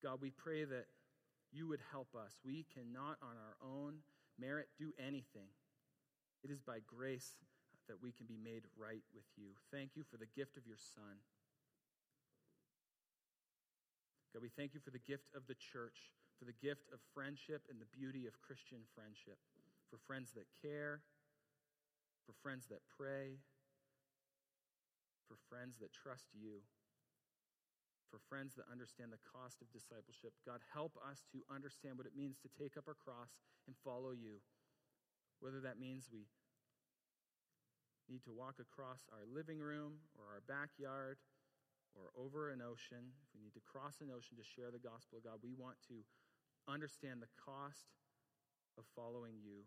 God, 0.04 0.20
we 0.20 0.32
pray 0.32 0.66
that 0.66 0.88
you 1.54 1.68
would 1.68 1.82
help 1.92 2.16
us. 2.16 2.34
We 2.44 2.66
cannot, 2.74 3.18
on 3.22 3.38
our 3.38 3.56
own 3.64 4.00
merit, 4.38 4.68
do 4.78 4.92
anything. 5.00 5.48
It 6.44 6.52
is 6.52 6.60
by 6.60 6.80
grace 6.86 7.36
that 7.90 8.00
we 8.00 8.14
can 8.14 8.30
be 8.30 8.38
made 8.38 8.64
right 8.78 9.04
with 9.12 9.26
you. 9.36 9.58
Thank 9.74 9.98
you 9.98 10.06
for 10.06 10.22
the 10.22 10.30
gift 10.38 10.56
of 10.56 10.70
your 10.70 10.78
Son. 10.78 11.20
God, 14.32 14.46
we 14.46 14.54
thank 14.54 14.78
you 14.78 14.80
for 14.80 14.94
the 14.94 15.02
gift 15.02 15.34
of 15.34 15.50
the 15.50 15.58
church, 15.58 16.14
for 16.38 16.46
the 16.46 16.56
gift 16.62 16.86
of 16.94 17.02
friendship 17.18 17.66
and 17.66 17.82
the 17.82 17.90
beauty 17.90 18.30
of 18.30 18.38
Christian 18.46 18.86
friendship, 18.94 19.42
for 19.90 19.98
friends 20.06 20.38
that 20.38 20.46
care, 20.62 21.02
for 22.30 22.38
friends 22.46 22.70
that 22.70 22.86
pray, 22.86 23.42
for 25.26 25.42
friends 25.50 25.82
that 25.82 25.90
trust 25.90 26.30
you, 26.38 26.62
for 28.14 28.22
friends 28.30 28.54
that 28.58 28.70
understand 28.70 29.10
the 29.10 29.26
cost 29.26 29.62
of 29.66 29.70
discipleship. 29.74 30.34
God, 30.46 30.62
help 30.74 30.94
us 31.02 31.26
to 31.34 31.42
understand 31.50 31.98
what 31.98 32.06
it 32.06 32.18
means 32.18 32.38
to 32.46 32.50
take 32.54 32.78
up 32.78 32.86
our 32.86 32.98
cross 32.98 33.34
and 33.66 33.74
follow 33.82 34.14
you, 34.14 34.42
whether 35.42 35.62
that 35.62 35.82
means 35.82 36.10
we 36.10 36.30
need 38.10 38.26
to 38.26 38.34
walk 38.34 38.58
across 38.58 39.06
our 39.14 39.24
living 39.30 39.62
room 39.62 40.02
or 40.18 40.26
our 40.26 40.42
backyard 40.50 41.22
or 41.94 42.10
over 42.18 42.50
an 42.50 42.62
ocean, 42.62 43.14
if 43.22 43.30
we 43.34 43.42
need 43.42 43.54
to 43.54 43.64
cross 43.66 44.02
an 44.02 44.10
ocean 44.14 44.38
to 44.38 44.46
share 44.46 44.70
the 44.70 44.82
gospel 44.82 45.22
of 45.22 45.26
God, 45.26 45.42
we 45.42 45.54
want 45.54 45.78
to 45.90 46.06
understand 46.70 47.22
the 47.22 47.34
cost 47.38 47.98
of 48.78 48.86
following 48.94 49.42
you. 49.42 49.66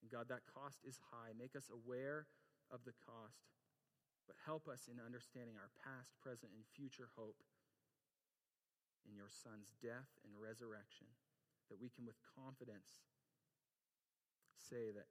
And 0.00 0.08
God, 0.08 0.28
that 0.32 0.48
cost 0.48 0.80
is 0.84 0.96
high. 1.12 1.36
Make 1.36 1.52
us 1.52 1.68
aware 1.68 2.28
of 2.72 2.84
the 2.88 2.96
cost, 3.04 3.52
but 4.24 4.40
help 4.48 4.68
us 4.68 4.88
in 4.88 4.96
understanding 5.02 5.60
our 5.60 5.68
past, 5.76 6.16
present, 6.16 6.52
and 6.56 6.64
future 6.64 7.12
hope 7.16 7.44
in 9.04 9.16
your 9.16 9.28
Son's 9.28 9.76
death 9.80 10.08
and 10.24 10.32
resurrection, 10.36 11.08
that 11.68 11.80
we 11.80 11.88
can 11.92 12.04
with 12.04 12.20
confidence 12.36 13.04
say 14.56 14.92
that 14.92 15.08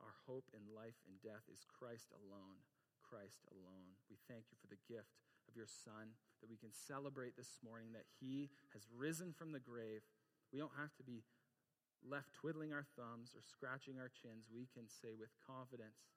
our 0.00 0.16
hope 0.26 0.48
in 0.56 0.64
life 0.72 0.96
and 1.06 1.20
death 1.20 1.44
is 1.52 1.68
Christ 1.68 2.12
alone. 2.12 2.60
Christ 3.04 3.42
alone. 3.50 3.98
We 4.06 4.16
thank 4.30 4.48
you 4.50 4.56
for 4.60 4.70
the 4.70 4.80
gift 4.86 5.18
of 5.50 5.58
your 5.58 5.66
Son 5.68 6.14
that 6.40 6.48
we 6.48 6.56
can 6.56 6.70
celebrate 6.70 7.34
this 7.34 7.58
morning 7.60 7.90
that 7.92 8.06
He 8.22 8.50
has 8.72 8.86
risen 8.90 9.34
from 9.34 9.50
the 9.50 9.62
grave. 9.62 10.06
We 10.54 10.62
don't 10.62 10.78
have 10.78 10.94
to 10.98 11.04
be 11.04 11.26
left 12.06 12.32
twiddling 12.32 12.72
our 12.72 12.86
thumbs 12.96 13.36
or 13.36 13.42
scratching 13.44 14.00
our 14.00 14.08
chins. 14.08 14.48
We 14.48 14.70
can 14.70 14.88
say 14.88 15.18
with 15.18 15.34
confidence 15.42 16.16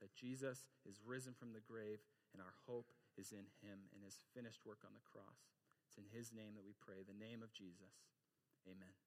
that 0.00 0.14
Jesus 0.14 0.64
is 0.88 1.02
risen 1.04 1.34
from 1.34 1.52
the 1.52 1.64
grave 1.64 2.00
and 2.32 2.40
our 2.40 2.54
hope 2.66 2.94
is 3.18 3.30
in 3.30 3.46
Him 3.62 3.90
and 3.92 4.02
His 4.02 4.22
finished 4.34 4.64
work 4.64 4.82
on 4.86 4.94
the 4.94 5.04
cross. 5.04 5.50
It's 5.86 5.98
in 5.98 6.08
His 6.10 6.32
name 6.32 6.54
that 6.56 6.66
we 6.66 6.74
pray, 6.78 7.04
the 7.04 7.14
name 7.14 7.42
of 7.42 7.52
Jesus. 7.52 8.06
Amen. 8.66 9.04